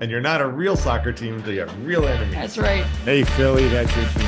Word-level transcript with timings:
and 0.00 0.10
you're 0.10 0.20
not 0.20 0.40
a 0.40 0.46
real 0.46 0.76
soccer 0.76 1.12
team 1.12 1.34
until 1.34 1.52
you 1.52 1.60
have 1.60 1.86
real 1.86 2.06
enemies. 2.06 2.34
That's 2.34 2.58
right. 2.58 2.84
Hey, 3.04 3.24
Philly, 3.24 3.68
that's 3.68 3.94
your 3.96 4.04
team. 4.06 4.24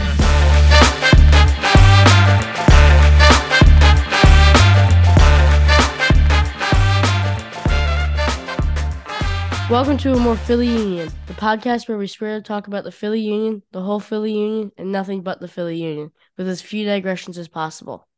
Welcome 9.71 9.99
to 9.99 10.13
a 10.13 10.19
more 10.19 10.37
Philly 10.37 10.67
Union, 10.67 11.13
the 11.29 11.35
podcast 11.35 11.87
where 11.87 11.97
we 11.97 12.09
swear 12.09 12.39
to 12.39 12.43
talk 12.43 12.67
about 12.67 12.83
the 12.83 12.91
Philly 12.91 13.21
Union, 13.21 13.63
the 13.71 13.83
whole 13.83 14.01
Philly 14.01 14.33
Union, 14.33 14.73
and 14.77 14.91
nothing 14.91 15.23
but 15.23 15.39
the 15.39 15.47
Philly 15.47 15.81
Union, 15.81 16.11
with 16.37 16.49
as 16.49 16.61
few 16.61 16.85
digressions 16.85 17.39
as 17.39 17.47
possible. 17.47 18.09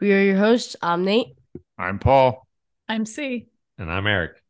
We 0.00 0.12
are 0.12 0.20
your 0.20 0.36
hosts. 0.36 0.74
I'm 0.82 1.04
Nate. 1.04 1.38
I'm 1.78 2.00
Paul. 2.00 2.48
I'm 2.88 3.06
C. 3.06 3.46
And 3.78 3.92
I'm 3.92 4.08
Eric. 4.08 4.42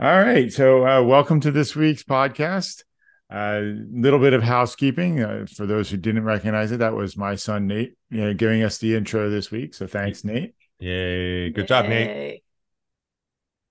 All 0.00 0.18
right. 0.18 0.50
So, 0.50 0.86
uh, 0.86 1.02
welcome 1.02 1.40
to 1.40 1.50
this 1.50 1.76
week's 1.76 2.02
podcast. 2.02 2.84
A 3.30 3.36
uh, 3.36 3.60
little 3.92 4.18
bit 4.18 4.32
of 4.32 4.42
housekeeping 4.42 5.22
uh, 5.22 5.44
for 5.54 5.66
those 5.66 5.90
who 5.90 5.98
didn't 5.98 6.24
recognize 6.24 6.72
it. 6.72 6.78
That 6.78 6.94
was 6.94 7.18
my 7.18 7.34
son 7.34 7.66
Nate, 7.66 7.98
you 8.08 8.22
know, 8.22 8.32
giving 8.32 8.62
us 8.62 8.78
the 8.78 8.96
intro 8.96 9.28
this 9.28 9.50
week. 9.50 9.74
So, 9.74 9.86
thanks, 9.86 10.24
Nate. 10.24 10.54
Yay! 10.78 11.50
Good 11.50 11.68
job, 11.68 11.84
Nate. 11.84 12.42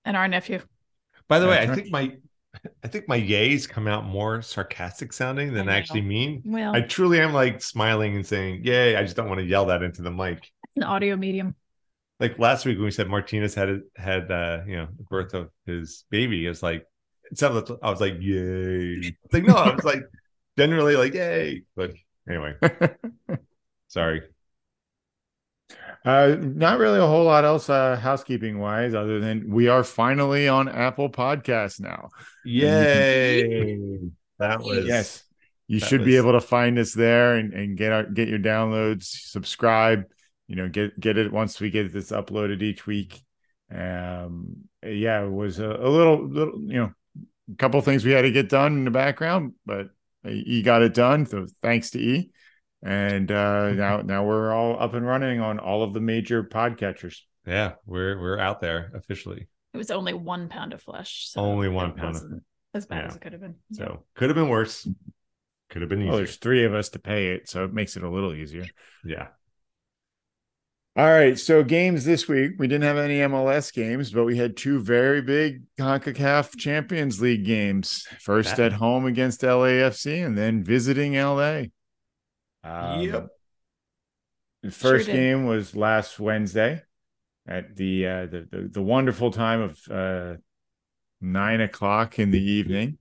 And 0.04 0.16
our 0.16 0.28
nephew. 0.28 0.60
By 1.26 1.40
the 1.40 1.48
way, 1.48 1.66
That's 1.66 1.66
I 1.66 1.68
right. 1.70 1.76
think 1.76 1.90
my 1.90 2.16
I 2.84 2.86
think 2.86 3.08
my 3.08 3.20
yays 3.20 3.68
come 3.68 3.88
out 3.88 4.04
more 4.04 4.40
sarcastic 4.40 5.12
sounding 5.12 5.52
than 5.52 5.68
I 5.68 5.72
know. 5.72 5.78
actually 5.78 6.02
mean. 6.02 6.42
Well, 6.44 6.76
I 6.76 6.82
truly 6.82 7.18
am 7.18 7.32
like 7.32 7.60
smiling 7.60 8.14
and 8.14 8.24
saying 8.24 8.64
"yay." 8.64 8.94
I 8.94 9.02
just 9.02 9.16
don't 9.16 9.28
want 9.28 9.40
to 9.40 9.46
yell 9.46 9.66
that 9.66 9.82
into 9.82 10.02
the 10.02 10.12
mic. 10.12 10.38
it's 10.62 10.76
an 10.76 10.84
audio 10.84 11.16
medium. 11.16 11.56
Like 12.20 12.38
last 12.38 12.66
week 12.66 12.76
when 12.76 12.84
we 12.84 12.90
said 12.90 13.08
Martinez 13.08 13.54
had 13.54 13.80
had 13.96 14.30
uh, 14.30 14.60
you 14.66 14.76
know 14.76 14.88
the 14.96 15.04
birth 15.04 15.32
of 15.34 15.50
his 15.66 16.04
baby, 16.10 16.44
it 16.44 16.50
was 16.50 16.62
like 16.62 16.84
it 17.30 17.38
sounded. 17.38 17.68
like- 17.70 17.78
I 17.82 17.90
was 17.90 18.00
like 18.00 18.14
"yay." 18.20 19.14
It's 19.24 19.32
like 19.34 19.44
no, 19.44 19.54
I 19.56 19.74
was 19.74 19.84
like 19.84 20.02
generally 20.58 20.96
like 20.96 21.14
"yay," 21.14 21.62
but 21.74 21.92
anyway, 22.28 22.54
sorry. 23.88 24.22
Uh, 26.04 26.36
not 26.40 26.78
really 26.78 26.98
a 26.98 27.06
whole 27.06 27.24
lot 27.24 27.44
else 27.44 27.68
uh, 27.68 27.94
housekeeping 27.96 28.58
wise, 28.58 28.94
other 28.94 29.20
than 29.20 29.50
we 29.50 29.68
are 29.68 29.84
finally 29.84 30.48
on 30.48 30.66
Apple 30.68 31.10
Podcasts 31.10 31.78
now. 31.80 32.08
Yay! 32.44 33.98
That 34.38 34.60
was 34.60 34.86
yes, 34.86 35.22
you 35.68 35.78
should 35.78 36.04
be 36.04 36.16
able 36.16 36.32
to 36.32 36.40
find 36.40 36.78
us 36.78 36.94
there 36.94 37.34
and, 37.36 37.52
and 37.52 37.76
get 37.76 37.92
our 37.92 38.04
get 38.04 38.28
your 38.28 38.38
downloads, 38.38 39.04
subscribe. 39.04 40.04
You 40.50 40.56
know, 40.56 40.68
get 40.68 40.98
get 40.98 41.16
it 41.16 41.30
once 41.32 41.60
we 41.60 41.70
get 41.70 41.92
this 41.92 42.10
uploaded 42.10 42.60
each 42.60 42.84
week. 42.84 43.22
Um, 43.72 44.64
yeah, 44.84 45.22
it 45.22 45.30
was 45.30 45.60
a, 45.60 45.64
a 45.70 45.88
little 45.88 46.26
little 46.26 46.60
you 46.66 46.78
know, 46.80 46.92
a 47.52 47.56
couple 47.56 47.80
things 47.82 48.04
we 48.04 48.10
had 48.10 48.22
to 48.22 48.32
get 48.32 48.48
done 48.48 48.72
in 48.78 48.84
the 48.84 48.90
background, 48.90 49.52
but 49.64 49.90
E 50.28 50.62
got 50.62 50.82
it 50.82 50.92
done. 50.92 51.24
So 51.26 51.46
thanks 51.62 51.90
to 51.90 52.00
E. 52.00 52.30
And 52.82 53.30
uh, 53.30 53.70
now 53.74 54.02
now 54.02 54.24
we're 54.24 54.52
all 54.52 54.76
up 54.82 54.94
and 54.94 55.06
running 55.06 55.38
on 55.40 55.60
all 55.60 55.84
of 55.84 55.94
the 55.94 56.00
major 56.00 56.42
podcatchers. 56.42 57.18
Yeah, 57.46 57.74
we're 57.86 58.20
we're 58.20 58.38
out 58.40 58.60
there 58.60 58.90
officially. 58.96 59.46
It 59.72 59.78
was 59.78 59.92
only 59.92 60.14
one 60.14 60.48
pound 60.48 60.72
of 60.72 60.82
flesh. 60.82 61.28
So 61.30 61.40
Only 61.42 61.68
one 61.68 61.92
pound 61.92 62.16
of- 62.16 62.22
wasn't 62.22 62.42
As 62.74 62.86
bad 62.86 63.02
Yeah. 63.02 63.06
as 63.06 63.14
it 63.14 63.20
could 63.22 63.32
have 63.34 63.40
been. 63.40 63.54
So 63.72 64.02
could 64.16 64.30
have 64.30 64.34
been 64.36 64.48
worse. 64.48 64.84
Could 65.68 65.82
have 65.82 65.88
been 65.88 66.00
easier. 66.00 66.10
Well, 66.10 66.16
easier. 66.18 66.26
there's 66.26 66.36
three 66.38 66.64
of 66.64 66.74
us 66.74 66.88
to 66.88 66.98
pay 66.98 67.28
it, 67.34 67.48
so 67.48 67.62
it 67.64 67.72
makes 67.72 67.96
it 67.96 68.02
a 68.02 68.10
little 68.10 68.34
easier. 68.34 68.64
yeah. 69.04 69.28
All 70.96 71.06
right, 71.06 71.38
so 71.38 71.62
games 71.62 72.04
this 72.04 72.26
week. 72.26 72.52
We 72.58 72.66
didn't 72.66 72.82
have 72.82 72.98
any 72.98 73.18
MLS 73.20 73.72
games, 73.72 74.10
but 74.10 74.24
we 74.24 74.36
had 74.36 74.56
two 74.56 74.80
very 74.80 75.22
big 75.22 75.62
CONCACAF 75.78 76.58
Champions 76.58 77.20
League 77.20 77.44
games. 77.44 78.06
First 78.18 78.56
That- 78.56 78.72
at 78.72 78.72
home 78.72 79.06
against 79.06 79.42
LAFC 79.42 80.24
and 80.24 80.36
then 80.36 80.64
visiting 80.64 81.14
LA. 81.14 81.66
Um, 82.64 83.00
Yep. 83.00 83.28
The 84.62 84.70
first 84.70 85.06
Sure 85.06 85.14
game 85.14 85.46
was 85.46 85.74
last 85.74 86.20
Wednesday 86.20 86.82
at 87.48 87.76
the 87.76 88.06
uh, 88.06 88.26
the, 88.26 88.46
the 88.50 88.68
the 88.72 88.82
wonderful 88.82 89.30
time 89.30 89.62
of 89.62 89.78
uh, 89.90 90.34
nine 91.22 91.62
o'clock 91.62 92.18
in 92.18 92.30
the 92.30 92.42
evening, 92.42 92.98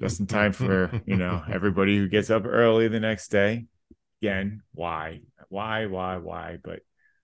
just 0.00 0.18
in 0.18 0.26
time 0.26 0.52
for 0.52 0.90
you 1.06 1.14
know 1.16 1.44
everybody 1.48 1.96
who 1.96 2.08
gets 2.08 2.28
up 2.28 2.44
early 2.44 2.88
the 2.88 2.98
next 2.98 3.28
day. 3.28 3.66
Again, 4.20 4.62
why, 4.72 5.20
why, 5.48 5.86
why, 5.86 6.16
why? 6.16 6.58
But 6.60 6.80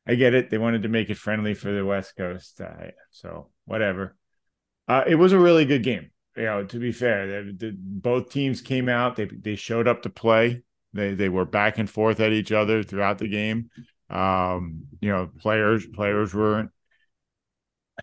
I 0.07 0.15
get 0.15 0.35
it. 0.35 0.51
They 0.51 0.59
wanted 0.59 0.83
to 0.83 0.89
make 0.89 1.11
it 1.11 1.19
friendly 1.19 1.55
for 1.55 1.73
the 1.73 1.85
West 1.85 2.17
Coast, 2.17 2.61
uh, 2.61 2.89
so 3.11 3.49
whatever. 3.65 4.17
Uh, 4.89 5.03
it 5.07 5.17
was 5.17 5.33
a 5.33 5.39
really 5.39 5.65
good 5.65 5.83
game. 5.83 6.11
You 6.37 6.45
know, 6.45 6.65
to 6.65 6.79
be 6.79 6.93
fair, 6.93 7.43
the, 7.45 7.53
the, 7.53 7.77
both 7.77 8.31
teams 8.31 8.61
came 8.61 8.89
out. 8.89 9.17
They 9.17 9.25
they 9.25 9.57
showed 9.57 9.89
up 9.89 10.03
to 10.03 10.11
play. 10.11 10.63
They 10.93 11.15
they 11.15 11.29
were 11.29 11.45
back 11.45 11.79
and 11.79 11.89
forth 11.91 12.21
at 12.21 12.33
each 12.33 12.53
other 12.53 12.83
throughout 12.83 13.19
the 13.19 13.29
game. 13.29 13.71
Um, 14.11 14.83
you 15.01 15.11
know, 15.11 15.31
players 15.41 15.87
players 15.87 16.35
weren't. 16.35 16.71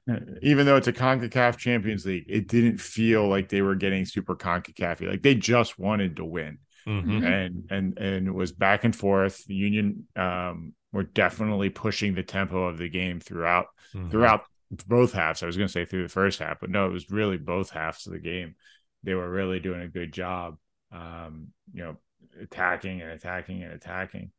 Even 0.41 0.65
though 0.65 0.75
it's 0.75 0.87
a 0.87 0.93
Concacaf 0.93 1.57
Champions 1.57 2.05
League, 2.05 2.25
it 2.27 2.47
didn't 2.47 2.79
feel 2.81 3.27
like 3.27 3.49
they 3.49 3.61
were 3.61 3.75
getting 3.75 4.05
super 4.05 4.35
Concacaf. 4.35 5.07
Like 5.07 5.21
they 5.21 5.35
just 5.35 5.77
wanted 5.79 6.17
to 6.17 6.25
win 6.25 6.57
Mhm. 6.87 7.23
and 7.25 7.71
and 7.71 7.97
and 7.97 8.27
it 8.27 8.33
was 8.33 8.51
back 8.51 8.83
and 8.83 8.95
forth. 8.95 9.43
Union 9.47 10.07
um, 10.15 10.73
were 10.93 11.03
definitely 11.03 11.69
pushing 11.69 12.13
the 12.13 12.23
tempo 12.23 12.65
of 12.67 12.77
the 12.77 12.87
game 12.87 13.19
throughout 13.19 13.65
Mhm. 13.93 14.09
throughout 14.11 14.45
both 14.87 15.11
halves. 15.11 15.43
I 15.43 15.47
was 15.47 15.57
going 15.57 15.67
to 15.67 15.71
say 15.73 15.85
through 15.85 16.03
the 16.03 16.09
first 16.09 16.39
half, 16.39 16.59
but 16.61 16.69
no, 16.69 16.87
it 16.87 16.93
was 16.93 17.11
really 17.11 17.37
both 17.37 17.71
halves 17.71 18.07
of 18.07 18.13
the 18.13 18.19
game. 18.19 18.55
They 19.03 19.13
were 19.13 19.29
really 19.29 19.59
doing 19.59 19.81
a 19.81 19.87
good 19.87 20.13
job, 20.13 20.57
um, 20.91 21.49
you 21.73 21.83
know, 21.83 21.97
attacking 22.41 23.01
and 23.01 23.11
attacking 23.11 23.61
and 23.63 23.73
attacking. 23.73 24.31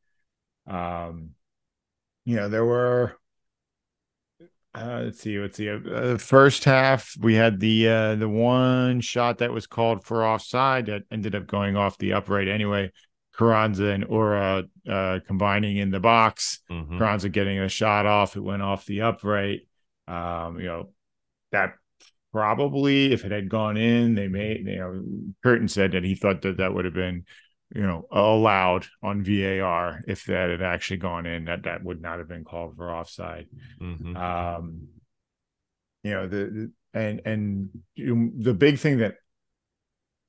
Um, 0.67 1.31
you 2.25 2.37
know, 2.37 2.49
there 2.49 2.65
were. 2.65 3.19
Uh, 4.75 5.03
let's 5.05 5.21
see. 5.21 5.39
Let's 5.39 5.57
see. 5.57 5.71
Uh, 5.71 6.19
first 6.19 6.65
half, 6.65 7.17
we 7.21 7.35
had 7.35 7.61
the 7.61 7.89
uh, 7.89 8.15
the 8.17 8.29
one 8.29 9.01
shot 9.01 9.39
that 9.39 9.53
was 9.53 9.69
called 9.69 10.05
for 10.05 10.27
offside 10.27 10.87
that 10.87 11.03
ended 11.13 11.35
up 11.37 11.47
going 11.47 11.77
off 11.77 11.99
the 11.99 12.15
upright 12.15 12.49
anyway. 12.49 12.91
Carranza 13.37 13.87
and 13.87 14.05
Uhre 14.05 14.69
uh, 14.89 15.21
combining 15.27 15.77
in 15.77 15.91
the 15.91 16.01
box. 16.01 16.61
Mhm. 16.71 16.99
Carranza 16.99 17.29
getting 17.29 17.59
a 17.59 17.69
shot 17.69 18.07
off. 18.07 18.37
It 18.37 18.41
went 18.41 18.63
off 18.63 18.87
the 18.87 19.03
upright. 19.03 19.67
Um, 20.07 20.61
you 20.61 20.67
know, 20.67 20.93
that 21.53 21.75
probably 22.33 23.13
if 23.13 23.25
it 23.25 23.33
had 23.33 23.49
gone 23.49 23.77
in, 23.77 24.15
they 24.15 24.29
may, 24.29 24.59
you 24.59 24.77
know, 24.77 25.05
Curtin 25.43 25.69
said 25.69 25.93
that 25.93 26.05
he 26.05 26.15
thought 26.15 26.43
that 26.43 26.59
that 26.59 26.75
would 26.75 26.85
have 26.85 26.95
been, 26.95 27.25
you 27.75 27.83
know, 27.83 28.07
allowed 28.11 28.87
on 29.03 29.25
VAR 29.25 30.03
if 30.07 30.25
that 30.27 30.51
had 30.51 30.63
actually 30.63 30.99
gone 30.99 31.27
in, 31.27 31.47
that 31.47 31.65
that 31.65 31.83
would 31.83 32.01
not 32.01 32.19
have 32.19 32.29
been 32.29 32.45
called 32.45 32.77
for 32.77 32.93
offside. 32.93 33.47
Mhm. 33.81 34.17
Um, 34.17 34.89
you 36.03 36.11
know, 36.11 36.29
the 36.29 36.71
and 36.93 37.21
and 37.25 37.71
the 37.97 38.55
big 38.55 38.79
thing 38.79 38.99
that 38.99 39.17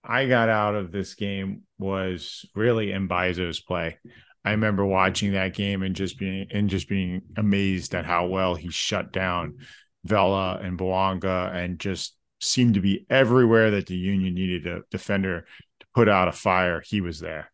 I 0.08 0.28
got 0.28 0.50
out 0.50 0.76
of 0.76 0.92
this 0.92 1.16
game 1.16 1.64
was 1.78 2.46
really 2.56 2.88
Mbaizo's 2.88 3.60
play. 3.60 3.98
I 4.44 4.52
remember 4.52 4.86
watching 4.86 5.34
that 5.34 5.56
game 5.56 5.82
and 5.82 5.96
just 5.96 6.20
being 6.20 6.48
and 6.52 6.70
just 6.70 6.88
being 6.88 7.24
amazed 7.36 7.96
at 7.96 8.06
how 8.06 8.28
well 8.28 8.54
he 8.54 8.70
shut 8.70 9.12
down 9.12 9.58
Vela 10.04 10.60
and 10.62 10.78
Bouanga 10.78 11.54
and 11.54 11.80
just 11.80 12.16
seemed 12.40 12.76
to 12.76 12.82
be 12.82 13.08
everywhere 13.10 13.72
that 13.72 13.88
the 13.88 13.98
Union 13.98 14.36
needed 14.36 14.68
a 14.68 14.82
defender 14.92 15.46
to 15.80 15.88
put 15.96 16.08
out 16.08 16.28
a 16.28 16.32
fire. 16.32 16.82
He 16.86 17.02
was 17.02 17.20
there. 17.20 17.52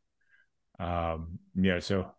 Um, 0.80 1.40
so 1.80 2.12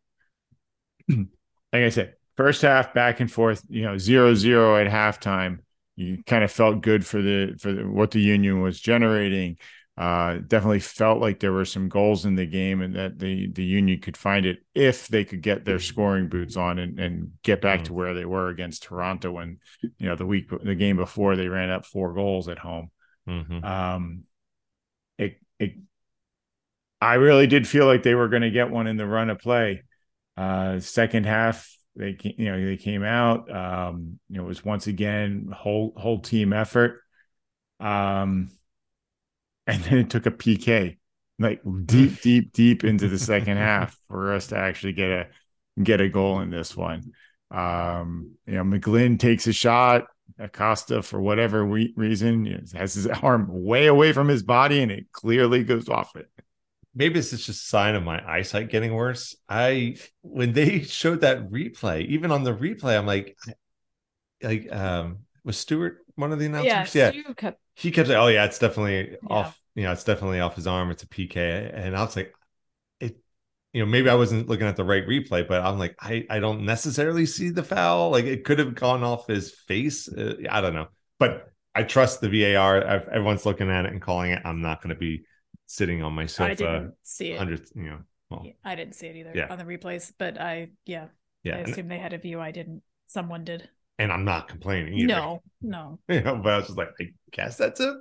like 1.09 1.27
I 1.73 1.89
said, 1.91 2.15
first 2.37 2.63
half 2.63 2.95
back 2.95 3.21
and 3.21 3.31
forth, 3.31 3.63
you 3.69 3.83
know, 3.83 3.99
zero 3.99 4.35
zero 4.35 4.77
at 4.77 4.91
halftime. 4.91 5.59
You 5.97 6.23
kind 6.27 6.43
of 6.43 6.51
felt 6.51 6.81
good 6.81 7.05
for 7.05 7.21
the 7.21 7.57
for 7.61 7.73
the, 7.73 7.83
what 7.87 8.13
the 8.13 8.21
Union 8.21 8.63
was 8.63 8.81
generating. 8.81 9.59
Uh, 9.97 10.39
definitely 10.47 10.81
felt 10.81 11.21
like 11.21 11.39
there 11.39 11.53
were 11.53 11.67
some 11.67 11.89
goals 11.89 12.25
in 12.25 12.35
the 12.35 12.47
game 12.47 12.81
and 12.81 12.95
that 12.97 13.19
the 13.19 13.51
the 13.53 13.63
Union 13.65 14.01
could 14.01 14.17
find 14.17 14.47
it 14.47 14.65
if 14.75 15.07
they 15.09 15.23
could 15.23 15.43
get 15.43 15.67
their 15.67 15.79
scoring 15.79 16.29
boots 16.29 16.57
on 16.57 16.79
and, 16.79 16.99
and 16.99 17.33
get 17.43 17.61
back 17.61 17.85
to 17.85 17.93
where 17.93 18.15
they 18.15 18.25
were 18.25 18.49
against 18.49 18.85
Toronto 18.85 19.33
when 19.33 19.59
you 19.83 20.07
know 20.09 20.17
the 20.17 20.25
week 20.25 20.49
the 20.65 20.75
game 20.75 20.97
before 20.97 21.37
they 21.37 21.47
ran 21.49 21.71
up 21.71 21.85
four 21.85 22.15
goals 22.15 22.49
at 22.49 22.59
home. 22.59 22.91
Mhm. 23.29 23.63
Um, 23.63 24.23
it 25.19 25.39
it 25.59 25.75
I 27.01 27.15
really 27.15 27.47
did 27.47 27.67
feel 27.67 27.87
like 27.87 28.03
they 28.03 28.15
were 28.15 28.29
going 28.29 28.43
to 28.43 28.51
get 28.51 28.71
one 28.71 28.87
in 28.87 28.97
the 28.97 29.07
run 29.07 29.29
of 29.29 29.41
play. 29.41 29.83
Uh, 30.37 30.79
second 30.81 31.27
half, 31.27 31.69
they 31.97 32.17
you 32.23 32.47
know 32.47 32.65
they 32.65 32.77
came 32.77 33.03
out. 33.03 33.51
Um, 33.55 34.19
you 34.29 34.39
know, 34.39 34.45
it 34.45 34.49
was 34.49 34.65
once 34.65 34.87
again 34.87 35.51
whole 35.55 35.93
whole 35.97 36.21
team 36.21 36.53
effort. 36.53 37.01
Um, 37.81 38.49
and 39.67 39.83
then 39.85 39.99
it 39.99 40.11
took 40.11 40.27
a 40.27 40.31
PK, 40.31 40.99
like 41.39 41.61
deep, 41.87 42.21
deep, 42.23 42.53
deep 42.53 42.85
into 42.85 43.09
the 43.09 43.19
second 43.19 43.57
half 43.57 43.99
for 44.09 44.33
us 44.35 44.49
to 44.49 44.57
actually 44.57 44.93
get 44.93 45.11
a 45.11 45.27
get 45.83 46.01
a 46.01 46.09
goal 46.09 46.41
in 46.41 46.51
this 46.51 46.77
one. 46.77 47.13
Um, 47.51 48.33
you 48.47 48.55
know, 48.55 48.65
McGlynn 48.65 49.19
takes 49.19 49.47
a 49.47 49.53
shot, 49.53 50.07
Acosta, 50.39 51.03
for 51.03 51.21
whatever 51.21 51.65
re- 51.65 51.93
reason, 51.97 52.47
has 52.75 52.95
his 52.95 53.07
arm 53.07 53.47
way 53.51 53.87
away 53.87 54.13
from 54.13 54.29
his 54.29 54.43
body 54.43 54.83
and 54.83 54.91
it 54.93 55.07
clearly 55.13 55.65
goes 55.65 55.89
off 55.89 56.17
it. 56.17 56.29
maybe 56.95 57.15
this 57.15 57.33
is 57.33 57.45
just 57.47 57.63
a 57.65 57.67
sign 57.67 57.95
of 57.95 58.03
my 58.03 58.23
eyesight 58.31 58.71
getting 58.71 58.95
worse. 58.95 59.35
I 59.49 59.97
when 60.23 60.53
they 60.53 60.83
showed 60.83 61.21
that 61.23 61.51
replay, 61.51 62.07
even 62.07 62.31
on 62.31 62.45
the 62.45 62.53
replay, 62.55 62.97
I'm 62.99 63.07
like, 63.07 63.37
like 64.43 64.71
um 64.73 65.21
was 65.45 65.57
Stewart 65.59 65.99
one 66.15 66.33
of 66.33 66.39
the 66.39 66.47
Yeah, 66.57 66.85
announcers? 66.85 66.95
Yeah, 66.95 67.13
Stu 67.13 67.35
kept 67.35 67.61
he 67.75 67.91
kept 67.91 68.09
saying, 68.09 68.21
"Oh 68.21 68.29
yeah, 68.29 68.45
it's 68.45 68.59
definitely 68.59 69.17
Yeah. 69.21 69.29
off. 69.31 69.61
You 69.75 69.85
know, 69.85 69.93
it's 69.93 70.05
definitely 70.05 70.41
off 70.41 70.57
his 70.57 70.67
arm. 70.67 70.91
It's 70.91 71.03
a 71.03 71.09
PK." 71.09 71.71
And 71.75 71.97
I 71.97 72.03
was 72.05 72.17
like, 72.17 72.35
"It, 73.01 73.19
you 73.73 73.81
know, 73.83 73.87
maybe 73.87 74.11
I 74.11 74.15
wasn't 74.15 74.49
looking 74.49 74.67
at 74.67 74.77
the 74.77 74.85
right 74.85 75.07
replay, 75.07 75.47
but 75.47 75.63
I'm 75.63 75.79
like, 75.79 75.97
I 76.01 76.27
I 76.31 76.41
don't 76.41 76.65
necessarily 76.65 77.27
see 77.27 77.51
the 77.51 77.63
foul. 77.65 78.11
Like 78.11 78.25
it 78.27 78.45
could 78.45 78.59
have 78.59 78.75
gone 78.75 79.03
off 79.03 79.27
his 79.27 79.53
face. 79.53 80.09
Uh, 80.09 80.37
I 80.51 80.61
don't 80.61 80.75
know, 80.75 80.89
but 81.19 81.53
I 81.75 81.85
trust 81.85 82.21
the 82.21 82.29
VAR. 82.29 82.83
Everyone's 82.83 83.47
looking 83.47 83.71
at 83.71 83.87
it 83.87 83.93
and 83.93 84.03
calling 84.03 84.33
it. 84.33 84.43
I'm 84.45 84.63
not 84.63 84.83
going 84.83 84.95
to 84.95 85.01
be 85.01 85.25
sitting 85.67 86.03
on 86.03 86.13
my 86.13 86.25
I 86.25 86.27
sofa 86.29 86.55
didn't 86.55 86.95
see 87.03 87.33
it. 87.33 87.71
You 87.75 87.83
know, 87.83 87.99
well, 88.31 88.47
I 88.65 88.75
didn't 88.75 88.95
see 88.95 89.07
it 89.07 89.17
either 89.17 89.33
Yeah. 89.35 89.47
on 89.51 89.59
the 89.59 89.65
replays, 89.65 90.13
but 90.17 90.41
I 90.41 90.71
yeah, 90.85 91.09
yeah, 91.45 91.57
I 91.57 91.61
assume 91.61 91.89
they 91.89 91.99
had 91.99 92.13
a 92.13 92.19
view. 92.19 92.41
I 92.41 92.51
didn't. 92.51 92.83
Someone 93.07 93.45
did. 93.45 93.69
And 93.99 94.13
I'm 94.13 94.25
not 94.25 94.49
complaining 94.49 94.95
either. 94.95 95.07
No, 95.15 95.43
no. 95.61 95.99
you 96.09 96.21
know, 96.21 96.37
but 96.37 96.53
I 96.53 96.57
was 96.59 96.67
just 96.67 96.79
like, 96.79 96.91
I 97.01 97.11
guess 97.31 97.57
that's 97.57 97.81
a 97.81 97.97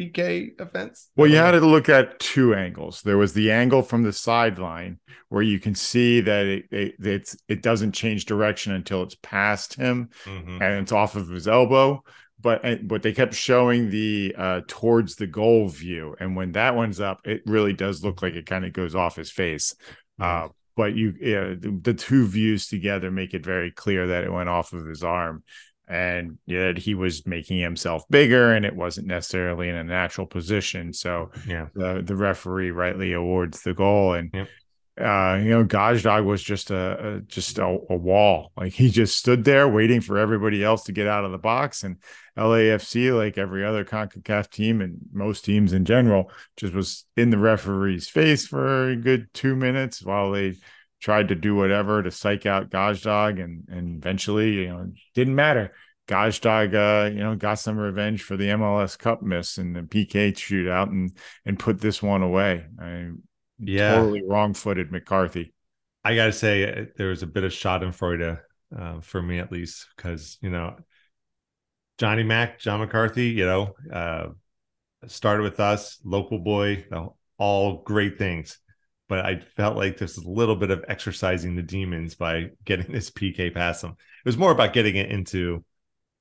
PK 0.00 0.60
offense. 0.60 1.10
Well, 1.14 1.28
you 1.28 1.36
had 1.36 1.52
to 1.52 1.60
look 1.60 1.88
at 1.88 2.18
two 2.18 2.52
angles. 2.54 3.02
There 3.02 3.16
was 3.16 3.32
the 3.32 3.52
angle 3.52 3.82
from 3.82 4.02
the 4.02 4.12
sideline 4.12 4.98
where 5.28 5.42
you 5.42 5.60
can 5.60 5.74
see 5.76 6.20
that 6.22 6.46
it 6.46 6.64
it 6.72 6.94
it's, 6.98 7.36
it 7.48 7.62
doesn't 7.62 7.92
change 7.92 8.24
direction 8.24 8.72
until 8.72 9.02
it's 9.04 9.16
past 9.22 9.74
him 9.74 10.10
Mhm. 10.24 10.60
and 10.60 10.82
it's 10.82 10.92
off 10.92 11.14
of 11.14 11.28
his 11.28 11.46
elbow. 11.46 12.02
But 12.40 12.86
but 12.88 13.02
they 13.02 13.12
kept 13.12 13.34
showing 13.34 13.88
the 13.90 14.34
uh 14.36 14.60
towards 14.66 15.14
the 15.14 15.28
goal 15.28 15.68
view, 15.68 16.16
and 16.18 16.34
when 16.34 16.52
that 16.52 16.74
one's 16.74 17.00
up, 17.00 17.20
it 17.24 17.42
really 17.46 17.72
does 17.72 18.02
look 18.04 18.20
like 18.20 18.34
it 18.34 18.46
kind 18.46 18.64
of 18.64 18.72
goes 18.72 18.94
off 18.96 19.14
his 19.16 19.30
face. 19.30 19.74
Uh, 20.20 20.48
but 20.76 20.94
you 20.94 21.14
yeah, 21.20 21.54
the, 21.58 21.78
the 21.82 21.94
two 21.94 22.26
views 22.26 22.66
together 22.66 23.10
make 23.10 23.34
it 23.34 23.44
very 23.44 23.70
clear 23.70 24.08
that 24.08 24.24
it 24.24 24.32
went 24.32 24.48
off 24.48 24.72
of 24.72 24.86
his 24.86 25.02
arm 25.02 25.42
and 25.86 26.38
that 26.46 26.78
he 26.78 26.94
was 26.94 27.26
making 27.26 27.60
himself 27.60 28.04
bigger 28.08 28.52
and 28.52 28.64
it 28.64 28.74
wasn't 28.74 29.06
necessarily 29.06 29.68
in 29.68 29.74
a 29.74 29.84
natural 29.84 30.26
position. 30.26 30.92
So 30.92 31.30
yeah, 31.46 31.66
the 31.74 32.02
the 32.04 32.16
referee 32.16 32.70
rightly 32.70 33.12
awards 33.12 33.62
the 33.62 33.74
goal 33.74 34.14
and 34.14 34.30
Yep. 34.32 34.48
Uh 35.00 35.40
you 35.42 35.50
know 35.50 35.64
Gazdag 35.64 36.24
was 36.24 36.42
just 36.42 36.70
a, 36.70 37.16
a 37.16 37.20
just 37.22 37.58
a, 37.58 37.64
a 37.64 37.96
wall 37.96 38.52
like 38.56 38.72
he 38.72 38.90
just 38.90 39.18
stood 39.18 39.44
there 39.44 39.68
waiting 39.68 40.00
for 40.00 40.18
everybody 40.18 40.62
else 40.62 40.84
to 40.84 40.92
get 40.92 41.08
out 41.08 41.24
of 41.24 41.32
the 41.32 41.38
box 41.38 41.82
and 41.82 41.96
LAFC 42.38 43.16
like 43.16 43.36
every 43.36 43.64
other 43.64 43.84
CONCACAF 43.84 44.50
team 44.50 44.80
and 44.80 44.98
most 45.12 45.44
teams 45.44 45.72
in 45.72 45.84
general 45.84 46.30
just 46.56 46.74
was 46.74 47.06
in 47.16 47.30
the 47.30 47.38
referee's 47.38 48.08
face 48.08 48.46
for 48.46 48.90
a 48.90 48.96
good 48.96 49.26
2 49.34 49.56
minutes 49.56 50.02
while 50.02 50.30
they 50.30 50.54
tried 51.00 51.28
to 51.28 51.34
do 51.34 51.56
whatever 51.56 52.02
to 52.02 52.10
psych 52.10 52.46
out 52.46 52.70
Gazdag 52.70 53.42
and 53.42 53.64
and 53.68 53.98
eventually 53.98 54.52
you 54.52 54.68
know 54.68 54.92
didn't 55.14 55.34
matter 55.34 55.72
Gazdag, 56.06 56.74
uh, 56.74 57.10
you 57.10 57.20
know, 57.20 57.34
got 57.34 57.54
some 57.54 57.78
revenge 57.78 58.22
for 58.22 58.36
the 58.36 58.48
MLS 58.48 58.98
Cup 58.98 59.22
miss 59.22 59.56
and 59.56 59.74
the 59.74 59.80
PK 59.80 60.32
shootout, 60.32 60.88
and 60.88 61.16
and 61.46 61.58
put 61.58 61.80
this 61.80 62.02
one 62.02 62.22
away. 62.22 62.66
I 62.78 63.10
Yeah. 63.58 63.96
totally 63.96 64.22
wrong-footed 64.26 64.90
McCarthy. 64.90 65.54
I 66.04 66.14
gotta 66.14 66.32
say 66.32 66.64
uh, 66.70 66.84
there 66.96 67.08
was 67.08 67.22
a 67.22 67.26
bit 67.26 67.44
of 67.44 67.52
Schadenfreude 67.52 68.40
uh, 68.76 69.00
for 69.00 69.22
me 69.22 69.38
at 69.38 69.52
least 69.52 69.86
because 69.96 70.38
you 70.42 70.50
know 70.50 70.76
Johnny 71.98 72.24
Mack, 72.24 72.58
John 72.58 72.80
McCarthy, 72.80 73.28
you 73.28 73.46
know, 73.46 73.74
uh, 73.92 74.28
started 75.06 75.42
with 75.44 75.60
us, 75.60 76.00
local 76.04 76.38
boy, 76.38 76.84
all 77.38 77.82
great 77.82 78.18
things, 78.18 78.58
but 79.08 79.24
I 79.24 79.38
felt 79.38 79.76
like 79.76 79.96
there's 79.96 80.16
a 80.16 80.28
little 80.28 80.56
bit 80.56 80.70
of 80.70 80.84
exercising 80.88 81.54
the 81.54 81.62
demons 81.62 82.14
by 82.14 82.50
getting 82.64 82.90
this 82.92 83.10
PK 83.10 83.52
past 83.52 83.82
them. 83.82 83.92
It 83.92 84.28
was 84.28 84.38
more 84.38 84.50
about 84.50 84.72
getting 84.72 84.96
it 84.96 85.10
into 85.10 85.64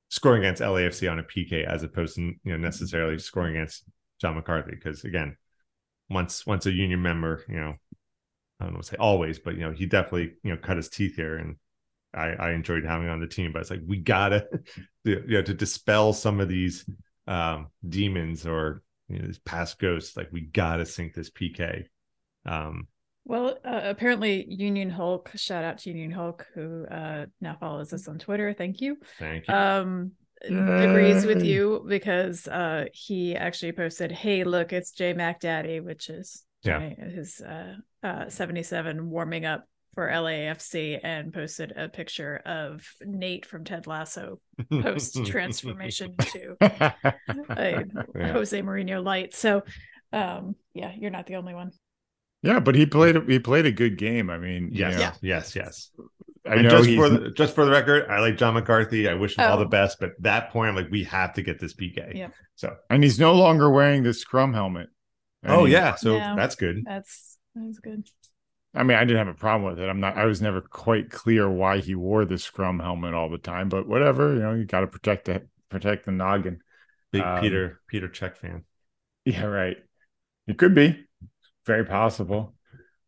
scoring 0.09 0.43
against 0.43 0.61
LAFC 0.61 1.11
on 1.11 1.19
a 1.19 1.23
PK 1.23 1.65
as 1.65 1.81
opposed 1.81 2.15
to 2.15 2.21
you 2.21 2.37
know 2.45 2.57
necessarily 2.57 3.17
scoring 3.17 3.55
against 3.55 3.83
John 4.21 4.35
McCarthy 4.35 4.75
because 4.75 5.03
again, 5.05 5.35
once 6.09 6.45
once 6.45 6.65
a 6.65 6.71
union 6.71 7.01
member, 7.01 7.43
you 7.47 7.59
know, 7.59 7.75
I 8.59 8.65
don't 8.65 8.73
want 8.73 8.85
to 8.85 8.89
say 8.91 8.97
always, 8.97 9.39
but 9.39 9.55
you 9.55 9.61
know, 9.61 9.71
he 9.71 9.85
definitely, 9.85 10.33
you 10.43 10.51
know, 10.51 10.57
cut 10.57 10.77
his 10.77 10.89
teeth 10.89 11.15
here 11.15 11.37
and 11.37 11.55
I, 12.13 12.33
I 12.33 12.51
enjoyed 12.51 12.85
having 12.85 13.09
on 13.09 13.19
the 13.19 13.27
team, 13.27 13.51
but 13.51 13.61
it's 13.61 13.71
like 13.71 13.81
we 13.85 13.97
gotta 13.97 14.47
you 15.03 15.23
know 15.27 15.41
to 15.41 15.53
dispel 15.53 16.13
some 16.13 16.39
of 16.39 16.47
these 16.47 16.85
um 17.27 17.67
demons 17.87 18.45
or 18.45 18.83
you 19.09 19.19
know 19.19 19.25
these 19.25 19.39
past 19.39 19.79
ghosts, 19.79 20.15
like 20.15 20.29
we 20.31 20.41
gotta 20.41 20.85
sink 20.85 21.13
this 21.13 21.29
PK. 21.29 21.85
Um 22.45 22.87
Well, 23.25 23.57
uh, 23.65 23.81
apparently 23.83 24.45
Union 24.47 24.89
Hulk, 24.89 25.31
shout 25.35 25.63
out 25.63 25.79
to 25.79 25.89
Union 25.89 26.11
Hulk, 26.11 26.45
who 26.53 26.85
uh, 26.85 27.25
now 27.41 27.57
follows 27.59 27.93
us 27.93 28.07
on 28.07 28.19
Twitter. 28.19 28.53
Thank 28.53 28.81
you. 28.81 28.97
thank 29.17 29.47
you. 29.47 29.53
Um, 29.53 30.11
agrees 30.43 31.25
with 31.25 31.43
you 31.43 31.85
because 31.87 32.47
uh, 32.47 32.85
he 32.93 33.35
actually 33.35 33.71
posted, 33.71 34.11
"Hey, 34.11 34.43
look, 34.43 34.73
it's 34.73 34.91
J 34.91 35.13
Mac 35.13 35.39
Daddy," 35.39 35.79
which 35.79 36.09
is 36.09 36.43
Yeah. 36.63 36.79
Johnny- 36.79 37.11
his 37.15 37.41
uh, 37.41 37.75
uh, 38.03 38.29
seventy-seven 38.29 39.09
warming 39.09 39.45
up 39.45 39.65
for 39.95 40.09
LAFC, 40.09 40.99
and 41.03 41.31
posted 41.31 41.71
a 41.75 41.87
picture 41.87 42.37
of 42.45 42.83
Nate 43.01 43.45
from 43.45 43.63
Ted 43.63 43.85
Lasso 43.85 44.39
post 44.71 45.23
transformation 45.25 46.15
to 46.19 46.55
a 46.61 47.83
Yeah. 48.15 48.31
Jose 48.33 48.59
Mourinho 48.61 49.03
light. 49.03 49.35
So, 49.35 49.61
um, 50.11 50.55
yeah, 50.73 50.91
you're 50.97 51.11
not 51.11 51.27
the 51.27 51.35
only 51.35 51.53
one. 51.53 51.71
yeah, 52.41 52.59
but 52.59 52.73
he 52.75 52.85
played 52.87 53.15
he 53.29 53.37
played 53.39 53.65
a 53.67 53.71
good 53.71 53.97
game. 53.97 54.29
I 54.31 54.37
mean, 54.39 54.69
you 54.71 54.79
Yes, 54.79 54.95
know, 54.95 54.99
Yeah. 55.01 55.13
yes, 55.21 55.55
yes. 55.55 55.91
I 56.45 56.55
and 56.55 56.63
know 56.63 56.69
just 56.69 56.89
he's 56.89 56.97
for 56.97 57.09
the 57.09 57.31
just 57.31 57.55
for 57.55 57.65
the 57.65 57.71
record, 57.71 58.09
I 58.09 58.19
like 58.19 58.37
John 58.37 58.53
McCarthy. 58.55 59.07
I 59.07 59.13
wish 59.13 59.37
him 59.37 59.45
all 59.49 59.57
Oh. 59.57 59.59
the 59.59 59.65
best, 59.65 59.99
but 59.99 60.11
that 60.19 60.49
point, 60.51 60.69
I'm 60.69 60.75
like, 60.75 60.91
we 60.91 61.03
have 61.05 61.33
to 61.33 61.41
get 61.41 61.59
this 61.59 61.73
PK. 61.73 62.11
Yeah. 62.15 62.29
So 62.55 62.75
and 62.89 63.03
he's 63.03 63.19
no 63.19 63.33
longer 63.33 63.69
wearing 63.69 64.03
the 64.03 64.13
scrum 64.13 64.53
helmet. 64.53 64.89
I 65.43 65.55
oh 65.55 65.65
yeah, 65.65 65.95
so 65.95 66.15
Yeah. 66.15 66.35
that's 66.35 66.55
good. 66.55 66.83
That's 66.85 67.37
that's 67.55 67.79
good. 67.79 68.07
I 68.75 68.83
mean, 68.83 68.97
I 68.97 69.01
didn't 69.05 69.25
have 69.25 69.27
a 69.35 69.37
problem 69.39 69.69
with 69.69 69.79
it. 69.79 69.87
I'm 69.87 69.99
not. 69.99 70.17
I 70.17 70.25
was 70.25 70.41
never 70.41 70.59
quite 70.59 71.11
clear 71.11 71.49
why 71.49 71.77
he 71.79 71.95
wore 71.95 72.25
the 72.25 72.37
scrum 72.39 72.79
helmet 72.79 73.13
all 73.13 73.29
the 73.29 73.37
time, 73.37 73.69
but 73.69 73.87
whatever. 73.87 74.33
You 74.33 74.39
know, 74.39 74.53
you 74.53 74.65
got 74.65 74.81
to 74.81 74.87
protect 74.87 75.25
the 75.25 75.47
protect 75.69 76.05
the 76.05 76.11
noggin. 76.11 76.61
Big 77.11 77.21
Um, 77.21 77.41
Peter 77.41 77.79
Petr 77.91 78.11
Cech 78.11 78.37
fan. 78.37 78.63
Yeah, 79.25 79.45
right. 79.45 79.77
It 80.47 80.57
could 80.57 80.73
be 80.75 81.05
very 81.65 81.85
possible. 81.85 82.55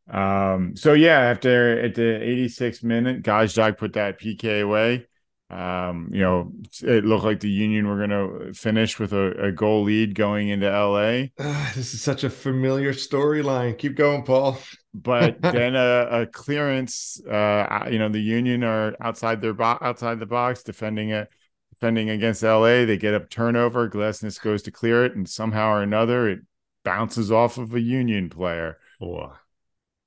Um, 0.07 0.75
so 0.75 0.93
yeah, 0.93 1.19
after 1.19 1.79
at 1.79 1.95
the 1.95 2.01
86th 2.23 2.83
minute, 2.83 3.23
Gazdag 3.23 3.77
put 3.77 3.93
that 3.93 4.19
PK 4.19 4.61
away. 4.61 5.07
Um, 5.49 6.09
you 6.11 6.21
know, 6.21 6.51
it 6.81 7.05
looked 7.05 7.23
like 7.23 7.39
the 7.39 7.49
Union 7.49 7.87
were 7.87 7.99
gonna 7.99 8.53
finish 8.53 8.99
with 8.99 9.13
a, 9.13 9.47
a 9.47 9.51
goal 9.51 9.83
lead 9.83 10.15
going 10.15 10.49
into 10.49 10.67
LA, 10.67 11.29
Ah, 11.39 11.71
this 11.75 11.93
is 11.93 12.01
such 12.01 12.23
a 12.23 12.29
familiar 12.29 12.93
storyline. 12.93 13.77
Keep 13.77 13.95
going, 13.95 14.23
Paul. 14.23 14.57
but 14.93 15.37
then 15.51 15.75
a, 15.75 16.07
a 16.21 16.25
clearance. 16.27 17.21
Uh, 17.25 17.87
you 17.91 17.99
know, 17.99 18.09
the 18.09 18.19
Union 18.21 18.63
are 18.63 18.95
outside 18.99 19.41
their 19.41 19.53
bo- 19.53 19.77
outside 19.81 20.19
the 20.19 20.25
box 20.25 20.63
defending 20.63 21.09
it. 21.09 21.29
Defending 21.73 22.09
against 22.09 22.41
LA, 22.41 22.85
they 22.85 22.97
get 22.97 23.13
a 23.13 23.19
turnover. 23.25 23.89
Glesnes 23.89 24.41
goes 24.41 24.61
to 24.63 24.71
clear 24.71 25.03
it, 25.05 25.15
and 25.15 25.27
somehow 25.27 25.71
or 25.73 25.81
another, 25.81 26.29
it 26.29 26.39
bounces 26.83 27.31
off 27.31 27.57
of 27.57 27.73
a 27.73 27.81
Union 27.81 28.29
player. 28.29 28.77
Oh, 29.01 29.35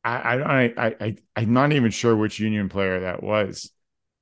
I, 0.08 0.36
I, 0.36 0.64
I, 0.64 0.94
I, 1.00 1.16
I'm 1.36 1.52
not 1.52 1.72
even 1.72 1.90
sure 1.90 2.16
which 2.16 2.40
Union 2.40 2.68
player 2.68 3.00
that 3.00 3.22
was. 3.22 3.70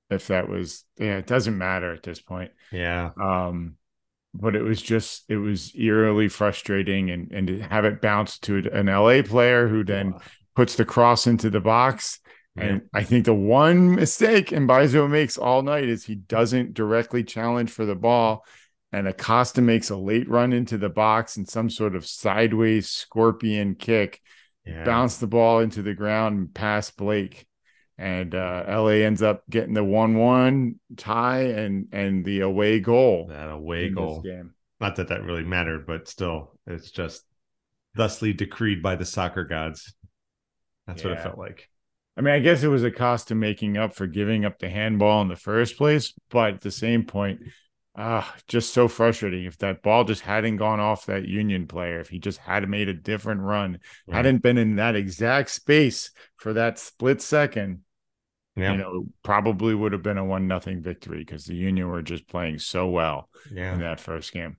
If 0.09 0.29
that 0.29 0.49
was, 0.49 0.85
yeah, 0.99 1.17
it 1.17 1.27
doesn't 1.27 1.59
matter 1.59 1.93
at 1.93 2.03
this 2.03 2.21
point. 2.21 2.53
yeah. 2.71 3.11
Um, 3.21 3.77
but 4.33 4.55
it 4.55 4.63
was 4.63 4.83
just, 4.83 5.25
it 5.29 5.39
was 5.39 5.73
eerily 5.75 6.29
frustrating, 6.29 7.11
and 7.11 7.33
and 7.33 7.47
to 7.49 7.61
have 7.61 7.85
it 7.85 8.03
bounce 8.03 8.39
to 8.41 8.69
an 8.73 8.87
LA 8.87 9.23
player 9.23 9.67
who 9.67 9.83
then 9.83 10.15
puts 10.55 10.77
the 10.77 10.85
cross 10.85 11.27
into 11.27 11.51
the 11.51 11.61
box. 11.61 12.21
yeah. 12.57 12.65
And 12.65 12.83
I 12.93 13.03
think 13.03 13.25
the 13.25 13.35
one 13.35 13.95
mistake 13.95 14.51
Mbaizo 14.51 15.09
makes 15.09 15.39
all 15.39 15.63
night 15.63 15.89
is 15.89 16.05
he 16.05 16.15
doesn't 16.15 16.75
directly 16.75 17.25
challenge 17.25 17.71
for 17.71 17.85
the 17.85 17.95
ball. 17.95 18.45
And 18.93 19.09
Acosta 19.09 19.61
makes 19.61 19.91
a 19.91 19.97
late 19.97 20.29
run 20.29 20.53
into 20.53 20.79
the 20.79 20.89
box 20.89 21.37
and 21.37 21.49
some 21.49 21.69
sort 21.69 21.97
of 21.97 22.07
sideways 22.07 22.89
scorpion 22.89 23.75
kick 23.75 24.21
yeah. 24.67 24.85
bounce 24.85 25.19
the 25.19 25.27
ball 25.27 25.61
into 25.61 25.83
the 25.83 25.95
ground 25.95 26.39
and 26.39 26.55
pass 26.55 26.91
Blake. 26.91 27.47
And 27.99 28.35
uh, 28.35 28.65
LA 28.69 29.05
ends 29.07 29.23
up 29.23 29.43
getting 29.49 29.73
the 29.73 29.85
one-one 29.85 30.79
tie 30.99 31.45
and 31.45 31.87
and 31.93 32.27
the 32.27 32.41
away 32.41 32.79
goal. 32.79 33.29
that 33.31 33.49
away 33.49 33.89
goal. 33.89 34.21
game. 34.21 34.53
Not 34.81 34.97
that 34.97 35.09
that 35.09 35.23
really 35.23 35.45
mattered, 35.45 35.87
but 35.87 36.07
still, 36.07 36.59
it's 36.67 36.91
just 36.91 37.23
thusly 37.97 38.35
decreed 38.35 38.83
by 38.83 38.97
the 38.97 39.07
soccer 39.07 39.45
gods. 39.45 39.95
That's 40.87 41.03
what 41.03 41.15
it 41.15 41.23
felt 41.23 41.39
like. 41.39 41.71
I 42.17 42.21
mean, 42.21 42.35
I 42.35 42.39
guess 42.39 42.63
it 42.63 42.69
was 42.69 42.85
Acosta 42.85 43.35
making 43.35 43.77
up 43.77 43.95
for 43.95 44.07
giving 44.07 44.45
up 44.45 44.59
the 44.59 44.71
handball 44.71 45.23
in 45.23 45.29
the 45.29 45.37
first 45.37 45.77
place, 45.77 46.15
but 46.31 46.55
at 46.55 46.61
the 46.61 46.71
same 46.71 47.05
point, 47.05 47.41
ah, 47.97 48.35
just 48.47 48.73
so 48.75 48.89
frustrating. 48.89 49.45
If 49.45 49.59
that 49.59 49.83
ball 49.83 50.05
just 50.05 50.23
hadn't 50.23 50.57
gone 50.57 50.81
off 50.81 51.07
that 51.07 51.27
Union 51.27 51.67
player, 51.67 52.01
if 52.01 52.09
he 52.09 52.19
just 52.19 52.39
had 52.39 52.69
made 52.69 52.89
a 52.89 52.95
different 52.95 53.41
run, 53.41 53.81
hadn't 54.11 54.43
been 54.43 54.59
in 54.59 54.77
that 54.77 54.97
exact 54.97 55.51
space 55.51 56.11
for 56.37 56.53
that 56.55 56.79
split 56.79 57.23
second, 57.23 57.81
Yeah. 58.55 58.73
you 58.73 58.79
know, 58.79 59.07
probably 59.23 59.75
would 59.75 59.93
have 59.93 60.03
been 60.03 60.19
a 60.19 60.25
one 60.25 60.47
nothing 60.47 60.83
victory 60.83 61.19
because 61.19 61.45
the 61.45 61.55
Union 61.55 61.89
were 61.89 62.03
just 62.03 62.29
playing 62.29 62.59
so 62.59 62.89
well 62.89 63.29
in 63.73 63.81
that 63.81 64.01
first 64.01 64.33
game. 64.33 64.57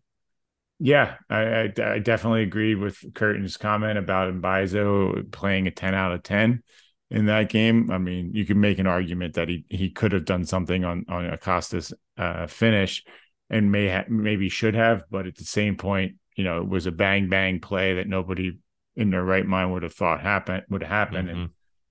Yeah, 0.80 1.16
I, 1.30 1.40
I, 1.42 1.74
I 1.84 2.00
definitely 2.00 2.44
agreed 2.44 2.76
with 2.76 2.98
Curtin's 3.14 3.58
comment 3.58 3.98
about 3.98 4.32
Mbaizo 4.34 5.32
playing 5.32 5.66
a 5.66 5.72
10 5.72 5.96
out 5.96 6.12
of 6.12 6.22
10 6.22 6.62
in 7.10 7.26
that 7.26 7.50
game. 7.50 7.90
I 7.90 7.98
mean, 7.98 8.36
you 8.36 8.46
could 8.46 8.58
make 8.58 8.78
an 8.78 8.86
argument 8.86 9.34
that 9.36 9.50
he 9.50 9.66
he 9.70 9.90
could 9.90 10.12
have 10.12 10.26
done 10.26 10.46
something 10.46 10.84
on 10.86 11.06
on 11.10 11.26
Acosta's 11.26 11.94
uh, 12.18 12.46
finish 12.46 13.04
and 13.50 13.72
may 13.72 13.90
ha- 13.90 14.06
maybe 14.10 14.50
should 14.50 14.76
have, 14.76 15.04
but 15.10 15.28
at 15.28 15.36
the 15.36 15.44
same 15.46 15.78
point, 15.78 16.16
you 16.36 16.44
know, 16.44 16.62
it 16.62 16.68
was 16.68 16.86
a 16.86 16.92
bang 16.92 17.30
bang 17.30 17.60
play 17.60 17.96
that 17.96 18.08
nobody 18.08 18.58
in 18.96 19.10
their 19.10 19.24
right 19.24 19.46
mind 19.46 19.72
would 19.74 19.84
have 19.84 19.94
thought 19.94 20.22
happen 20.22 20.62
would 20.70 20.84
happen. 20.84 21.30
And 21.30 21.50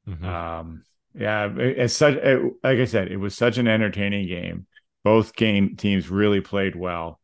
Mhm. 0.09 0.21
Mhm. 0.23 0.25
um, 0.25 0.83
yeah, 1.15 1.49
it's 1.57 1.95
such 1.95 2.15
it, 2.17 2.41
like 2.63 2.79
I 2.79 2.85
said, 2.85 3.11
it 3.11 3.17
was 3.17 3.35
such 3.35 3.59
an 3.59 3.69
entertaining 3.69 4.27
game. 4.29 4.67
Both 5.03 5.35
game 5.37 5.77
teams 5.77 6.11
really 6.11 6.41
played 6.41 6.77
well. 6.77 7.21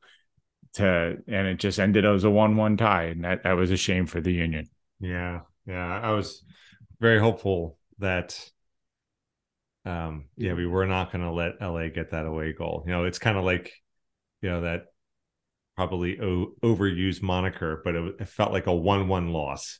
To 0.74 1.18
and 1.28 1.46
it 1.46 1.58
just 1.58 1.78
ended 1.78 2.06
as 2.06 2.24
a 2.24 2.30
one-one 2.30 2.78
tie, 2.78 3.04
and 3.04 3.24
that 3.24 3.42
that 3.42 3.52
was 3.52 3.70
a 3.70 3.76
shame 3.76 4.06
for 4.06 4.22
the 4.22 4.32
Union. 4.32 4.70
Yeah, 5.00 5.40
yeah. 5.66 6.00
I 6.00 6.12
was 6.12 6.42
very 6.98 7.18
hopeful 7.18 7.78
that 7.98 8.50
um 9.84 10.26
yeah, 10.36 10.54
we 10.54 10.66
were 10.66 10.86
not 10.86 11.12
gonna 11.12 11.32
let 11.32 11.60
LA 11.60 11.88
get 11.88 12.10
that 12.12 12.24
away 12.24 12.52
goal. 12.52 12.84
You 12.86 12.92
know, 12.92 13.04
it's 13.04 13.18
kind 13.18 13.36
of 13.36 13.44
like, 13.44 13.70
you 14.42 14.50
know, 14.50 14.60
that 14.62 14.86
probably 15.76 16.20
o- 16.20 16.52
overused 16.62 17.22
moniker, 17.22 17.80
but 17.84 17.94
it, 17.94 18.16
it 18.20 18.28
felt 18.28 18.52
like 18.52 18.66
a 18.66 18.74
one-one 18.74 19.28
loss. 19.32 19.78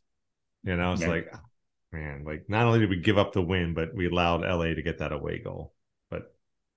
You 0.62 0.76
know, 0.76 0.92
it's 0.92 1.02
Yeah. 1.02 1.08
like 1.08 1.28
ah, 1.34 1.40
man, 1.92 2.24
like 2.24 2.44
not 2.48 2.66
only 2.66 2.78
did 2.80 2.88
we 2.90 2.96
give 3.00 3.18
up 3.18 3.32
the 3.32 3.42
win, 3.42 3.74
but 3.74 3.94
we 3.94 4.08
allowed 4.08 4.44
LA 4.44 4.74
to 4.74 4.82
get 4.82 4.98
that 4.98 5.12
away 5.12 5.40
goal. 5.40 5.74
But 6.10 6.32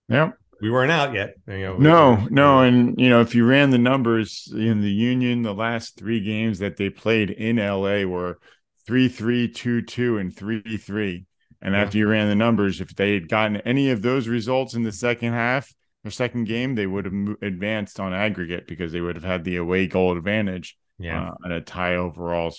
Yeah, 0.09 0.31
we 0.61 0.69
weren't 0.69 0.91
out 0.91 1.13
yet. 1.13 1.35
You 1.47 1.59
know, 1.59 1.75
we- 1.75 1.83
no, 1.83 2.15
we- 2.25 2.31
no, 2.31 2.61
and 2.61 2.99
you 2.99 3.09
know 3.09 3.21
if 3.21 3.35
you 3.35 3.45
ran 3.45 3.69
the 3.69 3.77
numbers 3.77 4.51
in 4.53 4.81
the 4.81 4.91
Union, 4.91 5.43
the 5.43 5.53
last 5.53 5.97
three 5.97 6.19
games 6.21 6.59
that 6.59 6.77
they 6.77 6.89
played 6.89 7.29
in 7.29 7.57
LA 7.59 8.03
were 8.05 8.39
three, 8.85 9.07
three, 9.07 9.47
two, 9.47 9.81
two, 9.81 10.17
and 10.17 10.35
three, 10.35 10.77
three. 10.77 11.25
And 11.61 11.73
Yeah. 11.73 11.81
after 11.81 11.97
you 11.97 12.07
ran 12.07 12.27
the 12.27 12.35
numbers, 12.35 12.81
if 12.81 12.93
they 12.95 13.13
had 13.13 13.29
gotten 13.29 13.57
any 13.57 13.89
of 13.91 14.01
those 14.01 14.27
results 14.27 14.73
in 14.75 14.83
the 14.83 14.91
second 14.91 15.33
half 15.33 15.73
or 16.05 16.11
second 16.11 16.45
game, 16.45 16.75
they 16.75 16.87
would 16.87 17.05
have 17.05 17.13
advanced 17.41 17.99
on 17.99 18.13
aggregate 18.13 18.67
because 18.67 18.91
they 18.91 19.01
would 19.01 19.15
have 19.15 19.23
had 19.25 19.43
the 19.43 19.57
away 19.57 19.87
goal 19.87 20.15
advantage. 20.15 20.77
yeah, 20.99 21.29
uh, 21.29 21.35
and 21.43 21.53
a 21.53 21.61
tie 21.61 21.95
overall 21.95 22.53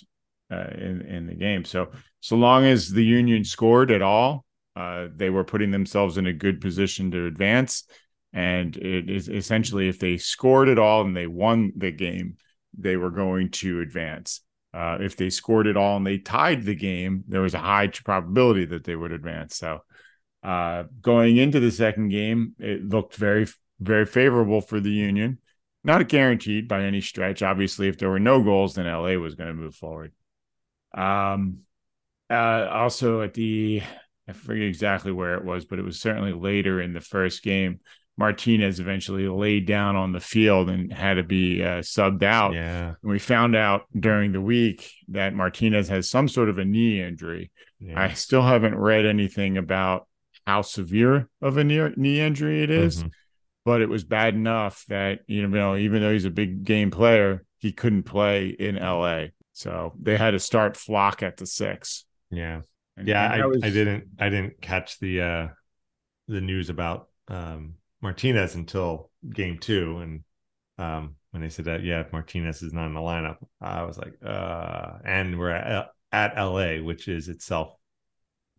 uh, 0.51 0.67
in 0.77 1.03
in 1.03 1.27
the 1.27 1.35
game. 1.35 1.65
So 1.65 1.91
so 2.21 2.37
long 2.37 2.65
as 2.65 2.91
the 2.91 3.05
Union 3.05 3.45
scored 3.45 3.91
at 3.91 4.03
all, 4.03 4.45
uh, 4.75 5.09
they 5.15 5.31
were 5.31 5.45
putting 5.45 5.71
themselves 5.71 6.19
in 6.19 6.27
a 6.27 6.33
good 6.33 6.61
position 6.61 7.11
to 7.13 7.27
advance. 7.27 7.85
And 8.33 8.77
it 8.77 9.09
is 9.09 9.29
essentially 9.29 9.89
if 9.89 9.99
they 9.99 10.19
scored 10.19 10.69
at 10.69 10.79
all 10.79 11.03
and 11.03 11.17
they 11.17 11.27
won 11.27 11.73
the 11.77 11.91
game, 11.91 12.37
they 12.77 12.97
were 12.97 13.11
going 13.11 13.51
to 13.53 13.81
advance. 13.81 14.43
Uh, 14.75 14.99
if 15.01 15.17
they 15.17 15.31
scored 15.31 15.67
it 15.67 15.77
all 15.77 15.97
and 15.97 16.07
they 16.07 16.19
tied 16.19 16.63
the 16.63 16.75
game, 16.75 17.25
there 17.29 17.41
was 17.41 17.55
a 17.55 17.59
high 17.59 17.87
probability 17.87 18.67
that 18.67 18.85
they 18.85 18.95
would 18.95 19.13
advance. 19.13 19.57
So 19.57 19.81
uh, 20.47 20.85
going 21.03 21.37
into 21.37 21.61
the 21.61 21.71
second 21.71 22.09
game, 22.09 22.55
it 22.59 22.89
looked 22.89 23.17
very 23.17 23.47
very 23.79 24.07
favorable 24.07 24.63
for 24.63 24.81
the 24.81 24.91
Union 24.91 25.39
not 25.87 26.09
guaranteed 26.09 26.67
by 26.67 26.83
any 26.83 27.01
stretch. 27.01 27.43
Obviously, 27.43 27.87
if 27.87 27.97
there 27.97 28.11
were 28.11 28.19
no 28.19 28.43
goals, 28.43 28.75
then 28.75 28.87
LA 28.87 29.13
was 29.13 29.37
going 29.37 29.49
to 29.49 29.55
move 29.55 29.75
forward. 29.75 30.13
Um, 30.93 31.59
uh, 32.29 32.69
also 32.73 33.23
at 33.23 33.35
the, 33.35 33.83
I 34.29 34.33
forget 34.33 34.65
exactly 34.65 35.13
where 35.13 35.37
it 35.37 35.45
was, 35.45 35.65
but 35.65 35.79
it 35.79 35.85
was 35.85 36.01
certainly 36.01 36.33
later 36.33 36.81
in 36.81 36.93
the 36.93 37.01
first 37.01 37.45
game. 37.45 37.79
Martinez 38.19 38.81
eventually 38.81 39.29
laid 39.29 39.67
down 39.67 39.95
on 39.95 40.11
the 40.11 40.21
field 40.21 40.71
and 40.71 40.93
had 40.93 41.15
to 41.15 41.23
be 41.23 41.63
uh, 41.63 41.83
subbed 41.83 42.25
out. 42.25 42.55
yeah, 42.55 42.95
And 43.01 43.13
we 43.13 43.21
found 43.21 43.55
out 43.55 43.85
during 43.97 44.33
the 44.33 44.41
week 44.41 44.91
that 45.09 45.35
Martinez 45.35 45.89
has 45.89 46.11
some 46.11 46.27
sort 46.27 46.49
of 46.49 46.59
a 46.59 46.65
knee 46.65 47.01
injury. 47.01 47.53
yeah. 47.79 48.01
I 48.01 48.15
still 48.15 48.43
haven't 48.43 48.75
read 48.75 49.07
anything 49.07 49.57
about 49.57 50.09
how 50.47 50.63
severe 50.63 51.29
of 51.43 51.57
a 51.57 51.65
knee, 51.65 51.91
knee 51.97 52.21
injury 52.21 52.63
it 52.63 52.71
is 52.71 53.03
Mhm. 53.03 53.11
but 53.65 53.81
it 53.83 53.89
was 53.89 54.05
bad 54.05 54.35
enough 54.35 54.85
that 54.89 55.21
you 55.27 55.47
know 55.47 55.77
even 55.77 56.01
though 56.03 56.13
he's 56.13 56.25
a 56.25 56.31
big 56.31 56.65
game 56.65 56.91
player 56.91 57.45
he 57.59 57.73
couldn't 57.73 58.05
play 58.05 58.49
in 58.49 58.77
la 58.77 59.25
so 59.53 59.95
they 60.01 60.17
had 60.17 60.33
to 60.33 60.39
start 60.39 60.77
Flach 60.77 61.23
at 61.23 61.37
the 61.37 61.47
six 61.47 62.05
yeah. 62.31 62.61
And- 62.97 63.09
yeah 63.09 63.31
I, 63.31 63.47
was- 63.47 63.63
I 63.63 63.71
didn't 63.71 64.05
i 64.19 64.29
didn't 64.29 64.61
catch 64.61 64.99
the 65.01 65.21
uh 65.21 65.49
the 66.29 66.41
news 66.41 66.71
about 66.71 67.09
um 67.29 67.75
martinez 68.01 68.55
until 68.55 69.11
game 69.29 69.59
two 69.59 69.99
and 69.99 70.25
um 70.79 71.17
when 71.33 71.43
they 71.43 71.49
said 71.49 71.65
that 71.67 71.83
yeah 71.83 72.05
martinez 72.13 72.63
is 72.63 72.73
not 72.73 72.87
in 72.87 72.95
the 72.95 73.01
lineup 73.01 73.39
i 73.61 73.83
was 73.83 73.99
like 73.99 74.15
uh 74.25 74.99
and 75.05 75.39
we're 75.39 75.51
at, 75.51 75.91
at 76.13 76.37
la 76.39 76.77
which 76.83 77.09
is 77.09 77.29
itself 77.29 77.75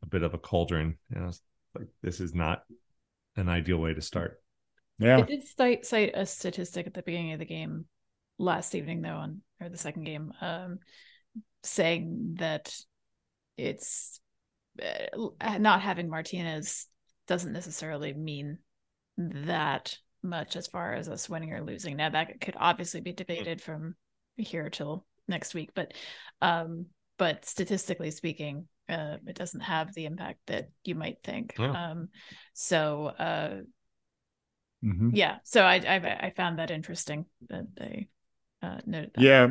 a 0.04 0.06
bit 0.06 0.22
of 0.24 0.34
a 0.34 0.38
cauldron 0.38 0.98
and 1.14 1.24
i 1.24 1.28
was 1.28 1.42
like 1.78 1.88
this 2.02 2.20
is 2.20 2.34
not 2.34 2.64
an 3.36 3.50
ideal 3.50 3.78
way 3.78 3.94
to 3.94 4.02
start 4.02 4.42
yeah 5.00 5.18
I 5.18 5.22
did 5.22 5.44
cite, 5.48 5.86
cite 5.86 6.12
a 6.16 6.26
statistic 6.26 6.88
at 6.88 6.94
the 6.94 7.04
beginning 7.04 7.34
of 7.34 7.40
the 7.40 7.46
game 7.46 7.86
last 8.38 8.76
evening, 8.76 9.02
though, 9.02 9.10
on 9.16 9.42
or 9.62 9.70
the 9.70 9.78
second 9.78 10.04
game, 10.04 10.32
um, 10.42 10.80
saying 11.64 12.36
that 12.40 12.74
it's 13.58 14.20
uh, 14.82 15.58
not 15.58 15.82
having 15.82 16.10
Martinez 16.10 16.88
doesn't 17.28 17.54
necessarily 17.54 18.14
mean 18.14 18.60
that 19.18 19.98
much 20.24 20.56
as 20.56 20.68
far 20.68 20.94
as 20.94 21.10
us 21.10 21.30
winning 21.30 21.54
or 21.54 21.64
losing. 21.64 21.98
Now 21.98 22.10
that 22.10 22.40
could 22.40 22.56
obviously 22.58 23.02
be 23.02 23.14
debated 23.14 23.62
from 23.62 23.96
here 24.36 24.70
till 24.70 25.06
next 25.28 25.54
week, 25.54 25.72
but 25.74 25.94
um, 26.42 26.88
but 27.18 27.46
statistically 27.46 28.12
speaking, 28.12 28.68
uh, 28.90 29.18
it 29.28 29.36
doesn't 29.36 29.62
have 29.62 29.94
the 29.94 30.06
impact 30.06 30.40
that 30.48 30.70
you 30.84 30.96
might 30.96 31.18
think. 31.24 31.56
Yeah. 31.60 31.92
Um, 31.92 32.10
so 32.54 33.08
uh, 33.08 33.62
Mhm. 34.84 35.16
yeah 35.16 35.38
so 35.44 35.64
I, 35.64 35.76
I 35.78 36.28
i 36.28 36.34
found 36.36 36.60
that 36.60 36.70
interesting 36.70 37.26
that 37.50 37.66
they 37.76 38.10
uh 38.62 38.78
noted 38.86 39.12
that. 39.16 39.24
yeah 39.24 39.48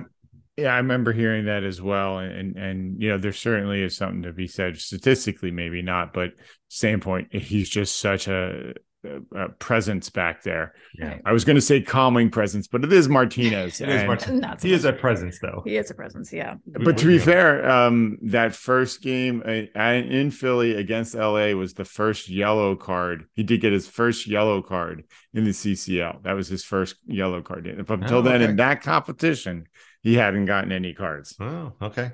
yeah 0.57 0.73
i 0.73 0.76
remember 0.76 1.12
hearing 1.12 1.47
that 1.47 1.64
as 1.64 1.83
well 1.83 2.19
and 2.19 2.57
and 2.57 3.02
you 3.02 3.09
know 3.09 3.19
there 3.19 3.33
certainly 3.33 3.83
is 3.83 3.97
something 3.97 4.23
to 4.23 4.33
be 4.33 4.47
said 4.47 4.78
statistically 4.78 5.50
maybe 5.50 5.83
not 5.83 6.12
but 6.12 6.31
same 6.69 7.00
point 7.00 7.28
he's 7.35 7.69
just 7.69 7.99
such 7.99 8.28
a, 8.28 8.73
a, 9.07 9.45
a 9.45 9.49
presence 9.51 10.11
back 10.11 10.43
there 10.43 10.75
yeah 10.99 11.19
i 11.25 11.33
was 11.33 11.45
going 11.45 11.55
to 11.57 11.61
say 11.63 11.81
calming 11.81 12.31
presence 12.31 12.67
but 12.69 12.85
it 12.85 12.93
is 12.93 13.09
martinez 13.09 13.81
it 13.81 13.89
is 13.89 13.95
and- 14.01 14.07
Martin- 14.07 14.41
Not 14.41 14.61
so 14.61 14.69
he 14.69 14.75
is 14.75 14.85
a 14.85 14.93
presence 14.93 15.39
though 15.41 15.63
he 15.65 15.77
is 15.77 15.91
a 15.91 15.95
presence 15.95 16.33
yeah 16.33 16.55
But 16.67 16.99
to 16.99 17.07
be 17.07 17.19
fair, 17.19 17.69
um, 17.71 18.19
that 18.23 18.55
first 18.55 19.03
game 19.03 19.43
uh, 19.47 19.81
in 19.81 20.31
Philly 20.31 20.75
against 20.75 21.15
LA 21.15 21.53
was 21.53 21.75
the 21.75 21.85
first 21.85 22.29
yellow 22.29 22.77
card. 22.77 23.25
He 23.35 23.43
did 23.43 23.61
get 23.61 23.73
his 23.73 23.87
first 23.89 24.27
yellow 24.27 24.63
card 24.63 25.05
in 25.33 25.45
the 25.45 25.51
CCL. 25.53 26.23
That 26.25 26.33
was 26.35 26.49
his 26.49 26.65
first 26.65 26.97
yellow 27.07 27.43
card. 27.43 27.67
Up 27.81 27.91
until 27.91 28.19
Oh, 28.19 28.23
then, 28.23 28.43
okay. 28.43 28.51
in 28.51 28.57
that 28.57 28.83
competition, 28.83 29.67
he 30.03 30.15
hadn't 30.15 30.47
gotten 30.47 30.73
any 30.73 30.93
cards. 30.95 31.35
oh 31.41 31.73
okay 31.81 32.13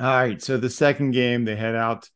All 0.00 0.06
right. 0.06 0.42
So 0.42 0.56
the 0.58 0.70
second 0.70 1.12
game, 1.12 1.44
they 1.44 1.56
head 1.56 1.74
out 1.74 2.08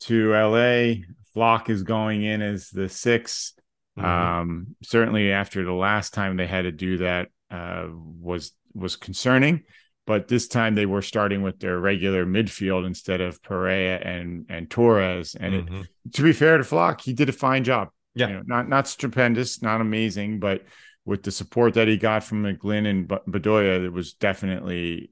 to 0.00 0.32
LA. 0.32 1.02
Flach 1.34 1.68
is 1.68 1.82
going 1.82 2.22
in 2.22 2.40
as 2.42 2.70
the 2.70 2.88
6 2.88 3.54
Mhm. 3.96 4.04
Um, 4.04 4.76
certainly 4.82 5.30
after 5.30 5.64
the 5.64 5.72
last 5.72 6.14
time 6.14 6.36
they 6.36 6.48
had 6.48 6.62
to 6.62 6.72
do 6.72 6.98
that 6.98 7.28
uh, 7.50 7.86
was 7.92 8.52
was 8.72 8.96
concerning, 8.96 9.62
but 10.04 10.26
this 10.26 10.48
time 10.48 10.74
they 10.74 10.86
were 10.86 11.02
starting 11.02 11.42
with 11.42 11.60
their 11.60 11.78
regular 11.78 12.26
midfield 12.26 12.86
instead 12.86 13.20
of 13.20 13.40
Perea 13.40 13.98
and 14.00 14.46
and 14.48 14.68
Torres. 14.68 15.36
And 15.36 15.54
it, 15.54 15.66
Mhm. 15.66 15.86
to 16.14 16.22
be 16.24 16.32
fair 16.32 16.58
to 16.58 16.64
Flach, 16.64 17.00
he 17.02 17.12
did 17.12 17.28
a 17.28 17.32
fine 17.32 17.62
job. 17.62 17.90
Yeah. 18.16 18.28
You 18.28 18.34
know, 18.34 18.42
not 18.46 18.68
not 18.68 18.88
stupendous, 18.88 19.62
not 19.62 19.80
amazing, 19.80 20.40
but 20.40 20.64
with 21.04 21.22
the 21.22 21.30
support 21.30 21.74
that 21.74 21.86
he 21.86 21.96
got 21.96 22.24
from 22.24 22.42
McGlynn 22.42 22.86
and 22.88 23.06
Bedoya, 23.06 23.84
it 23.84 23.92
was 23.92 24.14
definitely 24.14 25.10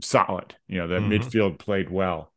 solid. 0.00 0.54
You 0.68 0.78
know, 0.78 0.86
the 0.86 1.00
Mhm. 1.00 1.08
midfield 1.18 1.58
played 1.58 1.90
well. 1.90 2.32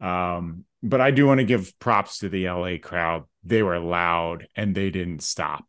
Um, 0.00 0.64
but 0.82 1.00
I 1.00 1.10
do 1.10 1.26
want 1.26 1.38
to 1.38 1.44
give 1.44 1.78
props 1.78 2.18
to 2.18 2.28
the 2.28 2.48
LA 2.48 2.76
crowd. 2.82 3.24
They 3.44 3.62
were 3.62 3.78
loud 3.78 4.46
and 4.56 4.74
they 4.74 4.90
didn't 4.90 5.22
stop. 5.22 5.64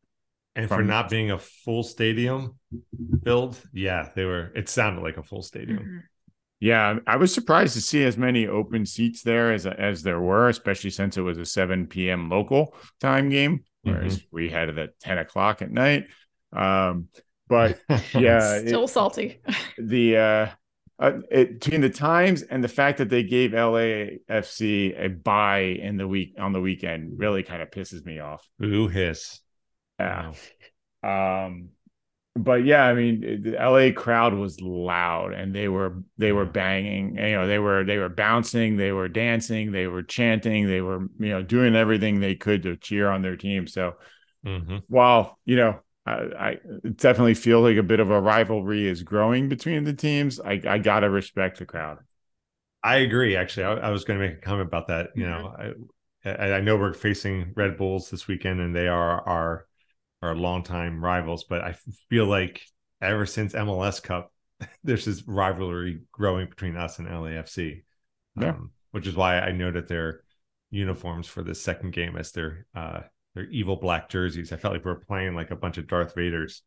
And 0.55 0.67
for 0.67 0.83
not 0.83 1.09
being 1.09 1.31
a 1.31 1.37
full 1.39 1.83
stadium 1.83 2.57
filled, 3.23 3.57
yeah, 3.73 4.09
they 4.15 4.25
were. 4.25 4.51
It 4.55 4.67
sounded 4.67 5.01
like 5.03 5.17
a 5.17 5.23
full 5.23 5.41
stadium. 5.41 5.79
Mhm. 5.79 6.01
Yeah, 6.61 6.99
I 7.07 7.15
was 7.15 7.33
surprised 7.33 7.75
to 7.75 7.81
see 7.81 8.03
as 8.03 8.17
many 8.17 8.45
open 8.45 8.85
seats 8.85 9.21
there 9.23 9.53
as 9.53 9.65
as 9.65 10.03
there 10.03 10.19
were, 10.19 10.49
especially 10.49 10.89
since 10.89 11.15
it 11.15 11.21
was 11.21 11.37
a 11.37 11.45
7 11.45 11.87
p.m. 11.87 12.29
local 12.29 12.75
time 12.99 13.29
game, 13.29 13.63
whereas 13.83 14.21
we 14.31 14.49
had 14.49 14.67
it 14.67 14.77
at 14.77 14.99
10 14.99 15.19
o'clock 15.19 15.61
at 15.61 15.71
night. 15.71 16.07
Um, 16.51 17.07
but 17.47 17.79
yeah, 18.13 18.59
Still 18.59 18.83
it- 18.83 18.89
salty. 18.89 19.39
the 19.77 20.17
uh, 20.17 20.47
uh 20.99 21.19
it, 21.31 21.59
between 21.59 21.81
the 21.81 21.89
times 21.89 22.41
and 22.41 22.63
the 22.63 22.67
fact 22.67 22.97
that 22.97 23.09
they 23.09 23.23
gave 23.23 23.51
LAFC 23.51 24.93
a 25.03 25.07
bye 25.07 25.59
in 25.59 25.97
the 25.97 26.07
week 26.07 26.35
on 26.39 26.53
the 26.53 26.61
weekend 26.61 27.17
really 27.17 27.43
kind 27.43 27.61
of 27.61 27.71
pisses 27.71 28.05
me 28.05 28.19
off. 28.19 28.47
Boo 28.59 28.87
hiss. 28.87 29.39
Yeah. 29.99 30.33
Um, 31.03 31.69
but 32.35 32.63
yeah, 32.63 32.83
I 32.83 32.93
mean, 32.93 33.41
the 33.43 33.57
LA 33.57 33.91
crowd 33.91 34.33
was 34.33 34.61
loud 34.61 35.33
and 35.33 35.53
they 35.53 35.67
were 35.67 36.03
they 36.17 36.31
were 36.31 36.45
banging. 36.45 37.17
You 37.17 37.31
know, 37.31 37.47
they 37.47 37.59
were 37.59 37.83
they 37.83 37.97
were 37.97 38.09
bouncing, 38.09 38.77
they 38.77 38.91
were 38.91 39.09
dancing, 39.09 39.71
they 39.71 39.87
were 39.87 40.03
chanting, 40.03 40.67
they 40.67 40.81
were 40.81 41.01
you 41.19 41.29
know 41.29 41.41
doing 41.41 41.75
everything 41.75 42.19
they 42.19 42.35
could 42.35 42.63
to 42.63 42.77
cheer 42.77 43.09
on 43.09 43.21
their 43.21 43.35
team. 43.35 43.67
So 43.67 43.93
hmm 44.43 44.77
while 44.87 45.39
you 45.45 45.55
know. 45.55 45.79
I, 46.09 46.49
I 46.49 46.57
definitely 46.95 47.33
feel 47.33 47.61
like 47.61 47.77
a 47.77 47.83
bit 47.83 47.99
of 47.99 48.09
a 48.09 48.21
rivalry 48.21 48.87
is 48.87 49.03
growing 49.03 49.49
between 49.49 49.83
the 49.83 49.93
teams. 49.93 50.39
I, 50.39 50.61
I 50.67 50.77
gotta 50.77 51.09
respect 51.09 51.59
the 51.59 51.65
crowd. 51.65 51.99
I 52.83 52.97
agree. 52.97 53.35
Actually, 53.35 53.65
I, 53.65 53.73
I 53.73 53.89
was 53.89 54.05
going 54.05 54.19
to 54.19 54.27
make 54.27 54.37
a 54.37 54.41
comment 54.41 54.67
about 54.67 54.87
that. 54.87 55.09
You 55.15 55.25
know, 55.25 55.75
I, 56.25 56.29
I 56.29 56.61
know 56.61 56.77
we're 56.77 56.93
facing 56.93 57.53
Red 57.55 57.77
Bulls 57.77 58.09
this 58.09 58.27
weekend, 58.27 58.59
and 58.61 58.75
they 58.75 58.87
are 58.87 59.21
our 59.27 59.67
our 60.21 60.35
longtime 60.35 61.03
rivals. 61.03 61.43
But 61.43 61.61
I 61.61 61.75
feel 62.09 62.25
like 62.25 62.61
ever 63.01 63.25
since 63.25 63.53
MLS 63.53 64.01
Cup, 64.01 64.31
there's 64.83 65.05
this 65.05 65.27
rivalry 65.27 66.01
growing 66.11 66.49
between 66.49 66.77
us 66.77 66.99
and 66.99 67.07
LAFC, 67.07 67.83
Yeah. 68.35 68.49
um, 68.51 68.71
which 68.91 69.07
is 69.07 69.15
why 69.15 69.39
I 69.39 69.51
know 69.51 69.65
noted 69.65 69.87
their 69.87 70.23
uniforms 70.71 71.27
for 71.27 71.41
the 71.43 71.55
second 71.55 71.91
game 71.91 72.15
as 72.15 72.31
their 72.31 72.65
uh, 72.75 73.01
their 73.36 73.45
evil 73.45 73.75
black 73.75 74.09
jerseys. 74.09 74.51
I 74.51 74.57
felt 74.57 74.74
like 74.74 74.86
we 74.86 74.91
were 74.91 75.03
playing 75.07 75.36
like 75.36 75.51
a 75.51 75.55
bunch 75.55 75.77
of 75.77 75.88
Darth 75.88 76.15
Vaders. 76.15 76.62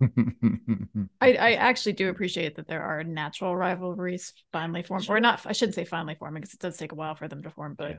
I, 0.00 1.32
I 1.34 1.52
actually 1.54 1.94
do 1.94 2.08
appreciate 2.08 2.56
that 2.56 2.68
there 2.68 2.82
are 2.82 3.02
natural 3.04 3.56
rivalries 3.56 4.32
finally 4.52 4.82
formed, 4.82 5.08
or 5.08 5.20
not. 5.20 5.40
I 5.44 5.52
shouldn't 5.52 5.74
say 5.74 5.84
finally 5.84 6.14
forming 6.18 6.40
because 6.40 6.54
it 6.54 6.60
does 6.60 6.76
take 6.76 6.92
a 6.92 6.96
while 6.96 7.14
for 7.14 7.28
them 7.28 7.42
to 7.42 7.50
form. 7.50 7.74
But, 7.76 7.90
Yeah. 7.90 7.96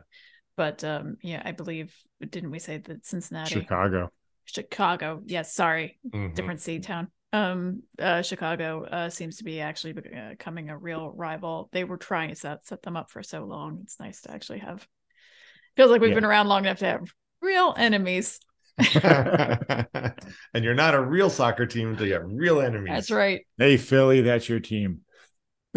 but 0.56 0.84
um, 0.84 1.18
yeah, 1.22 1.42
I 1.44 1.52
believe 1.52 1.94
didn't 2.22 2.52
we 2.52 2.60
say 2.60 2.78
that 2.78 3.06
Cincinnati, 3.06 3.60
Chicago. 3.60 4.12
Chicago? 4.46 5.22
Yes, 5.26 5.54
sorry, 5.54 6.00
Mhm. 6.10 6.34
different 6.34 6.62
sea 6.62 6.80
town. 6.80 7.10
Um, 7.34 7.84
uh, 8.00 8.22
Chicago 8.22 8.86
uh, 8.86 9.10
seems 9.10 9.38
to 9.38 9.44
be 9.44 9.60
actually 9.60 9.92
uh, 9.98 10.30
becoming 10.30 10.70
a 10.70 10.78
real 10.78 11.12
rival. 11.12 11.70
They 11.74 11.84
were 11.84 11.98
trying 11.98 12.30
to 12.30 12.36
set 12.36 12.66
set 12.66 12.82
them 12.82 12.96
up 12.96 13.12
for 13.12 13.22
so 13.22 13.44
long. 13.44 13.80
It's 13.84 14.00
nice 14.00 14.22
to 14.22 14.32
actually 14.32 14.60
have. 14.60 14.88
Feels 15.76 15.92
like 15.92 16.00
we've 16.00 16.10
Yeah. 16.12 16.16
been 16.16 16.26
around 16.26 16.48
long 16.48 16.64
enough 16.64 16.80
to 16.80 16.86
have 16.86 17.14
real 17.42 17.74
enemies. 17.78 18.40
and 19.04 20.14
you're 20.54 20.76
not 20.76 20.94
a 20.94 21.02
real 21.02 21.30
soccer 21.30 21.66
team 21.66 21.90
until 21.90 22.06
you 22.06 22.14
have 22.14 22.26
real 22.26 22.62
enemies. 22.62 22.90
That's 22.94 23.12
right. 23.12 23.46
Hey 23.58 23.78
Philly, 23.78 24.22
that's 24.22 24.48
your 24.50 24.60
team. 24.60 25.02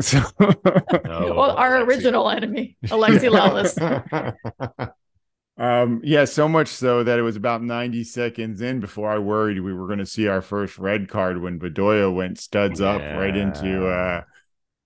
So 0.00 0.20
No, 0.38 0.54
well, 1.04 1.50
our 1.56 1.72
Alexi. 1.72 1.86
original 1.86 2.30
enemy, 2.30 2.76
Alexi 2.86 3.28
Lalas. 3.28 3.76
Um, 5.60 6.00
yeah, 6.02 6.24
so 6.24 6.48
much 6.48 6.68
so 6.68 7.04
that 7.04 7.18
it 7.18 7.22
was 7.22 7.36
about 7.36 7.62
90 7.62 8.04
seconds 8.04 8.62
in 8.62 8.80
before 8.80 9.10
I 9.10 9.18
worried 9.18 9.60
we 9.60 9.74
were 9.74 9.86
going 9.86 9.98
to 9.98 10.06
see 10.06 10.26
our 10.26 10.40
first 10.40 10.78
red 10.78 11.10
card 11.10 11.42
when 11.42 11.58
Bedoya 11.60 12.14
went 12.14 12.38
studs 12.38 12.80
up 12.80 13.02
right 13.02 13.36
into 13.36 13.86
uh, 13.86 14.22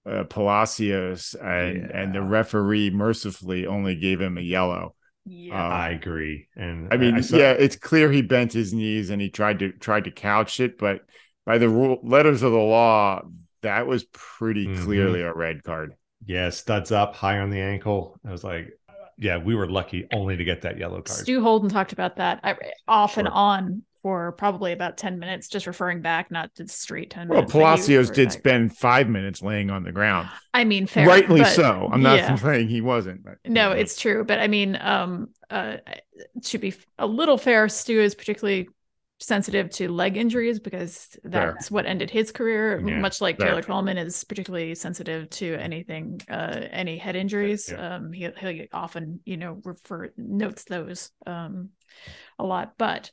uh 0.04 0.25
Palacios 0.25 1.35
and 1.40 1.90
and 1.93 2.12
the 2.12 2.23
referee 2.23 2.90
mercifully 2.90 3.66
only 3.66 3.95
gave 3.95 4.21
him 4.21 4.37
a 4.37 4.40
yellow. 4.40 4.97
Yeah. 5.26 5.54
Uh, 5.54 5.69
I 5.69 5.88
agree. 5.90 6.49
And 6.57 6.93
I 6.93 6.97
mean, 6.97 7.23
saw- 7.23 7.37
yeah, 7.37 7.52
it's 7.52 7.76
clear 7.76 8.11
he 8.12 8.23
bent 8.23 8.52
his 8.52 8.75
knees 8.75 9.11
and 9.11 9.21
he 9.23 9.31
tried 9.31 9.59
to 9.61 9.73
tried 9.73 10.04
to 10.04 10.11
couch 10.11 10.61
it, 10.61 10.78
but 10.78 11.00
by 11.47 11.59
the 11.59 11.69
rule 11.69 11.99
letters 12.02 12.43
of 12.43 12.52
the 12.52 12.59
law, 12.59 13.23
that 13.62 13.87
was 13.87 14.04
pretty 14.12 14.66
Mhm. 14.66 14.83
clearly 14.85 15.21
a 15.23 15.33
red 15.33 15.62
card. 15.62 15.95
yeah, 16.26 16.49
studs 16.49 16.90
up 16.90 17.14
high 17.14 17.38
on 17.38 17.50
the 17.50 17.61
ankle. 17.61 18.18
I 18.27 18.31
was 18.33 18.42
like, 18.42 18.79
yeah, 19.18 19.37
we 19.37 19.55
were 19.55 19.68
lucky 19.68 20.07
only 20.12 20.37
to 20.38 20.44
get 20.44 20.62
that 20.62 20.79
yellow 20.79 21.03
card. 21.03 21.20
Stu 21.20 21.42
Holden 21.42 21.68
talked 21.68 21.92
about 21.92 22.16
that 22.16 22.40
I, 22.42 22.57
off 22.88 23.18
and 23.18 23.29
on 23.29 23.83
for 24.05 24.33
probably 24.33 24.73
about 24.73 24.99
10 24.99 25.19
minutes, 25.19 25.49
just 25.49 25.67
referring 25.67 26.03
back, 26.03 26.31
not 26.31 26.55
to 26.55 26.64
the 26.64 26.69
straight 26.69 27.09
10 27.09 27.27
Well, 27.27 27.37
minutes. 27.38 27.53
Palacios 27.53 28.11
did 28.11 28.29
back. 28.29 28.38
spend 28.38 28.77
five 28.77 29.09
minutes 29.09 29.40
laying 29.40 29.71
on 29.71 29.83
the 29.83 29.93
ground. 29.93 30.29
I 30.53 30.64
mean, 30.64 30.87
fair. 30.87 31.07
Rightly 31.07 31.40
but- 31.40 31.55
so. 31.55 31.88
I'm 31.90 32.03
not 32.03 32.19
yeah. 32.19 32.35
saying 32.35 32.69
he 32.69 32.83
wasn't. 32.83 33.25
But 33.25 33.38
No, 33.47 33.73
it's 33.73 33.99
true. 33.99 34.23
But 34.23 34.40
I 34.40 34.47
mean, 34.47 34.77
um, 34.79 35.31
uh, 35.49 35.79
to 36.43 36.59
be 36.59 36.75
a 36.99 37.07
little 37.07 37.38
fair, 37.38 37.67
Stu 37.71 37.99
is 37.99 38.14
particularly 38.14 38.69
sensitive 39.21 39.71
to 39.71 39.88
leg 39.88 40.19
injuries 40.19 40.61
because 40.61 41.17
that's 41.25 41.71
what 41.71 41.87
ended 41.87 42.11
his 42.11 42.31
career. 42.31 42.87
Yeah, 42.87 42.99
much 42.99 43.23
like 43.23 43.38
fair. 43.38 43.49
Taylor 43.49 43.62
Twellman 43.62 43.97
is 43.97 44.23
particularly 44.25 44.75
sensitive 44.75 45.31
to 45.31 45.55
anything, 45.55 46.21
uh, 46.29 46.61
any 46.71 46.99
head 46.99 47.17
injuries. 47.17 47.71
Yeah. 47.73 47.95
Um, 47.95 48.12
he 48.12 48.29
he 48.38 48.69
often, 48.71 49.21
you 49.25 49.38
know, 49.38 49.62
refer 49.64 50.11
notes 50.19 50.64
those 50.64 51.11
um 51.27 51.71
a 52.38 52.45
lot. 52.45 52.75
But, 52.77 53.11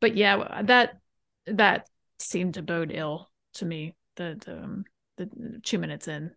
but 0.00 0.16
yeah, 0.16 0.62
that 0.64 0.98
that 1.46 1.88
seemed 2.18 2.54
to 2.54 2.62
bode 2.62 2.92
ill 2.94 3.30
to 3.54 3.64
me. 3.64 3.94
The 4.16 4.40
the, 4.44 4.52
um, 4.52 4.84
the 5.16 5.60
two 5.62 5.78
minutes 5.78 6.08
in. 6.08 6.30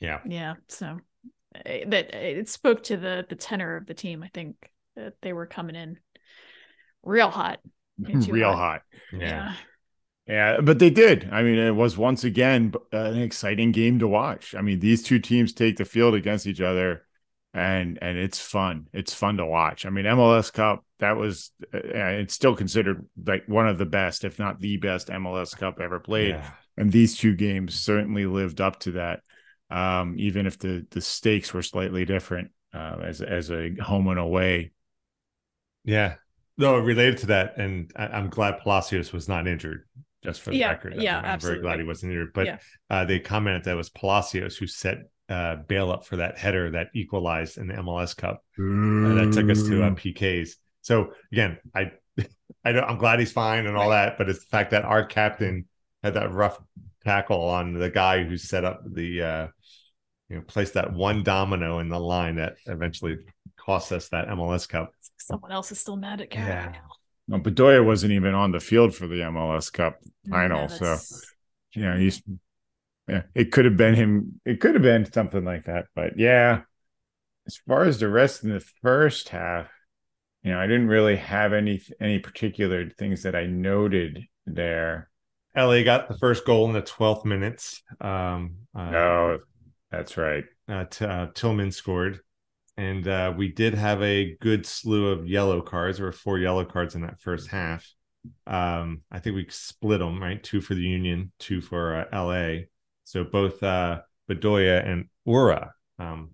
Yeah. 0.00 0.20
Yeah. 0.26 0.54
So 0.68 0.98
eh, 1.64 1.84
that 1.86 2.14
it 2.14 2.48
spoke 2.48 2.82
to 2.84 2.96
the 2.96 3.24
the 3.28 3.36
tenor 3.36 3.76
of 3.76 3.86
the 3.86 3.94
team. 3.94 4.22
I 4.22 4.30
think 4.32 4.56
that 4.96 5.14
they 5.22 5.32
were 5.32 5.46
coming 5.46 5.76
in 5.76 5.98
real 7.02 7.30
hot. 7.30 7.60
Real 7.98 8.52
hot. 8.52 8.56
hot. 8.56 8.82
Yeah. 9.12 9.54
Yeah, 10.26 10.60
but 10.60 10.78
they 10.78 10.90
did. 10.90 11.28
I 11.32 11.42
mean, 11.42 11.58
it 11.58 11.74
was 11.74 11.98
once 11.98 12.22
again 12.22 12.72
an 12.92 13.18
exciting 13.18 13.72
game 13.72 13.98
to 13.98 14.06
watch. 14.06 14.54
I 14.54 14.60
mean, 14.60 14.78
these 14.78 15.02
two 15.02 15.18
teams 15.18 15.52
take 15.52 15.76
the 15.76 15.84
field 15.84 16.14
against 16.14 16.46
each 16.46 16.60
other, 16.60 17.02
and 17.54 17.98
and 18.00 18.16
it's 18.18 18.40
fun. 18.40 18.88
It's 18.92 19.12
fun 19.14 19.36
to 19.36 19.46
watch. 19.46 19.84
I 19.84 19.90
mean, 19.90 20.06
MLS 20.06 20.52
Cup 20.52 20.84
that 20.98 21.16
was 21.16 21.50
uh, 21.74 21.78
it's 21.82 22.34
still 22.34 22.56
considered 22.56 23.06
like 23.26 23.44
one 23.46 23.68
of 23.68 23.78
the 23.78 23.86
best, 23.86 24.24
if 24.24 24.38
not 24.38 24.60
the 24.60 24.76
best 24.78 25.08
MLS 25.08 25.56
Cup 25.56 25.78
ever 25.80 26.00
played. 26.00 26.30
Yeah. 26.30 26.50
And 26.76 26.90
these 26.90 27.16
two 27.18 27.34
games 27.34 27.74
certainly 27.74 28.24
lived 28.24 28.60
up 28.60 28.80
to 28.80 28.92
that, 28.92 29.20
um, 29.70 30.16
even 30.18 30.46
if 30.46 30.58
the 30.58 30.86
the 30.90 31.00
stakes 31.00 31.52
were 31.52 31.62
slightly 31.62 32.04
different 32.04 32.50
uh, 32.72 32.96
as 33.02 33.20
as 33.20 33.50
a 33.50 33.74
home 33.74 34.08
and 34.08 34.18
away. 34.18 34.72
Yeah. 35.84 36.14
No, 36.58 36.78
related 36.78 37.18
to 37.18 37.26
that, 37.26 37.56
and 37.56 37.90
I, 37.96 38.06
I'm 38.08 38.28
glad 38.28 38.60
Palacios 38.60 39.12
was 39.12 39.28
not 39.28 39.48
injured. 39.48 39.86
Just 40.22 40.42
for 40.42 40.50
the 40.50 40.58
Yeah, 40.58 40.70
record, 40.70 40.94
yeah, 41.02 41.18
I'm 41.18 41.40
very 41.40 41.60
glad 41.60 41.80
he 41.80 41.84
wasn't 41.84 42.12
injured. 42.12 42.32
But 42.32 42.46
Yeah. 42.46 42.58
uh, 42.88 43.04
they 43.04 43.18
commented 43.18 43.64
that 43.64 43.72
it 43.72 43.76
was 43.76 43.90
Palacios 43.90 44.56
who 44.56 44.68
set 44.68 44.98
uh, 45.32 45.56
Bale 45.66 45.90
up 45.90 46.04
for 46.04 46.16
that 46.16 46.36
header 46.38 46.70
that 46.72 46.88
equalized 46.94 47.56
in 47.56 47.68
the 47.68 47.74
MLS 47.74 48.14
Cup. 48.16 48.44
and 48.58 49.16
that 49.18 49.32
took 49.32 49.50
us 49.50 49.62
to 49.62 49.82
uh, 49.82 49.90
PKs. 49.90 50.50
So 50.82 51.12
again, 51.32 51.58
I, 51.74 51.92
I 52.64 52.72
don't, 52.72 52.84
I'm 52.84 52.98
glad 52.98 53.18
he's 53.18 53.32
fine 53.32 53.66
and 53.66 53.76
all 53.76 53.90
that, 53.90 54.18
but 54.18 54.28
it's 54.28 54.40
the 54.40 54.50
fact 54.50 54.72
that 54.72 54.84
our 54.84 55.04
captain 55.04 55.66
had 56.02 56.14
that 56.14 56.32
rough 56.32 56.60
tackle 57.04 57.48
on 57.48 57.72
the 57.72 57.88
guy 57.88 58.24
who 58.24 58.36
set 58.36 58.64
up 58.64 58.82
the, 58.84 59.22
uh, 59.22 59.46
you 60.28 60.36
know, 60.36 60.42
placed 60.42 60.74
that 60.74 60.92
one 60.92 61.22
domino 61.22 61.78
in 61.78 61.88
the 61.88 61.98
line 61.98 62.36
that 62.36 62.56
eventually 62.66 63.16
cost 63.56 63.90
us 63.90 64.08
that 64.10 64.28
MLS 64.28 64.68
Cup. 64.68 64.92
Someone 65.16 65.52
else 65.52 65.72
is 65.72 65.78
still 65.78 65.96
mad 65.96 66.20
at 66.20 66.30
Carol. 66.30 66.48
Yeah. 66.48 66.72
No, 67.28 67.38
Bedoya 67.38 67.84
wasn't 67.84 68.12
even 68.12 68.34
on 68.34 68.52
the 68.52 68.60
field 68.60 68.94
for 68.94 69.06
the 69.06 69.16
MLS 69.16 69.72
Cup 69.72 69.98
final, 70.28 70.68
so 70.68 70.96
yeah, 71.74 71.96
he's 71.96 72.20
yeah, 73.08 73.22
it 73.34 73.52
could 73.52 73.64
have 73.64 73.76
been 73.76 73.94
him. 73.94 74.40
It 74.44 74.60
could 74.60 74.74
have 74.74 74.82
been 74.82 75.10
something 75.10 75.44
like 75.44 75.64
that, 75.66 75.86
but 75.94 76.18
yeah. 76.18 76.62
As 77.46 77.56
far 77.56 77.84
as 77.84 77.98
the 77.98 78.08
rest 78.08 78.44
in 78.44 78.50
the 78.50 78.64
first 78.82 79.30
half, 79.30 79.68
you 80.44 80.52
know, 80.52 80.60
I 80.60 80.66
didn't 80.66 80.88
really 80.88 81.16
have 81.16 81.52
any 81.52 81.82
any 82.00 82.18
particular 82.20 82.88
things 82.90 83.24
that 83.24 83.34
I 83.34 83.46
noted 83.46 84.24
there. 84.46 85.10
LA 85.54 85.82
got 85.82 86.08
the 86.08 86.16
first 86.18 86.44
goal 86.46 86.66
in 86.66 86.72
the 86.72 86.82
12th 86.82 87.24
minutes. 87.24 87.82
Um, 88.00 88.56
uh, 88.74 88.90
No, 88.92 89.38
that's 89.90 90.16
right. 90.16 90.44
uh, 90.68 90.84
t- 90.84 91.04
uh, 91.04 91.26
Tillman 91.34 91.72
scored. 91.72 92.20
And 92.76 93.06
uh, 93.06 93.34
we 93.36 93.48
did 93.52 93.74
have 93.74 94.02
a 94.02 94.34
good 94.40 94.64
slew 94.64 95.08
of 95.08 95.26
yellow 95.28 95.60
cards. 95.60 95.98
There 95.98 96.06
were 96.06 96.12
four 96.12 96.38
yellow 96.38 96.64
cards 96.64 96.94
in 96.94 97.02
that 97.02 97.20
first 97.20 97.48
half. 97.48 97.86
Um, 98.46 99.02
I 99.10 99.18
think 99.18 99.36
we 99.36 99.46
split 99.50 99.98
them, 99.98 100.22
right? 100.22 100.42
Two 100.42 100.60
for 100.62 100.74
the 100.74 100.80
Union, 100.80 101.32
two 101.38 101.60
for 101.60 101.96
uh, 101.96 102.04
LA. 102.12 102.66
So 103.12 103.24
both 103.24 103.62
uh, 103.62 104.00
Bedoya 104.30 104.88
and 104.88 105.04
Uhre 105.28 105.68
um, 105.98 106.30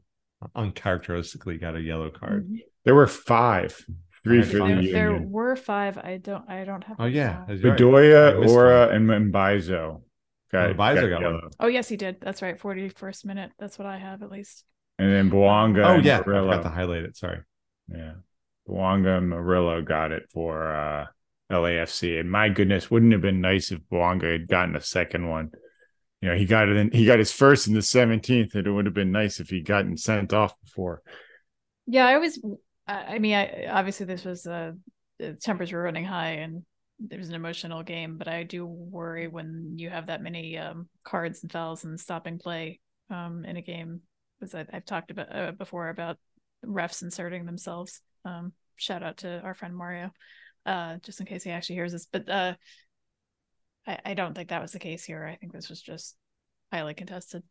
uncharacteristically 0.55 1.59
got 1.59 1.75
a 1.75 1.81
yellow 1.81 2.09
card. 2.09 2.49
There 2.85 2.95
were 2.95 3.09
five, 3.09 3.85
three 4.23 4.39
I 4.39 4.45
had 4.45 4.51
for 4.53 4.59
the 4.59 4.61
five. 4.61 4.85
There, 4.85 4.93
there 4.93 5.21
were 5.21 5.57
five. 5.57 5.99
I 5.99 6.19
don't. 6.19 6.49
I 6.49 6.63
don't 6.63 6.85
have. 6.85 6.97
Oh, 7.01 7.07
yeah. 7.07 7.43
that's 7.49 7.65
right. 7.65 7.73
I 7.73 7.77
Bedoya, 7.77 8.41
missed 8.41 8.55
Uhre, 8.55 8.93
and 8.93 9.33
Mbaizo. 9.33 10.03
got, 10.53 10.71
Advisor 10.71 11.11
got 11.11 11.17
got 11.17 11.21
yellow. 11.21 11.51
Oh 11.59 11.67
yes, 11.67 11.89
he 11.89 11.97
did. 11.97 12.21
That's 12.21 12.43
right. 12.43 12.57
Forty 12.57 12.89
first 12.91 13.27
minute. 13.27 13.51
That's 13.59 13.77
what 13.77 13.87
I 13.87 13.99
have 13.99 14.23
at 14.23 14.31
least. 14.31 14.65
and 15.01 15.13
then 15.13 15.31
Bouanga. 15.33 15.85
Oh 15.85 15.95
and 15.95 16.05
yeah, 16.05 16.21
I 16.21 16.23
Murillo. 16.25 16.53
forgot 16.53 16.63
to 16.63 16.69
highlight 16.69 17.03
it. 17.03 17.17
Sorry. 17.17 17.41
Yeah. 17.93 18.13
Bouanga 18.69 19.19
and 19.19 19.31
Murillo 19.31 19.83
got 19.83 20.13
it 20.13 20.31
for 20.33 20.73
uh 20.73 21.07
LAFC. 21.51 22.21
And 22.21 22.31
my 22.31 22.51
goodness, 22.51 22.89
wouldn't 22.89 23.13
it 23.13 23.17
have 23.17 23.23
been 23.23 23.41
nice 23.41 23.73
if 23.73 23.81
Bouanga 23.91 24.31
had 24.31 24.47
gotten 24.47 24.77
a 24.77 24.81
second 24.81 25.29
one. 25.29 25.51
You 26.21 26.31
know, 26.31 26.37
he 26.37 26.47
got 26.47 26.69
it 26.69 26.77
in 26.77 26.91
he 26.91 27.07
got 27.07 27.19
his 27.19 27.33
first 27.33 27.69
in 27.69 27.75
the 27.75 27.81
17th, 27.81 28.55
and 28.55 28.67
it 28.67 28.71
would 28.71 28.87
have 28.87 28.95
been 28.95 29.13
nice 29.13 29.39
if 29.39 29.51
he'd 29.51 29.67
gotten 29.67 29.97
sent 29.97 30.33
off 30.33 30.55
before. 30.65 31.03
Yeah, 31.87 32.07
I 32.07 32.19
was 32.19 32.41
I 32.87 33.19
mean, 33.19 33.35
I 33.35 33.67
obviously 33.67 34.07
this 34.07 34.25
was 34.25 34.47
uh 34.47 34.73
the 35.19 35.35
tempers 35.35 35.73
were 35.73 35.83
running 35.83 36.05
high 36.05 36.33
and 36.33 36.63
it 37.11 37.19
was 37.19 37.29
an 37.29 37.35
emotional 37.35 37.83
game, 37.83 38.19
but 38.19 38.27
I 38.27 38.43
do 38.43 38.67
worry 38.67 39.29
when 39.29 39.75
you 39.77 39.91
have 39.91 40.07
that 40.07 40.23
many 40.23 40.59
um 40.59 40.89
cards 41.05 41.43
and 41.43 41.53
fouls 41.53 41.85
and 41.85 41.99
stopping 42.01 42.39
play 42.39 42.81
um 43.11 43.45
in 43.45 43.57
a 43.57 43.63
game. 43.63 44.01
Because 44.41 44.55
I, 44.55 44.67
I've 44.73 44.85
talked 44.85 45.11
about 45.11 45.35
uh, 45.35 45.53
before 45.53 45.89
about 45.89 46.17
refs 46.65 47.03
inserting 47.03 47.47
themselves. 47.47 48.01
Um, 48.25 48.53
shout 48.77 49.03
out 49.03 49.19
to 49.19 49.41
our 49.41 49.55
friend 49.55 49.77
Mario, 49.77 50.11
uh, 50.67 50.97
just 51.03 51.21
in 51.21 51.27
case 51.27 51.43
he 51.43 51.51
actually 51.51 51.77
hears 51.77 51.93
this. 51.93 52.07
But 52.07 52.29
uh, 52.29 52.55
I, 53.89 53.99
I 54.05 54.15
don't 54.15 54.35
think 54.35 54.51
that 54.51 54.63
was 54.63 54.73
the 54.73 54.79
case 54.79 55.05
here. 55.05 55.25
I 55.27 55.37
think 55.37 55.53
this 55.53 55.69
was 55.69 55.81
just 55.81 56.15
highly 56.73 56.95
contested. 56.95 57.43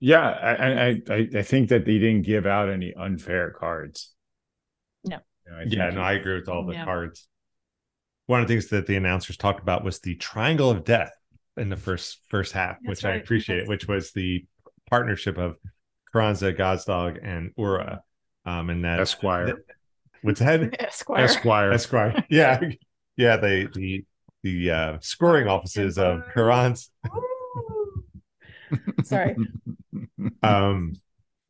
Yeah, 0.00 0.20
I 0.28 0.54
I 0.54 1.02
I, 1.10 1.28
I 1.38 1.42
think 1.42 1.68
that 1.70 1.84
they 1.84 1.98
didn't 1.98 2.22
give 2.22 2.46
out 2.46 2.68
any 2.70 2.94
unfair 2.94 3.50
cards. 3.50 4.14
No. 5.04 5.18
You 5.46 5.52
know, 5.52 5.58
I 5.58 5.62
Yeah, 5.66 5.90
no, 5.94 6.00
I 6.02 6.12
agree 6.12 6.34
with 6.38 6.48
all 6.48 6.64
the 6.64 6.74
Yeah. 6.74 6.84
cards. 6.84 7.26
One 8.26 8.40
of 8.40 8.48
the 8.48 8.54
things 8.54 8.68
that 8.68 8.86
the 8.86 8.96
announcers 8.96 9.36
talked 9.36 9.60
about 9.60 9.84
was 9.84 10.00
the 10.00 10.14
triangle 10.16 10.70
of 10.70 10.84
death 10.84 11.12
in 11.56 11.68
the 11.70 11.76
first 11.76 12.20
first 12.28 12.52
half, 12.52 12.76
That's 12.82 12.88
which 12.88 13.04
I 13.04 13.14
appreciate, 13.16 13.56
That's- 13.56 13.68
which 13.68 13.88
was 13.88 14.12
the 14.12 14.44
partnership 14.90 15.38
of 15.38 15.56
Carranza, 16.12 16.52
Gazdag, 16.52 17.18
and 17.22 17.54
Uhre. 17.56 18.00
Um, 18.44 18.70
and 18.70 18.84
that 18.84 19.00
Esquire. 19.00 19.64
what's 20.22 20.38
that? 20.40 20.60
Esquire. 20.80 21.24
Esquire. 21.24 21.72
Esquire. 21.72 22.24
Yeah, 22.30 22.60
yeah. 23.16 23.36
They 23.38 23.66
the 23.66 24.04
the 24.42 24.70
uh, 24.70 24.98
scoring 25.00 25.48
offices 25.48 25.98
of 25.98 26.22
Carranza. 26.32 26.86
Sorry. 29.04 29.36
um 30.42 30.94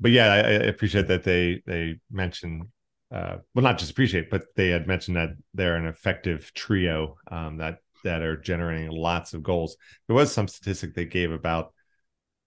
but 0.00 0.10
yeah 0.10 0.32
I, 0.32 0.38
I 0.38 0.50
appreciate 0.68 1.08
that 1.08 1.24
they 1.24 1.62
they 1.66 1.98
mentioned 2.10 2.64
uh 3.10 3.36
well 3.54 3.62
not 3.62 3.78
just 3.78 3.90
appreciate 3.90 4.30
but 4.30 4.44
they 4.54 4.68
had 4.68 4.86
mentioned 4.86 5.16
that 5.16 5.30
they're 5.54 5.76
an 5.76 5.86
effective 5.86 6.52
trio 6.54 7.16
um 7.30 7.58
that 7.58 7.78
that 8.04 8.22
are 8.22 8.36
generating 8.36 8.90
lots 8.90 9.34
of 9.34 9.42
goals. 9.42 9.76
There 10.06 10.14
was 10.14 10.32
some 10.32 10.46
statistic 10.46 10.94
they 10.94 11.06
gave 11.06 11.32
about 11.32 11.72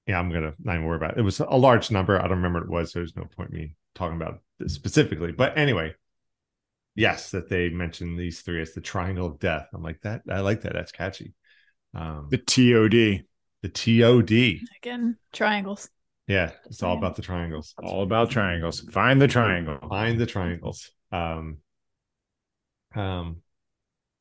yeah 0.08 0.20
i'm 0.20 0.32
gonna 0.32 0.54
not 0.60 0.76
even 0.76 0.86
worry 0.86 0.98
about 0.98 1.14
it. 1.14 1.20
It 1.20 1.24
was 1.24 1.40
a 1.40 1.58
large 1.58 1.92
number. 1.92 2.18
I 2.18 2.28
don't 2.28 2.42
remember 2.42 2.60
what 2.60 2.66
it 2.66 2.72
was. 2.72 2.94
So 2.94 3.00
there's 3.00 3.16
no 3.16 3.26
point 3.26 3.52
me 3.52 3.76
talking 3.96 4.16
about 4.16 4.40
this 4.60 4.74
specifically. 4.74 5.32
But 5.32 5.58
anyway 5.58 5.96
yes 6.96 7.32
that 7.32 7.50
they 7.50 7.70
mentioned 7.70 8.18
these 8.18 8.42
three 8.42 8.62
as 8.62 8.74
the 8.74 8.82
triangle 8.82 9.26
of 9.28 9.40
death 9.40 9.68
i'm 9.74 9.84
like 9.84 10.02
that 10.02 10.22
i 10.30 10.40
like 10.40 10.62
that 10.62 10.74
that's 10.74 10.92
catchy 10.92 11.34
um 11.94 12.28
The 12.30 12.38
TOD. 12.38 13.24
the 13.62 13.70
tod 13.70 14.32
Again, 14.82 15.18
triangles. 15.34 15.90
yeah 16.28 16.52
it's 16.66 16.84
all 16.84 16.98
about 16.98 17.16
the 17.16 17.22
triangles 17.22 17.74
All 17.82 18.04
about 18.04 18.30
triangles. 18.30 18.82
Find 18.92 19.22
the 19.22 19.28
triangle. 19.28 19.78
find 19.90 20.20
the 20.20 20.26
triangles. 20.26 20.92
Um, 21.12 21.58
um, 22.96 23.38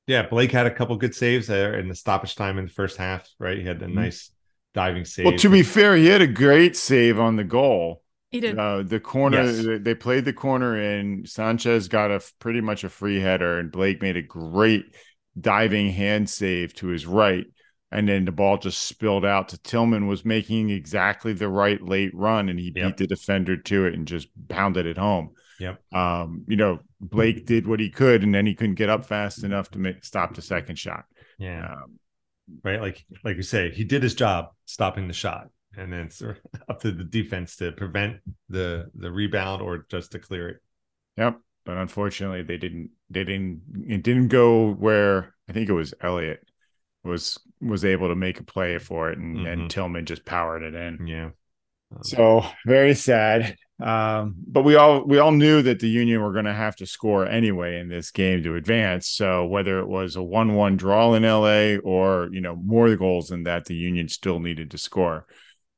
yeah, 0.06 0.26
Blake 0.26 0.52
had 0.52 0.66
a 0.66 0.70
couple 0.74 0.96
good 0.96 1.14
saves 1.14 1.46
there 1.46 1.78
in 1.78 1.88
the 1.88 1.94
stoppage 1.94 2.34
time 2.34 2.58
in 2.58 2.64
the 2.66 2.70
first 2.72 2.96
half. 2.96 3.28
Right, 3.38 3.58
he 3.58 3.64
had 3.64 3.82
a 3.82 3.86
Mhm. 3.86 3.92
nice 3.94 4.30
diving 4.74 5.04
save. 5.04 5.26
Well, 5.26 5.36
to 5.38 5.50
be 5.50 5.62
fair, 5.62 5.96
he 5.96 6.06
had 6.06 6.22
a 6.22 6.26
great 6.26 6.76
save 6.76 7.18
on 7.18 7.36
the 7.36 7.44
goal. 7.44 8.02
He 8.30 8.40
did. 8.40 8.58
Uh, 8.58 8.82
the 8.82 9.00
corner, 9.00 9.42
Yes. 9.44 9.64
they- 9.64 9.78
they 9.78 9.94
played 9.94 10.24
the 10.26 10.32
corner 10.32 10.78
in. 10.80 11.24
Sanchez 11.24 11.88
got 11.88 12.10
a 12.10 12.20
pretty 12.38 12.60
much 12.60 12.84
a 12.84 12.88
free 12.90 13.20
header, 13.20 13.58
and 13.58 13.72
Blake 13.72 14.02
made 14.02 14.16
a 14.16 14.22
great 14.22 14.84
diving 15.40 15.90
hand 15.92 16.28
save 16.28 16.74
to 16.74 16.88
his 16.88 17.06
right. 17.06 17.46
And 17.90 18.06
then 18.06 18.26
the 18.26 18.32
ball 18.32 18.58
just 18.58 18.82
spilled 18.82 19.24
out 19.24 19.48
to 19.50 19.62
Tillman, 19.62 20.06
was 20.08 20.24
making 20.24 20.68
exactly 20.68 21.32
the 21.32 21.48
right 21.48 21.80
late 21.82 22.10
run, 22.14 22.50
and 22.50 22.58
he 22.58 22.66
Yep. 22.76 22.86
beat 22.86 22.96
the 22.98 23.06
defender 23.06 23.56
to 23.56 23.86
it 23.86 23.94
and 23.94 24.06
just 24.06 24.28
pounded 24.48 24.84
it 24.84 24.98
home. 24.98 25.30
Yep. 25.58 25.80
Um, 25.94 26.44
you 26.48 26.56
know, 26.56 26.80
Blake 27.00 27.46
did 27.46 27.66
what 27.66 27.80
he 27.80 27.88
could, 27.90 28.22
and 28.22 28.34
then 28.34 28.44
he 28.44 28.54
couldn't 28.54 28.74
get 28.74 28.90
up 28.90 29.06
fast 29.06 29.42
enough 29.42 29.70
to 29.70 29.78
make, 29.78 30.04
stop 30.04 30.34
the 30.34 30.42
second 30.42 30.76
shot. 30.78 31.06
yeah, 31.38 31.64
Um, 31.72 31.98
right. 32.62 32.80
Like 32.80 33.04
like 33.24 33.36
you 33.36 33.42
say, 33.42 33.70
he 33.70 33.84
did 33.84 34.02
his 34.02 34.14
job 34.14 34.50
stopping 34.66 35.08
the 35.08 35.14
shot, 35.14 35.48
and 35.78 35.92
then 35.92 36.00
it's 36.06 36.22
up 36.68 36.80
to 36.80 36.92
the 36.92 37.04
defense 37.04 37.56
to 37.56 37.72
prevent 37.72 38.16
the 38.48 38.90
the 38.94 39.10
rebound 39.10 39.62
or 39.62 39.86
just 39.90 40.12
to 40.12 40.18
clear 40.18 40.48
it. 40.48 40.56
Yep. 41.16 41.40
But 41.64 41.76
unfortunately 41.76 42.42
they 42.42 42.56
didn't 42.56 42.90
they 43.10 43.24
didn't 43.24 43.62
it 43.86 44.02
didn't 44.02 44.28
go 44.28 44.72
where 44.72 45.34
I 45.48 45.52
think 45.52 45.68
it 45.68 45.74
was 45.74 45.94
Elliott 46.00 46.40
was 47.04 47.38
was 47.60 47.84
able 47.84 48.08
to 48.08 48.14
make 48.14 48.40
a 48.40 48.44
play 48.44 48.78
for 48.78 49.10
it 49.10 49.18
and, 49.18 49.38
Mhm. 49.38 49.52
and 49.52 49.70
Tillman 49.70 50.06
just 50.06 50.24
powered 50.24 50.62
it 50.62 50.74
in. 50.74 51.06
Yeah. 51.06 51.30
So 52.02 52.44
very 52.66 52.94
sad. 52.94 53.56
Um, 53.80 54.34
but 54.46 54.62
we 54.64 54.74
all 54.74 55.04
we 55.06 55.18
all 55.18 55.30
knew 55.32 55.62
that 55.62 55.78
the 55.78 55.88
Union 55.88 56.20
were 56.20 56.32
going 56.32 56.44
to 56.44 56.52
have 56.52 56.76
to 56.76 56.86
score 56.86 57.26
anyway 57.26 57.78
in 57.78 57.88
this 57.88 58.10
game 58.10 58.42
to 58.42 58.56
advance. 58.56 59.08
So 59.08 59.46
whether 59.46 59.78
it 59.78 59.86
was 59.86 60.16
a 60.16 60.22
one-one 60.22 60.76
draw 60.76 61.14
in 61.14 61.22
LA 61.24 61.76
or 61.76 62.28
you 62.32 62.40
know 62.40 62.56
more 62.56 62.94
goals 62.96 63.28
than 63.28 63.44
that, 63.44 63.66
the 63.66 63.74
Union 63.76 64.08
still 64.08 64.40
needed 64.40 64.70
to 64.72 64.78
score. 64.78 65.26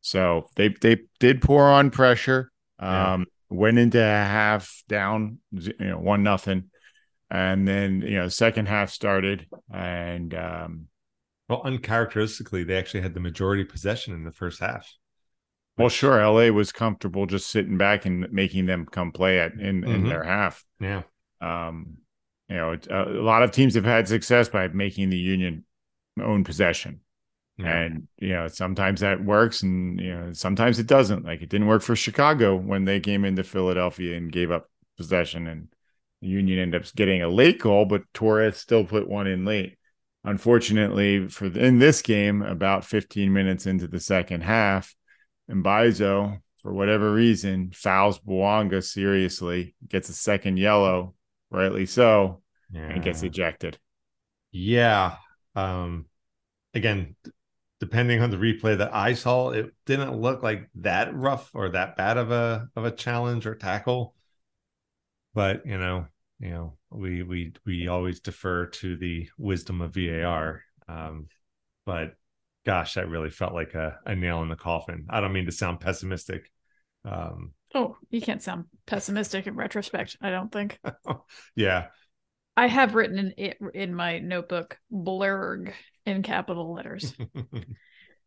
So 0.01 0.49
they 0.57 0.69
they 0.69 0.99
did 1.19 1.43
pour 1.43 1.69
on 1.69 1.91
pressure. 1.91 2.51
Yeah. 2.81 3.15
Um, 3.15 3.27
went 3.49 3.79
into 3.79 4.01
a 4.01 4.05
half 4.05 4.83
down, 4.89 5.39
you 5.53 5.75
know, 5.81 5.99
one 5.99 6.23
nothing, 6.23 6.71
and 7.31 7.67
then 7.67 8.01
you 8.03 8.17
know 8.17 8.29
second 8.29 8.67
half 8.69 8.91
started 8.91 9.47
and 9.73 10.33
um, 10.35 10.87
well, 11.49 11.63
uncharacteristically, 11.65 12.63
they 12.65 12.79
actually 12.79 13.01
had 13.01 13.13
the 13.13 13.21
majority 13.21 13.65
possession 13.65 14.15
in 14.15 14.25
the 14.25 14.31
first 14.33 14.61
half. 14.61 14.89
Well, 15.77 15.89
sure. 15.89 16.25
LA 16.25 16.51
was 16.53 16.73
comfortable 16.73 17.27
just 17.27 17.49
sitting 17.51 17.77
back 17.77 18.07
and 18.07 18.31
making 18.31 18.67
them 18.67 18.87
come 18.87 19.13
play 19.13 19.39
it 19.39 19.55
in, 19.55 19.83
in 19.83 20.05
Mhm. 20.05 20.09
their 20.09 20.23
half. 20.23 20.65
Yeah. 20.79 21.03
Um, 21.41 21.97
you 22.49 22.57
know, 22.57 22.73
it, 22.73 22.87
a 22.91 23.05
lot 23.05 23.43
of 23.43 23.51
teams 23.51 23.75
have 23.75 23.85
had 23.85 24.07
success 24.07 24.49
by 24.49 24.69
making 24.69 25.11
the 25.11 25.17
Union 25.19 25.65
own 26.21 26.45
possession, 26.45 27.01
Yeah. 27.61 27.77
and 27.81 28.09
you 28.19 28.31
know 28.31 28.49
sometimes 28.49 29.01
that 29.01 29.25
works, 29.25 29.63
and 29.63 30.01
you 30.01 30.15
know 30.15 30.33
sometimes 30.33 30.79
it 30.79 30.87
doesn't. 30.87 31.25
Like 31.25 31.43
it 31.43 31.49
didn't 31.49 31.67
work 31.67 31.83
for 31.83 31.97
Chicago 31.97 32.57
when 32.57 32.85
they 32.85 33.01
came 33.01 33.25
into 33.25 33.45
Philadelphia 33.45 34.17
and 34.17 34.33
gave 34.33 34.51
up 34.51 34.71
possession, 34.97 35.47
and 35.47 35.69
the 36.23 36.29
Union 36.29 36.59
ended 36.59 36.83
up 36.83 36.95
getting 36.95 37.23
a 37.23 37.29
late 37.29 37.61
goal, 37.61 37.85
but 37.85 38.03
Torres 38.15 38.57
still 38.57 38.85
put 38.85 39.09
one 39.09 39.27
in 39.27 39.45
late. 39.45 39.77
Unfortunately, 40.25 41.29
for 41.29 41.49
the, 41.49 41.65
in 41.65 41.79
this 41.79 42.03
game, 42.03 42.43
about 42.43 42.85
15 42.85 43.33
minutes 43.33 43.67
into 43.67 43.89
the 43.89 44.01
second 44.01 44.43
half, 44.43 44.95
Mbaizo, 45.51 46.41
for 46.59 46.75
whatever 46.75 47.11
reason, 47.13 47.71
fouls 47.73 48.19
Bouanga 48.19 48.85
seriously, 48.85 49.75
gets 49.89 50.11
a 50.11 50.13
second 50.13 50.59
yellow, 50.59 51.15
rightly 51.51 51.87
so, 51.87 52.43
and 52.93 53.03
gets 53.03 53.23
ejected. 53.23 53.79
Yeah. 54.53 55.17
Um 55.57 56.07
again, 56.75 57.17
depending 57.81 58.21
on 58.23 58.31
the 58.31 58.37
replay 58.37 58.79
that 58.79 58.95
I 58.95 59.15
saw, 59.15 59.51
it 59.51 59.75
didn't 59.87 60.21
look 60.21 60.43
like 60.43 60.69
that 60.77 61.15
rough 61.15 61.51
or 61.55 61.71
that 61.71 61.97
bad 61.97 62.19
of 62.19 62.31
a 62.31 62.69
of 62.77 62.85
a 62.85 62.91
challenge 62.91 63.47
or 63.47 63.55
tackle. 63.55 64.15
But 65.35 65.67
you 65.67 65.79
know, 65.79 66.07
you 66.39 66.51
know, 66.51 66.77
we 66.91 67.23
we 67.23 67.53
we 67.65 67.89
always 67.89 68.21
defer 68.21 68.67
to 68.67 68.97
the 68.97 69.29
wisdom 69.39 69.81
of 69.81 69.95
VAR. 69.95 70.63
Um, 70.89 71.29
but 71.87 72.15
gosh, 72.67 72.95
that 72.95 73.09
really 73.09 73.31
felt 73.31 73.55
like 73.55 73.75
a, 73.75 73.99
a 74.05 74.15
nail 74.15 74.43
in 74.43 74.49
the 74.49 74.57
coffin. 74.57 75.07
I 75.09 75.21
don't 75.21 75.33
mean 75.33 75.47
to 75.47 75.53
sound 75.53 75.81
pessimistic. 75.81 76.51
Um, 77.05 77.53
Oh, 77.73 77.97
you 78.11 78.21
can't 78.21 78.43
sound 78.43 78.65
pessimistic 78.87 79.47
in 79.47 79.55
retrospect. 79.55 80.17
I 80.21 80.31
don't 80.31 80.51
think. 80.51 80.81
yeah, 81.57 81.87
I 82.57 82.67
have 82.67 82.95
written 82.95 83.19
in 83.19 83.35
it 83.37 83.59
in 83.75 83.95
my 83.95 84.19
notebook 84.19 84.79
blurg 84.93 85.73
in 86.07 86.23
capital 86.23 86.73
letters. 86.75 87.15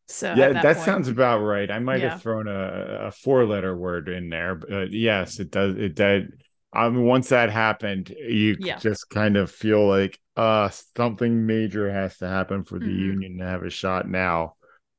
So 0.07 0.33
yeah, 0.36 0.49
that, 0.49 0.63
that, 0.63 0.75
point- 0.75 0.86
sounds 0.86 1.07
about 1.07 1.39
right. 1.39 1.71
I 1.71 1.79
might 1.79 2.01
Yeah. 2.01 2.09
have 2.09 2.21
thrown 2.21 2.49
a, 2.49 3.05
a 3.07 3.12
four 3.12 3.45
letter 3.45 3.75
word 3.75 4.09
in 4.09 4.27
there, 4.29 4.53
but 4.55 4.91
yes, 4.91 5.39
it 5.39 5.49
does. 5.49 5.77
It 5.77 5.95
did. 5.95 6.43
I 6.73 6.89
mean, 6.89 7.05
once 7.05 7.29
that 7.29 7.49
happened, 7.49 8.09
you 8.09 8.57
Yeah. 8.59 8.79
just 8.79 9.09
kind 9.09 9.38
of 9.38 9.49
feel 9.49 9.88
like 9.88 10.19
uh 10.36 10.69
something 10.97 11.45
major 11.45 11.89
has 11.89 12.17
to 12.17 12.27
happen 12.27 12.65
for 12.65 12.79
the 12.79 12.86
Mhm. 12.88 12.99
Union 12.99 13.38
to 13.38 13.45
have 13.45 13.63
a 13.63 13.69
shot 13.69 14.05
now. 14.07 14.55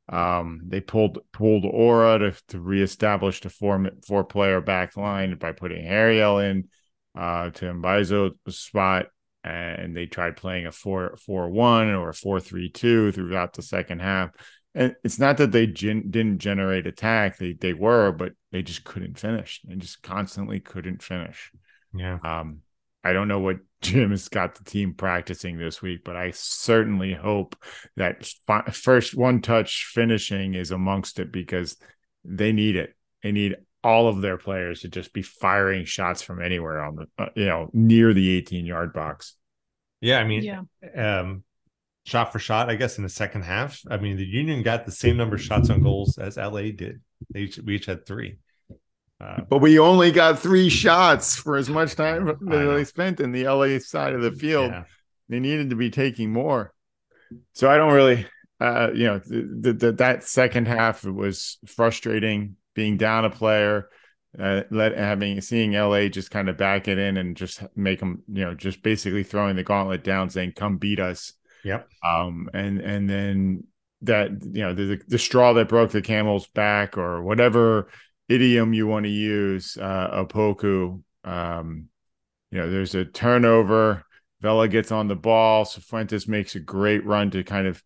Um, 0.08 0.62
they 0.68 0.80
pulled 0.80 1.18
pulled 1.32 1.64
Uhre 1.64 2.18
to 2.32 2.42
to 2.48 2.60
reestablish 2.60 3.42
the 3.42 3.50
four 3.50 3.86
four 4.06 4.24
player 4.24 4.62
back 4.62 4.96
line 4.96 5.36
by 5.36 5.52
putting 5.52 5.84
Harriel 5.84 6.38
in 6.38 6.68
uh 7.14 7.50
to 7.50 7.66
Mbaizo's 7.74 8.34
spot, 8.58 9.06
and 9.44 9.96
they 9.96 10.06
tried 10.06 10.36
playing 10.36 10.66
a 10.66 10.72
four 10.72 11.16
four 11.24 11.48
one 11.50 11.88
or 11.90 12.10
a 12.10 12.14
four 12.14 12.40
three 12.40 12.70
two 12.70 13.12
throughout 13.12 13.52
the 13.54 13.62
second 13.62 14.00
half. 14.00 14.30
and 14.74 14.96
it's 15.04 15.18
not 15.18 15.36
that 15.36 15.52
they 15.52 15.66
gen- 15.66 16.10
didn't 16.10 16.38
generate 16.38 16.86
attack; 16.86 17.38
they 17.38 17.52
they 17.52 17.72
were, 17.72 18.12
but 18.12 18.32
they 18.52 18.62
just 18.62 18.84
couldn't 18.84 19.18
finish. 19.18 19.60
They 19.64 19.76
just 19.76 20.02
constantly 20.02 20.60
couldn't 20.60 21.02
finish. 21.02 21.52
Yeah. 21.94 22.18
Um, 22.24 22.60
I 23.04 23.12
don't 23.12 23.28
know 23.28 23.40
what 23.40 23.58
Jim 23.82 24.10
has 24.10 24.28
got 24.28 24.54
the 24.54 24.64
team 24.64 24.94
practicing 24.94 25.58
this 25.58 25.82
week, 25.82 26.00
but 26.04 26.16
I 26.16 26.30
certainly 26.32 27.12
hope 27.12 27.54
that 27.96 28.26
fi- 28.46 28.70
first 28.72 29.14
one 29.16 29.42
touch 29.42 29.90
finishing 29.92 30.54
is 30.54 30.70
amongst 30.70 31.20
it 31.20 31.30
because 31.30 31.76
they 32.24 32.52
need 32.52 32.76
it. 32.76 32.94
They 33.22 33.32
need 33.32 33.56
all 33.84 34.08
of 34.08 34.20
their 34.22 34.36
players 34.38 34.80
to 34.80 34.88
just 34.88 35.12
be 35.12 35.22
firing 35.22 35.84
shots 35.84 36.22
from 36.22 36.42
anywhere 36.42 36.82
on 36.82 36.96
the, 36.96 37.06
uh, 37.18 37.28
you 37.36 37.46
know, 37.46 37.70
near 37.72 38.12
the 38.14 38.36
18 38.38 38.64
yard 38.66 38.92
box. 38.92 39.34
Yeah. 40.00 40.18
I 40.18 40.24
mean, 40.24 40.42
Yeah. 40.42 41.20
um, 41.20 41.44
shot 42.06 42.32
for 42.32 42.38
shot, 42.38 42.68
I 42.70 42.76
guess 42.76 42.96
in 42.98 43.04
the 43.04 43.10
second 43.10 43.42
half. 43.42 43.80
I 43.90 43.96
mean, 43.98 44.16
the 44.16 44.24
Union 44.26 44.62
got 44.62 44.84
the 44.86 44.92
same 44.92 45.16
number 45.16 45.36
of 45.36 45.42
shots 45.42 45.70
on 45.70 45.82
goals 45.82 46.18
as 46.18 46.36
LA 46.36 46.70
did. 46.72 47.00
They 47.30 47.40
each, 47.40 47.58
we 47.58 47.76
each 47.76 47.86
had 47.86 48.04
three. 48.06 48.38
Uh, 49.20 49.42
But 49.48 49.58
we 49.58 49.78
only 49.78 50.10
got 50.12 50.38
three 50.40 50.68
shots 50.68 51.36
for 51.36 51.56
as 51.56 51.68
much 51.70 51.94
time 51.94 52.26
that 52.26 52.38
they 52.76 52.84
spent 52.84 53.20
in 53.20 53.32
the 53.32 53.44
LA 53.44 53.78
side 53.78 54.12
of 54.12 54.22
the 54.22 54.32
field. 54.32 54.70
yeah. 54.72 54.84
They 55.28 55.40
needed 55.40 55.70
to 55.70 55.76
be 55.76 55.88
taking 55.90 56.32
more. 56.32 56.74
So 57.54 57.70
I 57.70 57.76
don't 57.78 57.94
really, 57.94 58.26
uh, 58.60 58.90
you 58.94 59.04
know, 59.04 59.18
the, 59.20 59.48
the, 59.60 59.72
the, 59.72 59.92
that 59.92 60.24
second 60.24 60.68
half 60.68 61.04
was 61.04 61.58
frustrating 61.66 62.56
being 62.74 62.96
down 62.96 63.24
a 63.24 63.30
player, 63.30 63.88
uh, 64.38 64.62
let 64.70 64.96
having 64.96 65.40
seeing 65.40 65.72
LA 65.72 66.08
just 66.08 66.30
kind 66.30 66.48
of 66.48 66.56
back 66.56 66.88
it 66.88 66.98
in 66.98 67.16
and 67.16 67.36
just 67.36 67.62
make 67.76 68.00
them, 68.00 68.22
you 68.28 68.44
know, 68.44 68.54
just 68.54 68.82
basically 68.82 69.22
throwing 69.22 69.56
the 69.56 69.62
gauntlet 69.62 70.02
down, 70.02 70.30
saying, 70.30 70.52
"Come 70.52 70.78
beat 70.78 71.00
us." 71.00 71.32
Yep. 71.64 71.88
Um, 72.04 72.48
and 72.52 72.80
and 72.80 73.08
then 73.08 73.64
that 74.02 74.30
you 74.42 74.62
know 74.62 74.74
the 74.74 75.00
the 75.08 75.18
straw 75.18 75.52
that 75.54 75.68
broke 75.68 75.90
the 75.90 76.02
camel's 76.02 76.46
back 76.48 76.98
or 76.98 77.22
whatever 77.22 77.88
idiom 78.28 78.72
you 78.72 78.86
want 78.86 79.04
to 79.04 79.10
use, 79.10 79.76
uh, 79.80 80.24
Opoku. 80.24 81.02
Um, 81.24 81.88
you 82.50 82.58
know, 82.58 82.70
there's 82.70 82.94
a 82.94 83.04
turnover. 83.04 84.04
Vela 84.40 84.68
gets 84.68 84.92
on 84.92 85.08
the 85.08 85.16
ball. 85.16 85.64
Cifuentes 85.64 86.28
makes 86.28 86.54
a 86.54 86.60
great 86.60 87.04
run 87.04 87.30
to 87.30 87.42
kind 87.44 87.66
of 87.66 87.82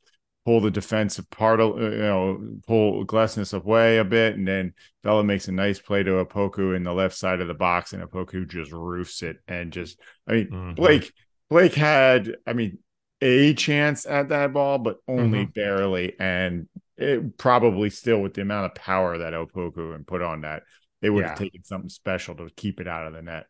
pull 0.48 0.60
the 0.62 0.70
defensive 0.70 1.28
part 1.28 1.60
of 1.60 1.78
you 1.78 1.98
know 1.98 2.40
pull 2.66 3.04
Glesnes 3.04 3.52
away 3.52 3.98
a 3.98 4.04
bit, 4.04 4.34
and 4.34 4.48
then 4.48 4.72
Vela 5.04 5.22
makes 5.22 5.46
a 5.46 5.52
nice 5.52 5.78
play 5.78 6.02
to 6.02 6.24
Opoku 6.24 6.74
in 6.74 6.84
the 6.84 6.94
left 6.94 7.14
side 7.14 7.42
of 7.42 7.48
the 7.48 7.54
box, 7.54 7.92
and 7.92 8.02
Opoku 8.02 8.48
just 8.48 8.72
roofs 8.72 9.22
it 9.22 9.36
and 9.46 9.70
just 9.74 10.00
I 10.26 10.32
mean 10.32 10.48
Mhm. 10.48 10.76
Blake 10.76 11.12
Blake 11.50 11.74
had 11.74 12.34
I 12.46 12.54
mean 12.54 12.78
a 13.20 13.52
chance 13.52 14.06
at 14.06 14.30
that 14.30 14.54
ball, 14.54 14.78
but 14.78 14.96
only 15.06 15.44
Mhm. 15.44 15.52
barely, 15.52 16.18
and 16.18 16.66
it 16.96 17.36
probably 17.36 17.90
still 17.90 18.22
with 18.22 18.32
the 18.32 18.40
amount 18.40 18.64
of 18.64 18.74
power 18.74 19.18
that 19.18 19.34
Opoku 19.34 19.94
and 19.94 20.06
put 20.06 20.22
on 20.22 20.40
that, 20.42 20.62
they 21.02 21.10
would 21.10 21.24
have 21.26 21.38
taken 21.38 21.62
something 21.62 21.90
special 21.90 22.36
to 22.36 22.48
keep 22.56 22.80
it 22.80 22.88
out 22.88 23.06
of 23.06 23.12
the 23.12 23.20
net. 23.20 23.48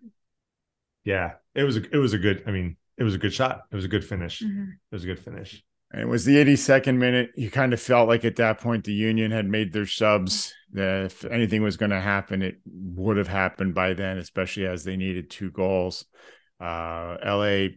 Yeah. 1.05 1.35
It 1.55 1.63
was 1.63 1.77
a, 1.77 1.95
it 1.95 1.99
was 1.99 2.13
a 2.13 2.19
good, 2.19 2.43
I 2.47 2.51
mean, 2.51 2.77
it 2.97 3.05
was 3.05 3.15
a 3.15 3.19
good 3.19 3.33
shot. 3.33 3.63
It 3.71 3.77
was 3.77 3.85
a 3.85 3.89
good 3.89 4.05
finish. 4.05 4.43
Mhm. 4.43 4.73
It 4.73 4.95
was 4.95 5.05
a 5.05 5.07
good 5.07 5.21
finish. 5.21 5.63
And 5.90 6.03
it 6.03 6.07
was 6.09 6.24
the 6.24 6.37
82nd 6.37 6.98
minute. 6.98 7.31
You 7.37 7.51
kind 7.51 7.72
of 7.72 7.81
felt 7.81 8.09
like 8.09 8.24
at 8.24 8.37
that 8.37 8.61
point 8.61 8.85
the 8.85 8.92
Union 8.92 9.31
had 9.31 9.46
made 9.46 9.72
their 9.72 9.87
subs. 9.87 10.53
That 10.72 11.07
if 11.07 11.24
anything 11.24 11.62
was 11.62 11.79
going 11.79 11.92
to 11.92 12.01
happen, 12.01 12.42
it 12.42 12.57
would 12.66 13.16
have 13.16 13.29
happened 13.29 13.74
by 13.74 13.94
then, 13.94 14.18
especially 14.18 14.66
as 14.66 14.85
they 14.85 14.96
needed 14.96 15.31
two 15.31 15.51
goals. 15.51 16.05
Uh, 16.61 17.16
LA 17.24 17.68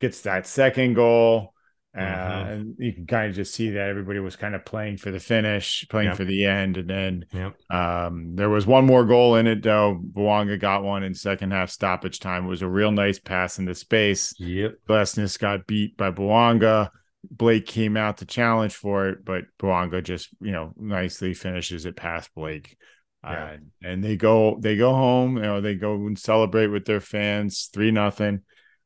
gets 0.00 0.20
that 0.22 0.46
second 0.46 0.94
goal. 0.94 1.54
Uh, 1.96 1.98
Mhm. 2.00 2.52
And 2.52 2.74
you 2.78 2.92
can 2.92 3.06
kind 3.06 3.30
of 3.30 3.34
just 3.34 3.54
see 3.54 3.70
that 3.70 3.88
everybody 3.88 4.18
was 4.20 4.36
kind 4.36 4.54
of 4.54 4.66
playing 4.66 4.98
for 4.98 5.10
the 5.10 5.18
finish, 5.18 5.86
playing 5.88 6.08
Yep. 6.10 6.16
for 6.18 6.24
the 6.24 6.44
end. 6.44 6.76
And 6.76 6.88
then 6.90 7.24
Yep. 7.32 7.54
um, 7.70 8.30
there 8.36 8.50
was 8.50 8.66
one 8.66 8.84
more 8.84 9.06
goal 9.06 9.36
in 9.36 9.46
it, 9.46 9.62
though. 9.62 9.98
Bouanga 10.12 10.60
got 10.60 10.84
one 10.84 11.02
in 11.02 11.14
second 11.14 11.52
half 11.52 11.70
stoppage 11.70 12.20
time. 12.20 12.44
It 12.44 12.48
was 12.48 12.60
a 12.62 12.68
real 12.68 12.92
nice 12.92 13.18
pass 13.18 13.58
into 13.58 13.74
space. 13.74 14.34
Yep. 14.38 14.74
Glesnes 14.88 15.38
got 15.38 15.66
beat 15.66 15.96
by 15.96 16.10
Bouanga. 16.10 16.90
Blake 17.30 17.66
came 17.66 17.96
out 17.96 18.18
to 18.18 18.26
challenge 18.26 18.74
for 18.74 19.08
it, 19.08 19.24
but 19.24 19.44
Bouanga 19.58 20.02
just, 20.02 20.28
you 20.40 20.52
know, 20.52 20.72
nicely 20.76 21.34
finishes 21.34 21.86
it 21.86 21.96
past 21.96 22.30
Blake. 22.34 22.76
Yeah. 23.24 23.44
Uh, 23.44 23.56
and 23.82 24.04
they 24.04 24.16
go, 24.16 24.58
they 24.60 24.76
go 24.76 24.92
home. 24.94 25.36
You 25.36 25.42
know, 25.42 25.60
they 25.60 25.74
go 25.74 25.94
and 25.94 26.18
celebrate 26.18 26.68
with 26.68 26.84
their 26.84 27.00
fans, 27.00 27.68
three 27.72 27.90
nothing. 27.90 28.42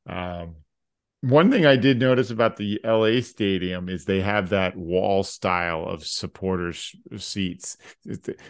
Um, 0.07 0.57
one 1.23 1.51
thing 1.51 1.67
I 1.67 1.77
did 1.77 2.01
notice 2.01 2.31
about 2.31 2.57
the 2.57 2.81
LA 2.83 3.21
stadium 3.21 3.91
is 3.91 4.05
they 4.05 4.23
have 4.23 4.49
that 4.51 4.75
wall 4.75 5.23
style 5.23 5.85
of 5.85 6.07
supporters 6.07 6.97
seats 7.19 7.77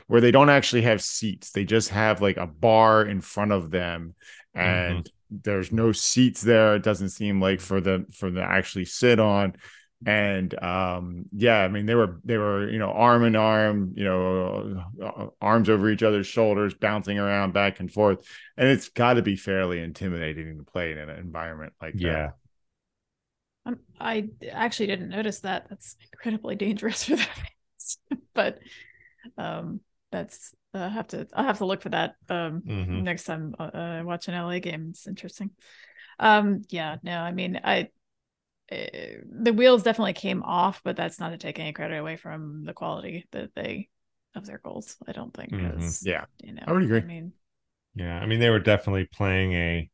where 0.07 0.21
they 0.21 0.31
don't 0.31 0.51
actually 0.51 0.83
have 0.83 1.03
seats. 1.03 1.51
They 1.51 1.65
just 1.65 1.89
have 1.89 2.23
like 2.23 2.37
a 2.37 2.47
bar 2.47 3.03
in 3.05 3.21
front 3.21 3.51
of 3.51 3.73
them 3.73 4.15
and 4.55 5.11
there's 5.31 5.73
no 5.73 5.93
seats 5.93 6.43
there. 6.43 6.77
It 6.77 6.83
doesn't 6.83 7.11
seem 7.11 7.41
like 7.41 7.61
for 7.61 7.81
the 7.81 8.07
for 8.13 8.31
the 8.31 8.43
actually 8.43 8.85
sit 8.85 9.19
on. 9.19 9.55
And 10.07 10.55
um 10.63 11.27
yeah, 11.31 11.59
I 11.59 11.69
mean 11.69 11.85
they 11.87 11.95
were 11.95 12.21
they 12.25 12.39
were, 12.39 12.71
you 12.71 12.79
know, 12.79 12.91
arm 12.91 13.23
in 13.25 13.37
arm, 13.37 13.93
you 13.97 14.05
know, 14.05 14.83
uh, 15.03 15.27
arms 15.43 15.69
over 15.69 15.91
each 15.91 16.03
other's 16.03 16.27
shoulders, 16.27 16.73
bouncing 16.75 17.19
around 17.19 17.53
back 17.53 17.81
and 17.81 17.93
forth. 17.93 18.27
And 18.57 18.69
it's 18.69 18.89
got 18.89 19.15
to 19.15 19.23
be 19.23 19.37
fairly 19.37 19.79
intimidating 19.81 20.57
to 20.57 20.65
play 20.65 20.93
in 20.93 20.99
an 20.99 21.11
environment 21.11 21.75
like 21.83 22.01
that. 22.03 22.29
Yeah. 22.29 22.33
Um, 23.67 23.79
I 23.99 24.31
actually 24.51 24.87
didn't 24.87 25.11
notice 25.11 25.41
that. 25.41 25.69
That's 25.69 25.97
incredibly 26.13 26.57
dangerous 26.57 27.05
for 27.05 27.17
the 27.17 27.23
fans. 27.23 27.99
but 28.35 28.59
um, 29.39 29.81
that's 30.13 30.55
I 30.75 30.89
have 30.89 31.09
to 31.09 31.29
I'll 31.35 31.45
have 31.45 31.59
to 31.59 31.67
look 31.67 31.83
for 31.83 31.91
that 31.91 32.17
um 32.29 32.65
Mhm. 32.65 33.03
next 33.03 33.25
time 33.25 33.55
uh, 33.59 33.71
I 33.75 34.03
watch 34.03 34.29
an 34.29 34.35
LA 34.35 34.61
game. 34.61 34.89
It's 34.91 35.07
interesting. 35.07 35.51
Um, 36.19 36.63
yeah, 36.71 36.99
no, 37.03 37.19
I 37.19 37.33
mean 37.33 37.61
I. 37.63 37.91
Uh, 38.71 39.23
the 39.25 39.53
wheels 39.53 39.83
definitely 39.83 40.13
came 40.13 40.43
off, 40.43 40.83
but 40.85 40.97
that's 40.97 41.19
not 41.19 41.31
to 41.31 41.39
take 41.39 41.59
any 41.59 41.73
credit 41.73 41.99
away 41.99 42.17
from 42.17 42.65
the 42.65 42.73
quality 42.73 43.27
that 43.33 43.55
they 43.55 43.89
of 44.35 44.47
their 44.47 44.59
goals. 44.59 44.97
I 45.07 45.13
don't 45.13 45.35
think. 45.35 45.53
Mhm. 45.53 45.81
'cause, 45.83 46.07
Yeah. 46.07 46.27
you 46.43 46.53
know, 46.53 46.63
I 46.67 46.73
would 46.73 46.83
agree. 46.85 47.01
I 47.01 47.05
mean, 47.07 47.33
Yeah. 47.95 48.21
I 48.21 48.27
mean, 48.27 48.41
they 48.41 48.51
were 48.51 48.61
definitely 48.61 49.07
playing 49.07 49.53
a, 49.55 49.91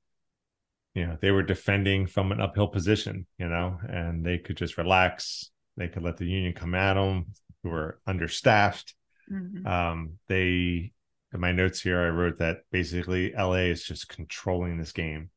you 0.95 1.07
know, 1.07 1.17
they 1.21 1.31
were 1.31 1.43
defending 1.43 2.07
from 2.07 2.33
an 2.33 2.41
uphill 2.41 2.69
position, 2.69 3.27
you 3.39 3.49
know, 3.49 3.79
and 3.89 4.25
they 4.25 4.39
could 4.39 4.57
just 4.57 4.79
relax. 4.79 5.51
They 5.77 5.89
could 5.89 6.03
let 6.03 6.17
the 6.17 6.27
Union 6.27 6.55
come 6.55 6.75
at 6.75 6.95
them, 6.95 7.27
who 7.63 7.71
were 7.71 8.01
understaffed. 8.07 8.95
mhm. 9.29 9.67
Um, 9.67 10.19
they, 10.29 10.93
in 11.33 11.41
my 11.41 11.53
notes 11.53 11.81
here, 11.83 12.01
I 12.01 12.09
wrote 12.11 12.39
that 12.39 12.63
basically 12.71 13.35
LA 13.35 13.71
is 13.71 13.85
just 13.85 14.09
controlling 14.09 14.79
this 14.79 14.93
game. 14.93 15.31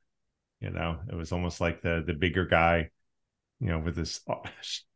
You 0.62 0.72
know, 0.72 1.02
it 1.10 1.16
was 1.16 1.32
almost 1.32 1.62
like 1.62 1.82
the 1.82 2.04
the 2.06 2.14
bigger 2.14 2.46
guy, 2.46 2.92
you 3.60 3.68
know, 3.68 3.80
with 3.80 3.96
this 3.96 4.22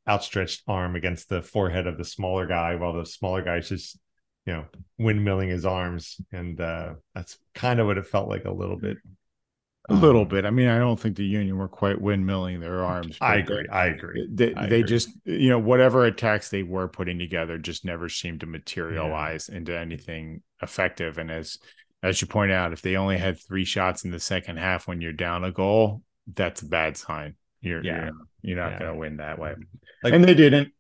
outstretched 0.08 0.64
arm 0.68 0.96
against 0.96 1.30
the 1.30 1.42
forehead 1.42 1.88
of 1.88 1.98
the 1.98 2.06
smaller 2.06 2.46
guy, 2.46 2.76
while 2.76 2.94
the 2.94 3.06
smaller 3.06 3.42
guy's 3.42 3.70
just, 3.70 3.98
you 4.46 4.54
know, 4.54 4.66
windmilling 5.00 5.50
his 5.50 5.66
arms, 5.66 6.18
and 6.32 6.60
uh, 6.60 6.94
that's 7.16 7.38
kind 7.56 7.80
of 7.80 7.88
what 7.88 7.98
it 7.98 8.08
felt 8.08 8.30
like 8.30 8.46
a 8.46 8.52
little 8.52 8.78
bit. 8.78 8.98
A 9.90 9.94
little 9.94 10.22
Um, 10.22 10.28
bit. 10.28 10.46
I 10.46 10.50
mean, 10.50 10.70
I 10.70 10.78
don't 10.78 10.98
think 11.00 11.18
the 11.18 11.26
Union 11.26 11.58
were 11.58 11.68
quite 11.68 11.98
windmilling 11.98 12.62
their 12.62 12.84
arms. 12.84 13.18
I 13.20 13.36
agree. 13.36 13.68
I 13.70 13.88
agree. 13.88 14.24
They, 14.32 14.54
I 14.56 14.66
they 14.66 14.80
agree. 14.80 14.84
just, 14.84 15.10
you 15.26 15.50
know, 15.50 15.60
whatever 15.60 16.06
attacks 16.06 16.50
they 16.50 16.64
were 16.64 16.88
putting 16.88 17.20
together 17.20 17.58
just 17.58 17.84
never 17.84 18.08
seemed 18.08 18.40
to 18.42 18.46
materialize 18.46 19.50
into 19.50 19.78
anything 19.78 20.42
effective. 20.62 21.18
And 21.18 21.30
as, 21.30 21.58
as 22.02 22.22
you 22.22 22.28
point 22.28 22.52
out, 22.54 22.72
if 22.72 22.82
they 22.82 22.96
only 22.96 23.18
had 23.18 23.40
three 23.40 23.66
shots 23.66 24.06
in 24.06 24.12
the 24.12 24.20
second 24.22 24.58
half 24.58 24.88
when 24.88 25.02
you're 25.02 25.12
down 25.12 25.44
a 25.44 25.52
goal, 25.52 26.02
that's 26.34 26.62
a 26.62 26.68
bad 26.68 26.96
sign. 26.96 27.36
You're, 27.64 27.84
Yeah. 27.84 28.06
you're, 28.06 28.12
you're 28.42 28.58
not 28.58 28.74
Yeah. 28.74 28.80
going 28.80 28.92
to 28.94 29.00
win 29.00 29.18
that 29.18 29.40
way. 29.40 29.56
Like- 30.04 30.14
and 30.14 30.24
they 30.24 30.34
didn't. 30.36 30.74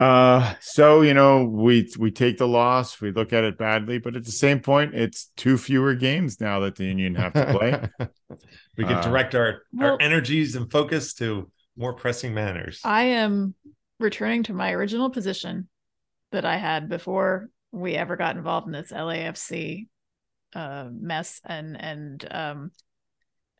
Uh, 0.00 0.54
so 0.60 1.02
you 1.02 1.14
know, 1.14 1.44
we 1.44 1.88
we 1.96 2.10
take 2.10 2.36
the 2.36 2.48
loss, 2.48 3.00
we 3.00 3.12
look 3.12 3.32
at 3.32 3.44
it 3.44 3.56
badly, 3.56 3.98
but 3.98 4.16
at 4.16 4.24
the 4.24 4.32
same 4.32 4.58
point, 4.58 4.94
it's 4.96 5.26
two 5.36 5.56
fewer 5.56 5.94
games 5.94 6.40
now 6.40 6.58
that 6.60 6.74
the 6.74 6.84
Union 6.86 7.14
have 7.14 7.32
to 7.34 7.46
play. 7.52 8.08
we 8.76 8.84
can 8.84 8.94
Uh, 8.96 9.02
direct 9.02 9.34
our 9.36 9.62
well- 9.72 9.92
our 9.92 10.02
energies 10.02 10.56
and 10.56 10.68
focus 10.72 11.14
to 11.14 11.48
more 11.76 11.92
pressing 11.92 12.34
matters. 12.34 12.80
I 12.84 13.04
am 13.04 13.54
returning 14.00 14.42
to 14.44 14.52
my 14.54 14.72
original 14.72 15.08
position 15.10 15.68
that 16.32 16.44
I 16.44 16.56
had 16.56 16.88
before 16.88 17.48
we 17.70 17.94
ever 17.94 18.16
got 18.16 18.36
involved 18.36 18.66
in 18.66 18.72
this 18.72 18.90
LAFC 18.90 19.86
uh, 20.54 20.88
mess 20.90 21.40
and 21.44 21.80
and 21.80 22.26
um, 22.28 22.70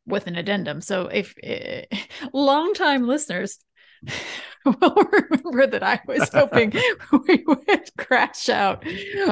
with 0.06 0.26
an 0.26 0.36
addendum. 0.36 0.80
So 0.80 1.06
if 1.06 1.34
uh, 1.46 1.96
longtime 2.32 3.06
listeners 3.06 3.58
will 4.64 5.08
remember 5.12 5.66
that 5.68 5.82
I 5.82 6.00
was 6.06 6.28
hoping 6.28 6.72
we 7.28 7.44
would 7.46 7.90
crash 7.96 8.48
out 8.48 8.84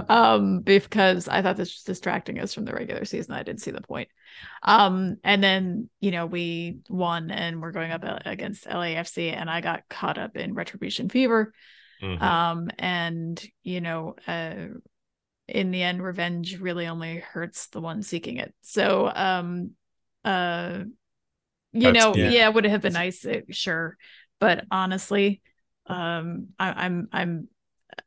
um, 0.09 0.61
because 0.61 1.26
I 1.28 1.42
thought 1.42 1.56
this 1.56 1.74
was 1.74 1.83
distracting 1.83 2.38
us 2.38 2.54
from 2.54 2.64
the 2.64 2.72
regular 2.72 3.04
season. 3.04 3.35
I 3.35 3.42
didn't 3.42 3.62
see 3.62 3.72
the 3.72 3.80
point. 3.80 4.09
Um, 4.62 5.16
and 5.24 5.42
then, 5.42 5.90
you 6.00 6.12
know, 6.12 6.26
we 6.26 6.78
won 6.88 7.30
and 7.30 7.61
we're 7.61 7.72
going 7.72 7.90
up 7.90 8.04
uh, 8.04 8.18
against 8.24 8.66
LAFC, 8.66 9.35
and 9.35 9.50
I 9.50 9.61
got 9.61 9.88
caught 9.88 10.18
up 10.18 10.37
in 10.37 10.54
retribution 10.54 11.09
fever 11.09 11.52
Mhm. 12.02 12.22
Um, 12.22 12.70
and 12.78 13.42
you 13.62 13.80
know, 13.80 14.16
uh, 14.26 14.66
in 15.48 15.70
the 15.70 15.83
end, 15.83 16.02
revenge 16.02 16.59
really 16.59 16.87
only 16.87 17.18
hurts 17.18 17.68
the 17.68 17.80
one 17.80 18.02
seeking 18.02 18.37
it. 18.37 18.54
So, 18.62 19.11
um, 19.14 19.72
uh, 20.24 20.80
you 21.72 21.80
That's- 21.92 21.94
know, 22.04 22.14
yeah. 22.14 22.30
yeah, 22.30 22.48
would 22.48 22.64
it 22.66 22.70
have 22.70 22.83
been 22.83 22.92
nice? 22.92 23.24
uh, 23.24 23.40
Sure, 23.50 23.96
but 24.40 24.64
honestly, 24.70 25.40
um, 25.87 26.48
I, 26.59 26.85
I'm 26.85 27.09
I'm 27.12 27.48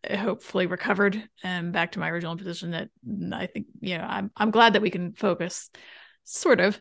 uh, 0.09 0.17
hopefully 0.17 0.65
recovered 0.65 1.21
and 1.43 1.71
back 1.71 1.93
to 1.93 1.99
my 1.99 2.09
original 2.09 2.35
position. 2.37 2.71
That 2.71 2.89
I 3.33 3.47
think 3.47 3.67
you 3.81 3.97
know, 3.97 4.03
I'm 4.03 4.31
I'm 4.35 4.51
glad 4.51 4.73
that 4.73 4.81
we 4.81 4.89
can 4.89 5.13
focus, 5.13 5.69
sort 6.23 6.59
of, 6.59 6.79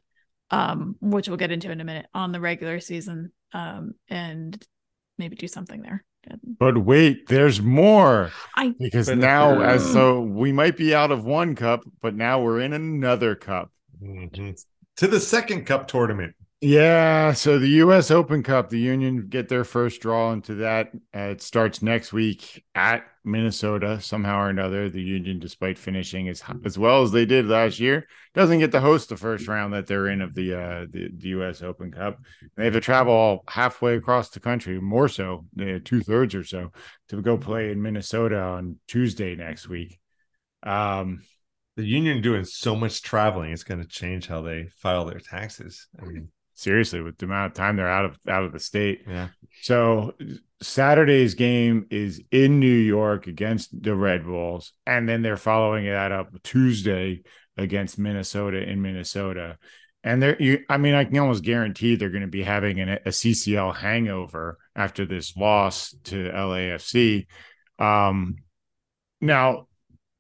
um, 0.51 0.97
which 1.01 1.29
we'll 1.29 1.37
get 1.37 1.53
into 1.53 1.71
in 1.71 1.81
a 1.81 1.85
minute, 1.85 2.07
on 2.15 2.33
the 2.33 2.41
regular 2.41 2.81
season, 2.81 3.33
um, 3.53 3.93
and 4.09 4.61
maybe 5.19 5.37
do 5.37 5.47
something 5.49 5.83
there. 5.83 6.05
But 6.59 6.79
wait, 6.79 7.27
there's 7.27 7.61
more. 7.61 8.31
I 8.57 8.75
Because 8.79 9.09
now, 9.09 9.61
as 9.61 9.85
so 9.93 10.21
we 10.21 10.53
might 10.53 10.77
be 10.77 10.95
out 10.95 11.11
of 11.11 11.25
one 11.25 11.55
cup, 11.57 11.83
but 12.01 12.15
now 12.15 12.41
we're 12.43 12.61
in 12.61 12.73
another 12.73 13.35
cup. 13.35 13.71
Mhm. 14.03 14.65
To 14.97 15.07
the 15.07 15.21
second 15.21 15.65
cup 15.65 15.89
tournament. 15.89 16.35
Yeah, 16.65 17.33
so 17.33 17.59
the 17.59 17.67
U.S. 17.69 18.13
Open 18.13 18.45
Cup, 18.45 18.71
the 18.71 18.79
Union 18.79 19.27
get 19.29 19.49
their 19.49 19.65
first 19.65 20.01
draw 20.01 20.33
into 20.33 20.55
that. 20.57 20.93
Uh, 21.13 21.31
it 21.33 21.43
starts 21.43 21.83
next 21.83 22.13
week 22.13 22.63
at 22.77 23.05
Minnesota. 23.25 24.01
Somehow 24.01 24.43
or 24.43 24.49
another, 24.49 24.89
the 24.89 25.03
Union, 25.03 25.41
despite 25.41 25.77
finishing 25.77 26.29
as 26.29 26.41
as 26.65 26.79
well 26.79 27.03
as 27.03 27.11
they 27.11 27.27
did 27.27 27.49
last 27.49 27.81
year, 27.81 28.07
doesn't 28.33 28.61
get 28.61 28.71
to 28.71 28.81
host 28.81 29.09
the 29.09 29.17
first 29.17 29.49
round 29.49 29.75
that 29.75 29.89
they're 29.89 30.07
in 30.07 30.21
of 30.21 30.37
the 30.37 30.55
uh, 30.55 30.87
the, 30.89 31.09
the 31.17 31.29
U.S. 31.31 31.63
Open 31.63 31.91
Cup. 31.91 32.21
They 32.57 32.67
have 32.67 32.75
to 32.75 32.81
travel 32.81 33.43
halfway 33.49 33.97
across 33.97 34.29
the 34.29 34.39
country, 34.39 34.81
more 34.81 35.09
so, 35.09 35.47
uh, 35.61 35.81
two 35.85 36.03
thirds 36.03 36.33
or 36.33 36.45
so, 36.45 36.71
to 37.09 37.21
go 37.21 37.37
play 37.37 37.73
in 37.73 37.83
Minnesota 37.83 38.39
on 38.39 38.79
Tuesday 38.87 39.35
next 39.35 39.69
week. 39.69 39.99
Um, 40.63 41.23
The 41.77 41.85
union 41.85 42.21
doing 42.21 42.45
so 42.45 42.77
much 42.77 43.03
traveling, 43.03 43.51
it's 43.51 43.65
going 43.65 43.81
to 43.81 43.89
change 43.89 44.27
how 44.27 44.43
they 44.43 44.69
file 44.77 45.05
their 45.05 45.21
taxes. 45.21 45.87
I 46.01 46.05
mean, 46.05 46.29
seriously, 46.55 47.01
with 47.01 47.17
the 47.19 47.27
amount 47.27 47.53
of 47.53 47.57
time 47.57 47.77
they're 47.77 47.89
out 47.89 48.05
of 48.05 48.17
out 48.29 48.45
of 48.45 48.53
the 48.53 48.61
state. 48.61 49.03
yeah. 49.09 49.29
So 49.63 50.13
Saturday's 50.61 51.35
game 51.35 51.87
is 51.91 52.21
in 52.31 52.61
New 52.61 52.67
York 52.67 53.27
against 53.27 53.83
the 53.83 53.95
Red 53.95 54.25
Bulls, 54.25 54.73
and 54.87 55.09
then 55.09 55.23
they're 55.23 55.37
following 55.37 55.87
that 55.87 56.13
up 56.13 56.31
Tuesday 56.43 57.23
against 57.57 57.99
Minnesota 57.99 58.63
in 58.63 58.83
Minnesota. 58.83 59.59
And 60.05 60.21
they're, 60.21 60.41
you, 60.43 60.65
I 60.69 60.79
mean, 60.79 60.95
I 60.95 61.05
can 61.05 61.17
almost 61.19 61.45
guarantee 61.45 61.95
they're 61.95 62.11
going 62.11 62.23
to 62.23 62.29
be 62.29 62.43
having 62.43 62.81
an, 62.81 62.89
a 62.89 63.11
CCL 63.11 63.77
hangover 63.77 64.59
after 64.75 65.07
this 65.07 65.37
loss 65.37 65.95
to 66.05 66.17
LAFC. 66.17 67.27
Um, 67.79 68.37
now, 69.21 69.69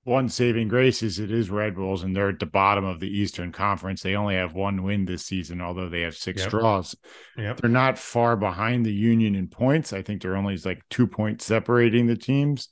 one 0.05 0.29
saving 0.29 0.69
grace 0.69 1.03
is 1.03 1.19
it 1.19 1.31
is 1.31 1.49
Red 1.49 1.77
Bulls, 1.77 2.03
and 2.03 2.15
they're 2.15 2.31
at 2.31 2.41
the 2.41 2.47
bottom 2.47 2.85
of 2.85 2.99
the 2.99 3.09
Eastern 3.09 3.53
Conference. 3.53 4.03
They 4.03 4.17
only 4.17 4.35
have 4.35 4.53
one 4.53 4.83
win 4.83 5.05
this 5.05 5.25
season, 5.25 5.61
although 5.61 5.89
they 5.89 6.01
have 6.01 6.17
six 6.17 6.43
Yep. 6.43 6.51
draws 6.51 6.97
Yep. 7.37 7.59
they're 7.59 7.71
not 7.71 7.99
far 7.99 8.37
behind 8.37 8.85
the 8.85 8.93
union 8.93 9.35
in 9.37 9.49
points. 9.49 9.93
I 9.93 10.03
think 10.03 10.23
they're 10.23 10.37
only 10.37 10.57
like 10.59 10.83
two 10.91 11.07
points 11.07 11.45
separating 11.45 12.07
the 12.07 12.17
teams. 12.17 12.69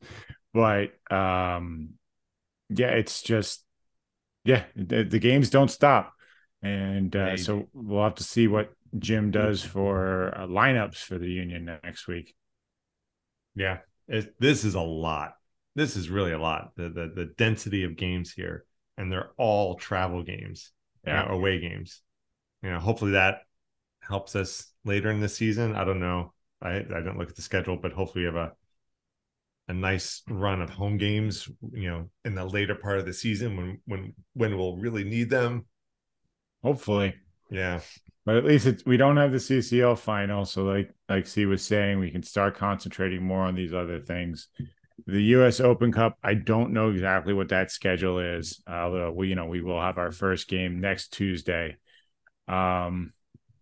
But 0.53 0.91
um 1.11 1.91
yeah, 2.69 2.91
it's 2.91 3.23
just 3.23 3.65
yeah, 4.45 4.65
the, 4.75 5.05
the 5.05 5.19
games 5.19 5.51
don't 5.51 5.71
stop. 5.71 6.13
And 6.63 7.15
uh, 7.15 7.37
so 7.37 7.69
we'll 7.73 8.05
have 8.05 8.17
to 8.17 8.25
see 8.25 8.49
what 8.49 8.73
Jim 8.99 9.31
does 9.31 9.63
for 9.63 10.35
uh, 10.37 10.47
lineups 10.47 10.97
for 10.97 11.17
the 11.19 11.29
union 11.31 11.65
next 11.85 12.07
week. 12.09 12.35
Yeah. 13.55 13.79
It, 14.09 14.35
this 14.41 14.65
is 14.65 14.75
a 14.75 14.81
lot. 14.81 15.35
This 15.81 15.97
is 15.97 16.11
really 16.11 16.33
a 16.33 16.39
lot. 16.39 16.73
The, 16.77 16.91
the 16.91 17.13
the 17.15 17.33
density 17.39 17.85
of 17.85 17.97
games 17.97 18.31
here, 18.31 18.67
and 18.99 19.11
they're 19.11 19.31
all 19.39 19.77
travel 19.77 20.23
games, 20.23 20.73
you 21.07 21.13
know, 21.15 21.29
away 21.31 21.59
games. 21.59 22.03
You 22.63 22.71
know, 22.71 22.79
hopefully 22.79 23.13
that 23.13 23.45
helps 24.01 24.37
us 24.37 24.71
later 24.85 25.11
in 25.11 25.21
the 25.21 25.29
season. 25.29 25.75
I 25.75 25.85
don't 25.85 25.99
know. 26.01 26.35
I 26.61 26.73
I 26.73 26.83
didn't 26.83 27.17
look 27.17 27.31
at 27.31 27.37
the 27.37 27.41
schedule, 27.41 27.79
but 27.79 27.93
hopefully 27.93 28.25
we 28.25 28.27
have 28.27 28.37
a 28.37 28.53
a 29.69 29.73
nice 29.73 30.21
run 30.29 30.61
of 30.61 30.69
home 30.69 30.99
games. 30.99 31.49
You 31.73 31.91
know, 31.91 32.11
in 32.27 32.35
the 32.35 32.45
later 32.45 32.75
part 32.75 32.99
of 32.99 33.07
the 33.07 33.15
season 33.15 33.57
when 33.57 33.81
when 33.87 34.13
when 34.35 34.59
we'll 34.59 34.77
really 34.77 35.05
need 35.05 35.31
them. 35.31 35.65
Hopefully. 36.63 37.15
Yeah. 37.49 37.81
But 38.27 38.37
at 38.37 38.45
least 38.45 38.67
it's, 38.67 38.85
we 38.85 38.99
don't 38.99 39.17
have 39.17 39.33
the 39.33 39.39
CCL 39.39 39.99
final, 39.99 40.45
so 40.45 40.65
like 40.65 40.95
like 41.09 41.27
C 41.27 41.47
was 41.47 41.65
saying, 41.65 41.99
we 41.99 42.11
can 42.11 42.23
start 42.23 42.55
concentrating 42.55 43.25
more 43.25 43.45
on 43.45 43.55
these 43.55 43.73
other 43.73 43.99
things. 43.99 44.49
The 45.07 45.23
U.S. 45.35 45.61
Open 45.61 45.93
Cup, 45.93 46.17
I 46.23 46.35
don't 46.35 46.73
know 46.73 46.91
exactly 46.91 47.33
what 47.33 47.49
that 47.51 47.71
schedule 47.71 48.19
is. 48.19 48.63
Although 48.67 49.13
we, 49.13 49.29
you 49.29 49.35
know, 49.35 49.47
we 49.47 49.63
will 49.63 49.81
have 49.81 49.99
our 49.99 50.13
first 50.13 50.49
game 50.49 50.81
next 50.81 51.13
Tuesday. 51.13 51.77
Um, 52.49 53.13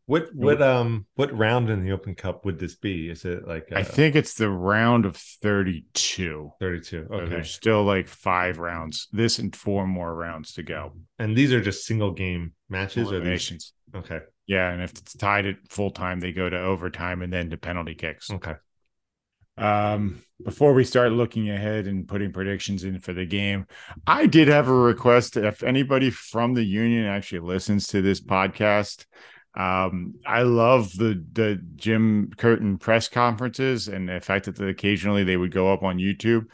What 0.07 0.35
what 0.35 0.63
um 0.63 1.07
what 1.17 1.37
round 1.37 1.69
in 1.69 1.85
the 1.85 1.93
Open 1.93 2.15
Cup 2.15 2.45
would 2.45 2.59
this 2.59 2.77
be? 2.77 3.11
Is 3.11 3.25
it 3.27 3.47
like 3.47 3.69
I 3.75 3.81
uh, 3.81 3.85
think 3.85 4.17
it's 4.17 4.35
the 4.35 4.49
round 4.49 5.05
of 5.05 5.17
thirty-two. 5.17 6.51
thirty 6.61 6.81
two? 6.81 7.07
So 7.09 7.15
Okay. 7.15 7.31
there's 7.31 7.51
still 7.51 7.85
like 7.85 8.09
five 8.09 8.59
rounds. 8.59 9.09
This 9.13 9.39
and 9.39 9.55
four 9.55 9.87
more 9.87 10.15
rounds 10.15 10.55
to 10.55 10.63
go. 10.63 10.93
And 11.19 11.37
these 11.37 11.53
are 11.53 11.61
just 11.61 11.85
single 11.85 12.13
game 12.13 12.55
matches 12.69 13.13
or? 13.13 13.17
Eliminations. 13.17 13.75
Okay. 13.95 14.21
Yeah, 14.47 14.71
and 14.71 14.83
if 14.83 14.93
it's 14.93 15.15
tied 15.15 15.45
at 15.47 15.57
full 15.69 15.91
time, 15.91 16.21
they 16.21 16.33
go 16.33 16.49
to 16.49 16.59
overtime 16.59 17.21
and 17.21 17.31
then 17.31 17.51
to 17.51 17.59
penalty 17.59 17.95
kicks. 17.95 18.31
Okay. 18.31 18.55
Um, 19.59 20.23
before 20.45 20.73
we 20.73 20.85
start 20.85 21.13
looking 21.13 21.51
ahead 21.51 21.87
and 21.87 22.07
putting 22.07 22.33
predictions 22.33 22.85
in 22.85 23.01
for 23.01 23.13
the 23.13 23.27
game, 23.27 23.67
I 24.07 24.27
did 24.27 24.49
have 24.49 24.69
a 24.69 24.73
request. 24.73 25.37
If 25.37 25.63
anybody 25.63 26.11
from 26.11 26.55
the 26.55 26.63
union 26.63 27.07
actually 27.07 27.41
listens 27.41 27.89
to 27.89 28.01
this 28.01 28.21
podcast, 28.21 29.05
um, 29.55 30.15
I 30.25 30.43
love 30.43 30.93
the 30.97 31.25
the 31.33 31.61
Jim 31.75 32.31
Curtin 32.37 32.79
press 32.79 33.09
conferences 33.09 33.89
and 33.89 34.09
the 34.09 34.21
fact 34.21 34.45
that 34.45 34.61
occasionally 34.61 35.25
they 35.25 35.37
would 35.37 35.53
go 35.53 35.73
up 35.73 35.83
on 35.83 35.99
YouTube. 35.99 36.47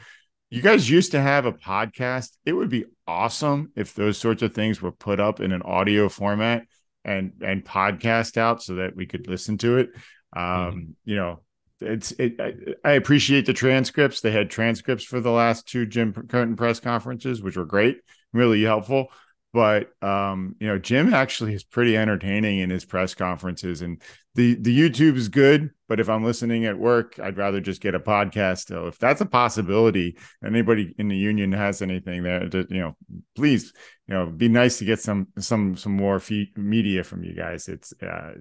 You 0.49 0.63
guys 0.63 0.89
used 0.89 1.11
to 1.13 1.21
have 1.21 1.45
a 1.45 1.53
podcast. 1.53 2.31
It 2.47 2.53
would 2.53 2.71
be 2.71 2.87
awesome 3.07 3.73
if 3.77 3.95
those 3.95 4.17
sorts 4.17 4.43
of 4.43 4.55
things 4.55 4.81
were 4.81 4.93
put 4.93 5.21
up 5.21 5.41
in 5.41 5.53
an 5.53 5.63
audio 5.63 6.09
format 6.09 6.67
and 7.05 7.33
and 7.45 7.65
podcast 7.65 8.39
out 8.39 8.63
so 8.63 8.77
that 8.77 8.97
we 8.97 9.05
could 9.05 9.29
listen 9.29 9.59
to 9.59 9.79
it. 9.79 9.91
Um, 10.35 10.97
you 11.05 11.17
know, 11.17 11.44
it's 11.85 12.13
it. 12.13 12.41
I, 12.41 12.55
I 12.89 12.93
appreciate 12.93 13.47
the 13.47 13.53
transcripts. 13.53 14.21
They 14.21 14.31
had 14.31 14.51
transcripts 14.51 15.05
for 15.05 15.21
the 15.21 15.31
last 15.31 15.69
two 15.69 15.87
Jim 15.87 16.13
Curtin 16.13 16.57
press 16.57 16.81
conferences, 16.81 17.43
which 17.43 17.57
were 17.57 17.65
great, 17.65 17.99
really 18.33 18.63
helpful. 18.63 19.09
But 19.55 19.91
um, 20.03 20.57
you 20.59 20.67
know, 20.67 20.81
Jim 20.81 21.15
actually 21.15 21.55
is 21.55 21.63
pretty 21.63 21.97
entertaining 21.97 22.59
in 22.59 22.71
his 22.71 22.85
press 22.85 23.15
conferences, 23.15 23.83
and 23.83 24.03
the 24.35 24.57
the 24.57 24.77
YouTube 24.77 25.17
is 25.17 25.29
good. 25.29 25.71
But 25.87 26.01
if 26.01 26.09
I'm 26.09 26.25
listening 26.25 26.67
at 26.67 26.77
work, 26.77 27.21
I'd 27.23 27.37
rather 27.37 27.61
just 27.61 27.81
get 27.81 27.95
a 27.95 28.01
podcast. 28.01 28.67
So 28.67 28.89
if 28.89 28.99
that's 28.99 29.21
a 29.21 29.27
possibility, 29.27 30.19
anybody 30.45 30.93
in 30.99 31.07
the 31.07 31.17
union 31.17 31.53
has 31.53 31.83
anything 31.83 32.25
there, 32.25 32.49
to, 32.49 32.67
you 32.69 32.81
know, 32.81 32.97
please, 33.37 33.73
you 34.09 34.15
know, 34.15 34.27
be 34.27 34.49
nice 34.49 34.79
to 34.79 34.85
get 34.85 34.99
some 34.99 35.29
some 35.39 35.77
some 35.77 35.93
more 35.93 36.21
media 36.57 37.05
from 37.05 37.23
you 37.23 37.35
guys. 37.35 37.69
It's 37.69 37.93
uh, 38.03 38.33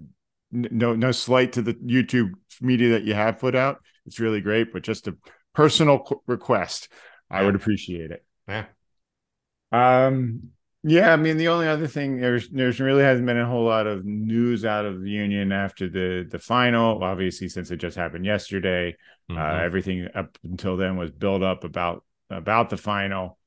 no 0.54 0.96
no 0.96 1.12
slight 1.12 1.54
to 1.54 1.62
the 1.62 1.74
YouTube 1.74 2.32
media 2.62 2.92
that 2.92 3.04
you 3.04 3.14
have 3.14 3.40
put 3.40 3.56
out. 3.56 3.82
It's 4.06 4.20
really 4.20 4.42
great, 4.42 4.72
but 4.72 4.84
just 4.84 5.08
a 5.08 5.18
personal 5.54 6.00
qu- 6.00 6.22
request. 6.28 6.90
I 7.30 7.44
would 7.44 7.56
appreciate 7.56 8.12
it. 8.12 8.24
Yeah. 8.48 8.66
Um 9.72 10.50
yeah, 10.86 11.14
I 11.14 11.16
mean 11.16 11.38
the 11.38 11.48
only 11.48 11.68
other 11.68 11.88
thing 11.88 12.18
there's 12.20 12.50
there's 12.50 12.80
really 12.82 13.04
hasn't 13.04 13.26
been 13.26 13.38
a 13.40 13.46
whole 13.48 13.64
lot 13.66 13.88
of 13.88 14.04
news 14.06 14.66
out 14.66 14.86
of 14.86 15.02
the 15.02 15.10
union 15.10 15.52
after 15.52 15.90
the 15.90 16.28
the 16.30 16.40
final. 16.40 17.02
Obviously, 17.04 17.48
since 17.48 17.72
it 17.72 17.78
just 17.78 17.96
happened 17.96 18.26
yesterday, 18.26 18.96
uh, 19.30 19.34
Mhm. 19.34 19.64
everything 19.64 20.08
up 20.14 20.38
until 20.44 20.76
then 20.76 20.98
was 20.98 21.12
built 21.12 21.42
up 21.42 21.64
about 21.64 22.04
about 22.30 22.70
the 22.70 22.78
final. 22.78 23.38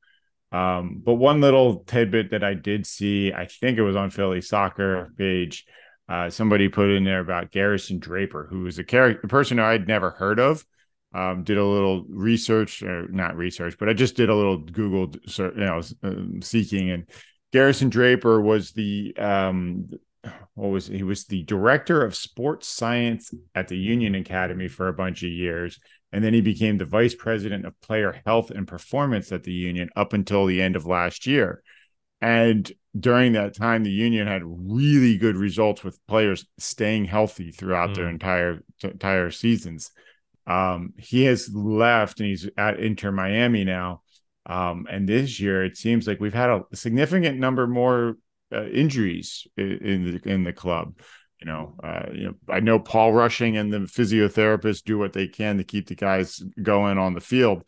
Um, 0.53 1.03
but 1.05 1.14
one 1.14 1.40
little 1.42 1.81
tidbit 1.81 2.31
that 2.31 2.42
I 2.42 2.55
did 2.55 2.87
see, 2.87 3.33
I 3.33 3.47
think 3.47 3.77
it 3.77 3.83
was 3.83 3.97
on 3.97 4.11
Philly 4.11 4.40
soccer 4.40 5.12
page. 5.19 5.66
Uh, 6.09 6.31
somebody 6.31 6.69
put 6.69 6.90
in 6.90 7.05
there 7.05 7.21
about 7.21 7.51
Garrison 7.51 7.99
Draper, 7.99 8.46
who 8.48 8.61
was 8.61 8.79
a 8.79 8.85
character, 8.85 9.21
a 9.25 9.29
person 9.29 9.59
I'd 9.59 9.88
never 9.88 10.11
heard 10.11 10.38
of. 10.38 10.65
Um, 11.15 11.44
did 11.44 11.57
a 11.57 11.65
little 11.65 12.04
research, 12.09 12.83
or 12.83 13.09
not 13.09 13.37
research, 13.37 13.77
but 13.79 13.88
I 13.88 13.94
just 13.94 14.17
did 14.17 14.29
a 14.29 14.35
little 14.35 14.59
Google, 14.59 15.15
you 15.38 15.52
know, 15.54 15.81
um, 16.02 16.42
seeking. 16.42 16.90
And 16.90 17.09
Garrison 17.52 17.88
Draper 17.88 18.40
was 18.40 18.73
the 18.73 19.17
um, 19.17 19.88
what 20.54 20.69
was 20.69 20.87
he 20.87 21.02
was 21.02 21.25
the 21.25 21.42
director 21.44 22.04
of 22.04 22.15
sports 22.15 22.69
science 22.69 23.33
at 23.54 23.69
the 23.69 23.79
Union 23.79 24.15
Academy 24.15 24.69
for 24.69 24.88
a 24.88 24.92
bunch 24.92 25.23
of 25.23 25.31
years, 25.31 25.79
and 26.13 26.23
then 26.23 26.35
he 26.35 26.40
became 26.40 26.77
the 26.77 26.85
vice 26.85 27.15
president 27.15 27.65
of 27.65 27.81
player 27.81 28.21
health 28.27 28.50
and 28.50 28.67
performance 28.69 29.33
at 29.33 29.44
the 29.44 29.52
Union 29.52 29.88
up 29.96 30.13
until 30.13 30.46
the 30.46 30.61
end 30.61 30.77
of 30.77 30.87
last 30.87 31.27
year. 31.27 31.63
And 32.21 32.71
during 32.98 33.33
that 33.35 33.54
time, 33.54 33.85
the 33.85 33.90
Union 33.90 34.27
had 34.27 34.42
really 34.44 35.19
good 35.19 35.37
results 35.37 35.85
with 35.85 36.04
players 36.06 36.46
staying 36.58 37.04
healthy 37.04 37.50
throughout 37.50 37.94
their 37.94 38.06
Mm. 38.06 38.10
entire 38.12 38.62
entire 38.83 39.31
seasons. 39.31 39.90
Um, 40.46 40.94
he 40.96 41.25
has 41.25 41.52
left 41.52 42.21
and 42.21 42.29
he's 42.29 42.48
at 42.56 42.79
Inter 42.81 43.12
Miami 43.12 43.64
now. 43.64 44.02
Um, 44.46 44.87
and 44.88 45.08
this 45.08 45.40
year 45.40 45.64
it 45.64 45.77
seems 45.77 46.06
like 46.06 46.21
we've 46.21 46.33
had 46.33 46.50
a 46.50 46.62
significant 46.73 47.38
number 47.38 47.67
more 47.67 48.17
uh, 48.52 48.64
injuries 48.67 49.46
in, 49.56 49.79
in 49.79 50.04
the 50.04 50.29
in 50.29 50.44
the 50.44 50.52
club. 50.52 51.00
You 51.40 51.48
know, 51.48 51.75
uh, 51.83 52.06
you 52.14 52.25
know, 52.29 52.35
I 52.48 52.60
know 52.60 52.79
Paul 52.79 53.12
Rushing 53.12 53.56
and 53.58 53.71
the 53.73 53.81
physiotherapists 53.81 54.83
do 54.85 54.96
what 54.96 55.12
they 55.12 55.27
can 55.29 55.58
to 55.58 55.64
keep 55.64 55.88
the 55.88 55.94
guys 55.96 56.42
going 56.62 56.96
on 56.96 57.12
the 57.12 57.21
field, 57.21 57.64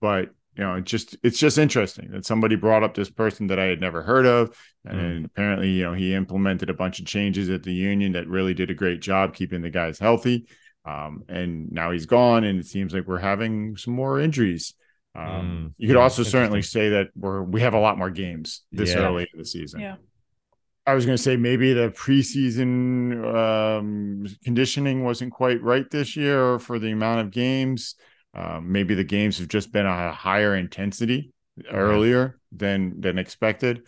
but 0.00 0.30
you 0.56 0.62
know, 0.64 0.74
it's 0.74 0.90
just 0.90 1.16
it's 1.22 1.38
just 1.38 1.58
interesting 1.58 2.10
that 2.12 2.24
somebody 2.24 2.54
brought 2.54 2.82
up 2.82 2.94
this 2.94 3.10
person 3.10 3.48
that 3.48 3.58
I 3.58 3.64
had 3.64 3.80
never 3.80 4.02
heard 4.02 4.26
of, 4.26 4.56
and 4.84 5.22
mm. 5.22 5.24
apparently, 5.26 5.70
you 5.70 5.84
know, 5.84 5.94
he 5.94 6.14
implemented 6.14 6.70
a 6.70 6.74
bunch 6.74 7.00
of 7.00 7.06
changes 7.06 7.50
at 7.50 7.62
the 7.62 7.72
union 7.72 8.12
that 8.12 8.28
really 8.28 8.54
did 8.54 8.70
a 8.70 8.74
great 8.74 9.00
job 9.00 9.34
keeping 9.34 9.62
the 9.62 9.70
guys 9.70 9.98
healthy. 9.98 10.46
Um, 10.84 11.24
and 11.28 11.72
now 11.72 11.90
he's 11.90 12.06
gone, 12.06 12.44
and 12.44 12.60
it 12.60 12.66
seems 12.66 12.92
like 12.92 13.06
we're 13.06 13.18
having 13.18 13.76
some 13.76 13.94
more 13.94 14.20
injuries. 14.20 14.74
Um, 15.16 15.26
mm. 15.26 15.74
You 15.78 15.88
could 15.88 15.96
yeah, 15.96 16.02
also 16.02 16.22
certainly 16.22 16.62
say 16.62 16.90
that 16.90 17.08
we're 17.16 17.42
we 17.42 17.60
have 17.62 17.74
a 17.74 17.80
lot 17.80 17.98
more 17.98 18.10
games 18.10 18.62
this 18.70 18.90
yeah. 18.90 19.00
early 19.00 19.26
in 19.32 19.38
the 19.38 19.46
season. 19.46 19.80
Yeah. 19.80 19.96
I 20.86 20.94
was 20.94 21.06
going 21.06 21.16
to 21.16 21.22
say 21.22 21.36
maybe 21.36 21.72
the 21.72 21.88
preseason 21.90 23.24
um, 23.34 24.26
conditioning 24.44 25.02
wasn't 25.02 25.32
quite 25.32 25.62
right 25.62 25.90
this 25.90 26.14
year 26.14 26.58
for 26.58 26.78
the 26.78 26.90
amount 26.90 27.20
of 27.20 27.30
games. 27.30 27.94
Um, 28.34 28.72
maybe 28.72 28.94
the 28.94 29.04
games 29.04 29.38
have 29.38 29.48
just 29.48 29.72
been 29.72 29.86
a 29.86 30.12
higher 30.12 30.56
intensity 30.56 31.32
earlier 31.70 32.38
than 32.52 33.00
than 33.00 33.18
expected. 33.18 33.82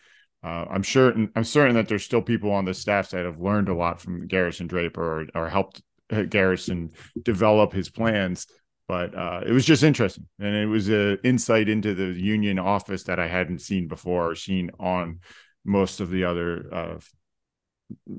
Uh, 0.45 0.67
I'm 0.71 0.83
sure. 0.83 1.13
I'm 1.35 1.45
certain 1.45 1.75
that 1.75 1.89
there's 1.89 2.05
still 2.05 2.23
people 2.23 2.53
on 2.53 2.65
the 2.65 2.75
staff 2.75 3.11
that 3.11 3.25
have 3.25 3.41
learned 3.41 3.69
a 3.69 3.75
lot 3.75 4.01
from 4.01 4.29
Garrison 4.29 4.67
Draper 4.69 5.03
or, 5.23 5.27
or 5.35 5.49
helped 5.49 5.83
uh, 6.11 6.23
Garrison 6.23 6.93
develop 7.23 7.73
his 7.73 7.91
plans. 7.91 8.47
But 8.89 9.17
uh, 9.17 9.41
it 9.45 9.51
was 9.51 9.67
just 9.67 9.83
interesting, 9.83 10.29
and 10.39 10.55
it 10.55 10.67
was 10.67 10.89
an 10.89 11.19
insight 11.25 11.69
into 11.69 11.95
the 11.95 12.13
union 12.13 12.61
office 12.61 13.03
that 13.05 13.19
I 13.19 13.27
hadn't 13.27 13.59
seen 13.59 13.89
before 13.89 14.31
or 14.31 14.37
seen 14.37 14.71
on 14.79 15.21
most 15.65 15.99
of 15.99 16.11
the 16.11 16.25
other 16.25 16.73
uh, 16.73 16.99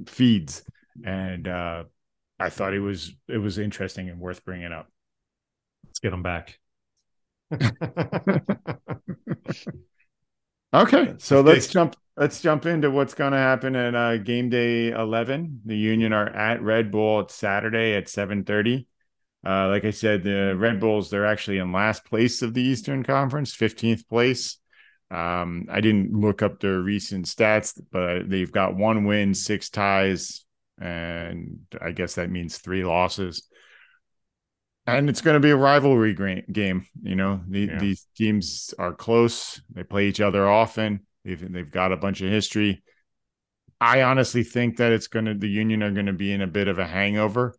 feeds. 0.08 0.64
And 1.06 1.48
uh, 1.48 1.86
I 2.38 2.50
thought 2.50 2.74
it 2.74 2.82
was 2.82 3.14
it 3.30 3.38
was 3.38 3.58
interesting 3.58 4.10
and 4.10 4.20
worth 4.20 4.44
bringing 4.44 4.74
up. 4.74 4.90
Let's 5.98 6.04
get 6.04 6.12
them 6.12 6.22
back. 6.22 6.60
okay, 10.74 11.14
so 11.18 11.42
let's 11.42 11.66
jump. 11.66 11.96
Let's 12.16 12.40
jump 12.40 12.68
into 12.68 12.92
what's 12.92 13.16
going 13.16 13.32
to 13.32 13.40
happen 13.40 13.76
at 13.76 13.96
uh, 13.96 14.18
game 14.18 14.52
day 14.52 14.92
eleven. 14.92 15.62
The 15.66 15.76
Union 15.76 16.14
are 16.14 16.30
at 16.30 16.62
Red 16.62 16.92
Bull. 16.92 17.22
It's 17.22 17.34
Saturday 17.34 17.96
at 17.96 18.10
seven 18.10 18.44
thirty. 18.44 18.86
Uh, 19.44 19.70
like 19.70 19.86
I 19.86 19.92
said, 19.92 20.24
the 20.24 20.56
Red 20.56 20.80
Bulls 20.80 21.10
they're 21.10 21.26
actually 21.26 21.58
in 21.58 21.72
last 21.72 22.06
place 22.06 22.44
of 22.44 22.54
the 22.54 22.62
Eastern 22.62 23.04
Conference, 23.04 23.56
fifteenth 23.56 24.08
place. 24.08 24.60
Um, 25.10 25.66
I 25.72 25.82
didn't 25.82 26.14
look 26.14 26.44
up 26.44 26.60
their 26.60 26.80
recent 26.80 27.26
stats, 27.26 27.82
but 27.92 28.30
they've 28.30 28.52
got 28.52 28.76
one 28.76 29.06
win, 29.06 29.34
six 29.34 29.72
ties, 29.72 30.46
and 30.80 31.62
I 31.82 31.92
guess 31.92 32.14
that 32.16 32.30
means 32.30 32.60
three 32.60 32.84
losses 32.84 33.50
and 34.88 35.10
it's 35.10 35.22
going 35.22 35.36
to 35.36 35.40
be 35.40 35.52
a 35.52 35.58
rivalry 35.58 36.14
game. 36.52 36.88
You 37.02 37.16
know, 37.16 37.42
the, 37.48 37.60
yeah. 37.60 37.80
these 37.80 38.08
teams 38.16 38.74
are 38.80 38.94
close. 38.94 39.62
They 39.74 39.84
play 39.84 40.08
each 40.08 40.22
other 40.22 40.50
often. 40.50 41.02
They've 41.26 41.52
they've 41.52 41.70
got 41.70 41.92
a 41.92 41.98
bunch 41.98 42.22
of 42.22 42.30
history. 42.30 42.84
I 43.80 44.02
honestly 44.04 44.44
think 44.44 44.78
that 44.78 44.94
it's 44.94 45.08
going 45.08 45.26
to 45.26 45.34
the 45.36 45.50
Union 45.50 45.84
are 45.84 45.92
going 45.92 46.08
to 46.08 46.14
be 46.14 46.32
in 46.32 46.42
a 46.42 46.48
bit 46.48 46.68
of 46.68 46.80
a 46.80 46.88
hangover. 46.88 47.54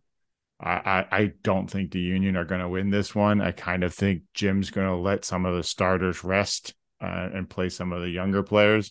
I, 0.61 0.71
I, 0.71 1.07
I 1.13 1.33
don't 1.45 1.71
think 1.71 1.93
the 1.93 2.01
Union 2.01 2.37
are 2.37 2.45
going 2.45 2.61
to 2.61 2.69
win 2.69 2.91
this 2.91 3.15
one. 3.15 3.41
I 3.41 3.53
kind 3.53 3.85
of 3.85 3.95
think 3.95 4.23
Jim's 4.35 4.71
going 4.71 4.89
to 4.89 4.97
let 4.97 5.25
some 5.25 5.47
of 5.47 5.55
the 5.55 5.63
starters 5.63 6.25
rest 6.25 6.75
uh, 7.01 7.29
and 7.33 7.49
play 7.49 7.69
some 7.69 7.93
of 7.93 8.01
the 8.03 8.11
younger 8.11 8.43
players. 8.43 8.91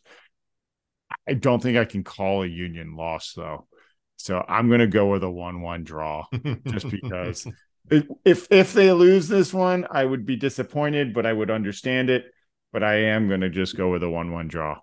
I 1.27 1.33
don't 1.33 1.61
think 1.61 1.77
I 1.77 1.83
can 1.83 2.05
call 2.05 2.43
a 2.43 2.47
Union 2.47 2.95
loss 2.95 3.33
though. 3.33 3.67
So 4.15 4.43
I'm 4.47 4.67
going 4.67 4.79
to 4.79 4.87
go 4.87 5.07
with 5.07 5.23
a 5.23 5.29
1 5.29 5.61
1 5.61 5.83
draw 5.83 6.25
just 6.67 6.89
because 6.89 7.45
if 7.89 8.47
if 8.49 8.73
they 8.73 8.91
lose 8.91 9.27
this 9.27 9.53
one, 9.53 9.87
I 9.89 10.03
would 10.03 10.25
be 10.25 10.35
disappointed, 10.35 11.13
but 11.13 11.25
I 11.25 11.33
would 11.33 11.51
understand 11.51 12.09
it. 12.09 12.25
But 12.73 12.83
I 12.83 12.95
am 12.95 13.27
going 13.27 13.41
to 13.41 13.49
just 13.49 13.77
go 13.77 13.89
with 13.89 14.03
a 14.03 14.09
one-one 14.09 14.47
draw, 14.47 14.79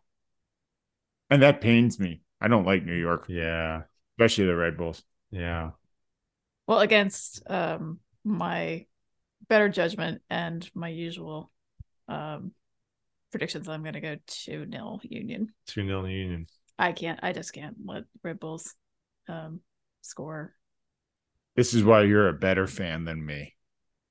and 1.30 1.42
that 1.42 1.60
pains 1.60 2.00
me. 2.00 2.22
I 2.40 2.48
don't 2.48 2.66
like 2.66 2.84
New 2.84 2.94
York. 2.94 3.26
Yeah, 3.28 3.82
especially 4.14 4.46
the 4.46 4.56
Red 4.56 4.76
Bulls. 4.76 5.02
Yeah. 5.30 5.70
Well, 6.66 6.80
against 6.80 7.42
um, 7.50 8.00
my 8.24 8.86
better 9.48 9.68
judgment 9.68 10.22
and 10.30 10.68
my 10.74 10.88
usual 10.88 11.50
um, 12.08 12.52
predictions, 13.30 13.68
I'm 13.68 13.82
going 13.82 13.94
to 13.94 14.00
go 14.00 14.16
two 14.26 14.64
nil 14.64 15.00
Union. 15.02 15.52
Two 15.66 15.82
nil 15.82 16.08
Union. 16.08 16.46
I 16.78 16.92
can't. 16.92 17.20
I 17.22 17.32
just 17.32 17.52
can't 17.52 17.76
let 17.84 18.04
Red 18.22 18.40
Bulls 18.40 18.74
um, 19.28 19.60
score 20.00 20.54
this 21.56 21.74
is 21.74 21.84
why 21.84 22.02
you're 22.02 22.28
a 22.28 22.32
better 22.32 22.66
fan 22.66 23.04
than 23.04 23.24
me. 23.24 23.54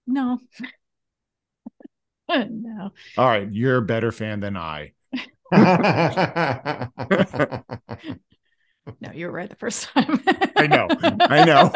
No. 0.07 0.39
no. 2.29 2.91
All 3.17 3.27
right, 3.27 3.51
you're 3.51 3.77
a 3.77 3.81
better 3.81 4.11
fan 4.11 4.39
than 4.39 4.55
I. 4.57 4.91
no, 5.53 6.87
you 9.13 9.27
were 9.27 9.31
right 9.31 9.49
the 9.49 9.55
first 9.57 9.89
time. 9.89 10.23
I 10.55 10.67
know. 10.67 10.87
I 11.21 11.45
know. 11.45 11.71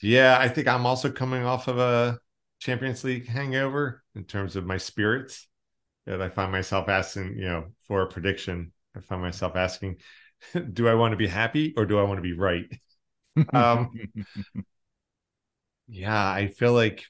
yeah, 0.00 0.38
I 0.38 0.48
think 0.48 0.68
I'm 0.68 0.86
also 0.86 1.10
coming 1.10 1.44
off 1.44 1.68
of 1.68 1.78
a 1.78 2.18
Champions 2.60 3.04
League 3.04 3.26
hangover 3.26 4.02
in 4.14 4.24
terms 4.24 4.56
of 4.56 4.64
my 4.64 4.76
spirits. 4.76 5.48
That 6.06 6.20
I 6.20 6.28
find 6.28 6.52
myself 6.52 6.90
asking, 6.90 7.38
you 7.38 7.46
know, 7.46 7.68
for 7.88 8.02
a 8.02 8.06
prediction. 8.06 8.72
I 8.94 9.00
find 9.00 9.22
myself 9.22 9.56
asking, 9.56 9.96
do 10.72 10.88
I 10.88 10.94
want 10.94 11.12
to 11.12 11.16
be 11.16 11.26
happy 11.26 11.74
or 11.76 11.86
do 11.86 11.98
I 11.98 12.02
want 12.02 12.18
to 12.18 12.22
be 12.22 12.32
right? 12.32 12.66
um, 13.52 13.90
yeah, 15.88 16.30
I 16.30 16.48
feel 16.48 16.72
like 16.72 17.04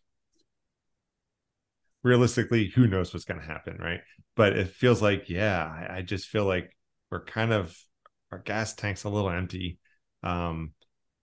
realistically, 2.02 2.68
who 2.68 2.86
knows 2.86 3.12
what's 3.12 3.24
going 3.24 3.40
to 3.40 3.46
happen, 3.46 3.78
right? 3.78 4.00
But 4.36 4.56
it 4.56 4.68
feels 4.68 5.02
like, 5.02 5.28
yeah, 5.28 5.64
I, 5.64 5.98
I, 5.98 6.02
just 6.02 6.28
feel 6.28 6.44
like 6.44 6.76
we're 7.10 7.24
kind 7.24 7.52
of 7.52 7.76
our 8.30 8.38
gas 8.38 8.74
tank's 8.74 9.04
a 9.04 9.08
little 9.08 9.30
empty. 9.30 9.78
Um, 10.22 10.72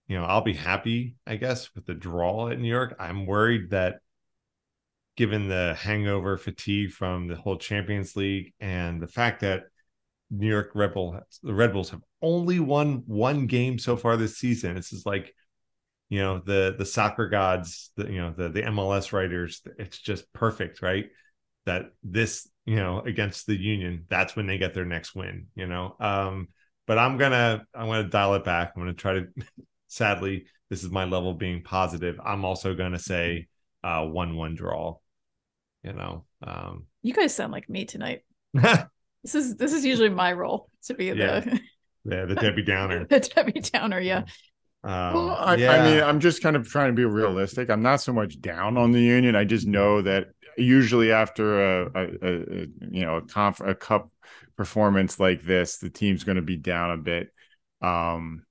you 0.08 0.18
know, 0.18 0.24
I'll 0.24 0.42
be 0.42 0.54
happy, 0.54 1.16
I 1.26 1.36
guess, 1.36 1.74
with 1.74 1.86
the 1.86 1.94
draw 1.94 2.48
at 2.48 2.58
New 2.58 2.68
York. 2.68 2.96
I'm 2.98 3.26
worried 3.26 3.70
that 3.70 4.00
given 5.16 5.48
the 5.48 5.74
hangover 5.78 6.36
fatigue 6.36 6.90
from 6.90 7.28
the 7.28 7.36
whole 7.36 7.56
Champions 7.56 8.16
League 8.16 8.52
and 8.60 9.00
the 9.00 9.06
fact 9.06 9.40
that 9.40 9.64
New 10.32 10.48
York 10.48 10.70
Red 10.74 10.94
Bull, 10.94 11.20
the 11.42 11.52
Red 11.52 11.74
Bulls 11.74 11.90
have 11.90 12.00
only 12.22 12.58
won 12.58 13.02
one 13.06 13.46
game 13.46 13.78
so 13.78 13.96
far 13.96 14.16
this 14.16 14.38
season. 14.38 14.74
This 14.74 14.92
is 14.92 15.04
like, 15.04 15.34
you 16.08 16.20
know, 16.20 16.40
the 16.44 16.74
the 16.76 16.86
soccer 16.86 17.28
gods, 17.28 17.90
the 17.96 18.10
you 18.10 18.18
know 18.18 18.32
the 18.36 18.48
the 18.48 18.62
MLS 18.62 19.12
writers. 19.12 19.60
It's 19.78 19.98
just 19.98 20.32
perfect, 20.32 20.80
right? 20.80 21.06
That 21.66 21.90
this, 22.02 22.48
you 22.64 22.76
know, 22.76 23.00
against 23.00 23.46
the 23.46 23.54
Union, 23.54 24.06
that's 24.08 24.34
when 24.34 24.46
they 24.46 24.56
get 24.56 24.72
their 24.72 24.86
next 24.86 25.14
win. 25.14 25.48
You 25.54 25.66
know, 25.66 25.96
um, 26.00 26.48
but 26.86 26.98
I'm 26.98 27.18
gonna 27.18 27.66
I'm 27.74 27.86
gonna 27.86 28.08
dial 28.08 28.34
it 28.34 28.44
back. 28.44 28.72
I'm 28.74 28.82
gonna 28.82 28.94
try 28.94 29.14
to. 29.14 29.26
sadly, 29.88 30.46
this 30.70 30.82
is 30.82 30.90
my 30.90 31.04
level 31.04 31.34
being 31.34 31.62
positive. 31.62 32.18
I'm 32.24 32.46
also 32.46 32.74
gonna 32.74 32.98
say 32.98 33.48
uh, 33.84 34.06
one 34.06 34.34
one 34.36 34.54
draw. 34.54 34.96
You 35.84 35.92
know, 35.92 36.24
um, 36.42 36.86
you 37.02 37.12
guys 37.12 37.34
sound 37.34 37.52
like 37.52 37.68
me 37.68 37.84
tonight. 37.84 38.22
This 39.22 39.34
is 39.34 39.56
this 39.56 39.72
is 39.72 39.84
usually 39.84 40.08
my 40.08 40.32
role 40.32 40.68
to 40.84 40.94
be 40.94 41.06
yeah. 41.06 41.40
the 41.40 41.60
yeah 42.04 42.24
the 42.24 42.34
Debbie 42.34 42.62
Downer. 42.62 43.04
the 43.10 43.20
Debbie 43.20 43.60
Downer, 43.60 44.00
yeah. 44.00 44.24
Um, 44.84 45.14
well, 45.14 45.30
I, 45.30 45.54
yeah. 45.54 45.70
I 45.70 45.90
mean, 45.90 46.02
I'm 46.02 46.18
just 46.18 46.42
kind 46.42 46.56
of 46.56 46.68
trying 46.68 46.88
to 46.88 46.96
be 46.96 47.04
realistic. 47.04 47.70
I'm 47.70 47.82
not 47.82 48.00
so 48.00 48.12
much 48.12 48.40
down 48.40 48.76
on 48.76 48.90
the 48.90 49.00
union. 49.00 49.36
I 49.36 49.44
just 49.44 49.66
know 49.66 50.02
that 50.02 50.28
usually 50.56 51.12
after 51.12 51.84
a, 51.84 51.90
a, 51.94 52.04
a 52.22 52.66
you 52.90 53.02
know 53.02 53.16
a 53.18 53.22
conf 53.22 53.60
a 53.60 53.74
cup 53.74 54.10
performance 54.56 55.20
like 55.20 55.42
this, 55.42 55.78
the 55.78 55.90
team's 55.90 56.24
going 56.24 56.36
to 56.36 56.42
be 56.42 56.56
down 56.56 56.90
a 56.90 56.96
bit. 56.96 57.32
Um, 57.80 58.44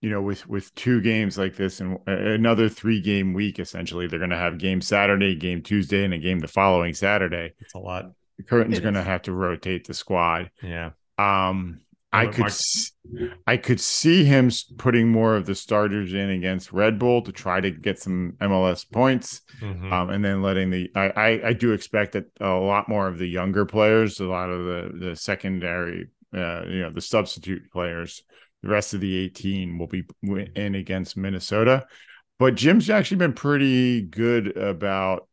you 0.00 0.10
know, 0.10 0.22
with 0.22 0.46
with 0.46 0.74
two 0.74 1.00
games 1.00 1.38
like 1.38 1.56
this 1.56 1.80
and 1.80 1.98
another 2.06 2.68
three 2.68 3.00
game 3.00 3.32
week, 3.32 3.58
essentially, 3.58 4.06
they're 4.06 4.18
going 4.18 4.30
to 4.30 4.36
have 4.36 4.58
game 4.58 4.80
Saturday, 4.80 5.34
game 5.34 5.62
Tuesday, 5.62 6.04
and 6.04 6.14
a 6.14 6.18
game 6.18 6.38
the 6.38 6.48
following 6.48 6.94
Saturday. 6.94 7.54
It's 7.60 7.74
a 7.74 7.78
lot. 7.78 8.12
Curtin's 8.46 8.80
going 8.80 8.94
to 8.94 9.02
have 9.02 9.22
to 9.22 9.32
rotate 9.32 9.86
the 9.86 9.94
squad. 9.94 10.50
Yeah. 10.62 10.90
Um, 11.18 11.80
I 12.10 12.26
could 12.26 12.50
I 13.46 13.56
could 13.58 13.80
see 13.80 14.24
him 14.24 14.50
putting 14.78 15.08
more 15.08 15.36
of 15.36 15.44
the 15.44 15.54
starters 15.54 16.14
in 16.14 16.30
against 16.30 16.72
Red 16.72 16.98
Bull 16.98 17.20
to 17.22 17.32
try 17.32 17.60
to 17.60 17.70
get 17.70 17.98
some 17.98 18.34
MLS 18.40 18.90
points, 18.90 19.42
mm-hmm. 19.60 19.92
um, 19.92 20.08
and 20.08 20.24
then 20.24 20.40
letting 20.40 20.70
the 20.70 20.90
I, 20.94 21.10
I, 21.10 21.48
I 21.48 21.52
do 21.52 21.72
expect 21.72 22.12
that 22.12 22.26
a 22.40 22.48
lot 22.48 22.88
more 22.88 23.08
of 23.08 23.18
the 23.18 23.28
younger 23.28 23.66
players, 23.66 24.20
a 24.20 24.24
lot 24.24 24.48
of 24.48 24.64
the 24.64 25.06
the 25.06 25.16
secondary, 25.16 26.08
uh, 26.34 26.64
you 26.66 26.80
know, 26.80 26.90
the 26.90 27.02
substitute 27.02 27.70
players 27.70 28.22
The 28.62 28.70
rest 28.70 28.94
of 28.94 29.00
the 29.00 29.14
18 29.14 29.78
will 29.78 29.86
be 29.86 30.04
in 30.56 30.76
against 30.76 31.16
Minnesota. 31.16 31.86
But 32.38 32.54
Jim's 32.54 32.88
actually 32.88 33.18
been 33.18 33.34
pretty 33.34 34.00
good 34.00 34.56
about 34.56 35.28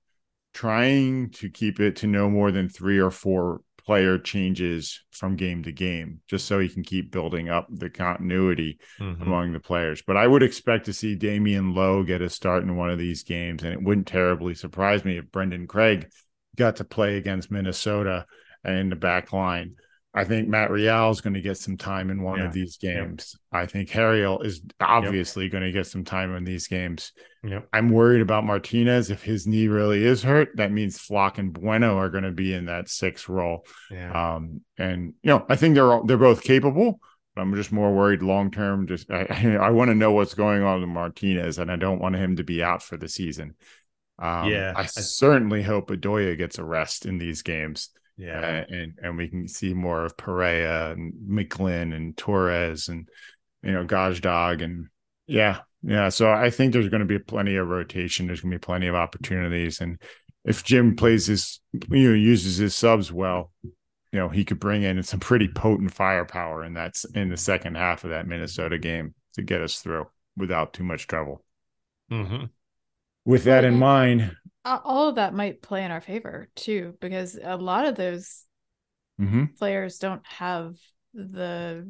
trying 0.56 1.30
to 1.32 1.50
keep 1.50 1.82
it 1.82 1.98
to 1.98 2.08
no 2.08 2.30
more 2.30 2.50
than 2.50 2.70
three 2.70 2.98
or 2.98 3.12
four 3.12 3.60
player 3.86 4.18
changes 4.18 5.04
from 5.12 5.36
game 5.36 5.62
to 5.62 5.72
game, 5.72 6.22
just 6.28 6.46
so 6.46 6.60
he 6.60 6.70
can 6.70 6.82
keep 6.82 7.12
building 7.12 7.50
up 7.50 7.68
the 7.70 7.90
continuity 7.90 8.80
Mhm. 9.00 9.22
among 9.22 9.52
the 9.52 9.60
players. 9.60 10.02
But 10.02 10.18
I 10.18 10.26
would 10.26 10.42
expect 10.42 10.86
to 10.86 10.94
see 10.94 11.16
Damion 11.16 11.76
Lowe 11.76 12.04
get 12.04 12.22
a 12.22 12.30
start 12.30 12.64
in 12.64 12.78
one 12.78 12.90
of 12.90 12.98
these 12.98 13.24
games, 13.24 13.64
and 13.64 13.74
it 13.74 13.84
wouldn't 13.84 14.08
terribly 14.08 14.56
surprise 14.56 15.04
me 15.04 15.18
if 15.18 15.30
Brandan 15.30 15.68
Craig 15.68 16.08
got 16.56 16.78
to 16.78 16.86
play 16.86 17.18
against 17.18 17.52
Minnesota 17.52 18.26
and 18.64 18.80
in 18.80 18.90
the 18.90 18.96
back 18.96 19.34
line. 19.34 19.76
I 20.18 20.24
think 20.24 20.48
Matt 20.48 20.72
Real 20.72 21.10
is 21.10 21.20
going 21.20 21.34
to 21.34 21.42
get 21.42 21.58
some 21.58 21.76
time 21.76 22.10
in 22.10 22.22
one 22.24 22.40
Yeah. 22.40 22.46
of 22.46 22.54
these 22.54 22.78
games. 22.78 23.36
I 23.52 23.66
think 23.66 23.90
Harriel 23.90 24.40
is 24.42 24.62
obviously 24.80 25.50
going 25.50 25.66
to 25.66 25.72
get 25.74 25.88
some 25.88 26.06
time 26.06 26.34
in 26.36 26.46
these 26.46 26.68
games. 26.68 27.12
Yep. 27.44 27.68
I'm 27.74 27.90
worried 27.90 28.22
about 28.22 28.46
Martinez. 28.46 29.12
If 29.12 29.24
his 29.24 29.46
knee 29.46 29.68
really 29.68 30.04
is 30.06 30.24
hurt, 30.24 30.56
that 30.56 30.72
means 30.72 30.98
Flach 30.98 31.38
and 31.38 31.52
Bueno 31.52 31.98
are 31.98 32.10
going 32.10 32.24
to 32.24 32.32
be 32.32 32.54
in 32.54 32.66
that 32.68 32.88
six 32.90 33.28
role. 33.28 33.66
Yeah. 33.92 34.36
Um, 34.36 34.62
and 34.78 35.14
you 35.22 35.30
know, 35.32 35.46
I 35.50 35.58
think 35.58 35.76
they're 35.76 35.92
all, 35.92 36.06
they're 36.06 36.18
both 36.18 36.42
capable. 36.44 37.00
But 37.36 37.42
I'm 37.42 37.54
just 37.56 37.74
more 37.74 37.94
worried 37.94 38.22
long 38.22 38.50
term. 38.50 38.88
Just 38.88 39.12
I, 39.12 39.58
I 39.62 39.70
want 39.72 39.90
to 39.90 39.96
know 39.96 40.14
what's 40.14 40.34
going 40.34 40.64
on 40.64 40.80
with 40.80 40.88
Martinez, 40.90 41.60
and 41.60 41.70
I 41.70 41.76
don't 41.76 42.00
want 42.00 42.16
him 42.16 42.38
to 42.38 42.46
be 42.46 42.64
out 42.64 42.82
for 42.82 42.96
the 42.96 43.10
season. 43.10 43.56
Um, 44.18 44.48
Yeah, 44.50 44.72
I 44.74 44.84
I- 44.84 44.86
certainly 44.86 45.62
hope 45.62 45.90
Bedoya 45.90 46.38
gets 46.38 46.58
a 46.58 46.64
rest 46.64 47.06
in 47.06 47.18
these 47.18 47.42
games, 47.42 47.90
yeah. 48.18 48.64
uh, 48.70 48.74
and 48.74 48.94
and 49.02 49.18
we 49.18 49.28
can 49.28 49.48
see 49.48 49.74
more 49.74 50.06
of 50.06 50.18
Perea 50.18 50.92
and 50.92 51.14
McGlynn 51.28 51.96
and 51.96 52.16
Torres 52.16 52.88
and 52.88 53.08
you 53.64 53.72
know 53.72 53.86
Gazdag 53.86 54.64
and 54.64 54.88
yeah, 55.28 55.60
yeah. 55.84 56.10
So 56.10 56.32
I 56.32 56.50
think 56.50 56.74
there's 56.74 56.90
going 56.90 57.02
to 57.02 57.06
be 57.06 57.20
plenty 57.20 57.56
of 57.56 57.68
rotation. 57.68 58.28
There's 58.28 58.42
going 58.42 58.52
to 58.52 58.58
be 58.58 58.66
plenty 58.66 58.88
of 58.88 58.96
opportunities, 58.96 59.82
and 59.82 60.02
if 60.44 60.64
Jim 60.64 60.96
plays 60.96 61.26
his 61.28 61.60
you 61.90 62.10
know 62.10 62.16
uses 62.16 62.58
his 62.58 62.76
subs 62.76 63.12
well, 63.12 63.52
you 63.64 63.72
know 64.20 64.30
he 64.30 64.46
could 64.46 64.60
bring 64.60 64.84
in 64.84 65.02
some 65.04 65.20
pretty 65.20 65.48
potent 65.48 65.94
firepower, 65.94 66.62
and 66.64 66.76
that's 66.76 67.06
in 67.06 67.30
the 67.30 67.38
second 67.38 67.76
half 67.76 68.04
of 68.04 68.12
that 68.12 68.28
Minnesota 68.28 68.78
game 68.78 69.14
to 69.34 69.42
get 69.42 69.62
us 69.62 69.80
through 69.80 70.06
without 70.38 70.74
too 70.74 70.84
much 70.84 71.08
trouble. 71.08 71.44
hmm 72.10 72.46
With 73.26 73.46
that 73.46 73.66
in 73.66 73.76
mind, 73.76 74.36
all 74.66 75.10
of 75.10 75.16
that 75.16 75.34
might 75.34 75.62
play 75.62 75.84
in 75.84 75.92
our 75.92 76.02
favor 76.02 76.50
too, 76.56 76.96
because 77.00 77.40
a 77.42 77.58
lot 77.58 77.86
of 77.88 77.96
those 77.96 78.46
mhm, 79.18 79.56
players 79.58 80.00
don't 80.00 80.26
have 80.26 80.76
the. 81.14 81.88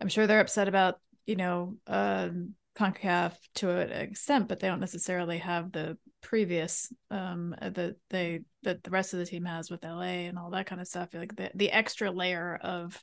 I'm 0.00 0.08
sure 0.08 0.26
they're 0.26 0.40
upset 0.40 0.68
about 0.68 1.00
you 1.26 1.36
know 1.36 1.76
um, 1.86 2.54
Concacaf 2.76 3.34
to 3.56 3.70
an 3.70 3.90
extent, 3.90 4.48
but 4.48 4.60
they 4.60 4.68
don't 4.68 4.80
necessarily 4.80 5.38
have 5.38 5.72
the 5.72 5.98
previous 6.22 6.90
um 7.10 7.54
uh, 7.60 7.68
that 7.68 7.96
they 8.08 8.40
that 8.62 8.82
the 8.82 8.90
rest 8.90 9.12
of 9.12 9.18
the 9.18 9.26
team 9.26 9.44
has 9.44 9.70
with 9.70 9.84
LA 9.84 10.26
and 10.26 10.38
all 10.38 10.50
that 10.50 10.66
kind 10.66 10.80
of 10.80 10.88
stuff. 10.88 11.10
Like 11.14 11.36
the 11.36 11.50
the 11.54 11.70
extra 11.72 12.10
layer 12.10 12.58
of 12.62 13.02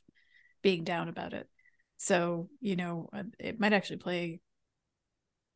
being 0.62 0.84
down 0.84 1.08
about 1.08 1.34
it. 1.34 1.48
So 1.98 2.48
you 2.60 2.76
know 2.76 3.08
uh, 3.12 3.24
it 3.38 3.60
might 3.60 3.72
actually 3.72 3.98
play 3.98 4.40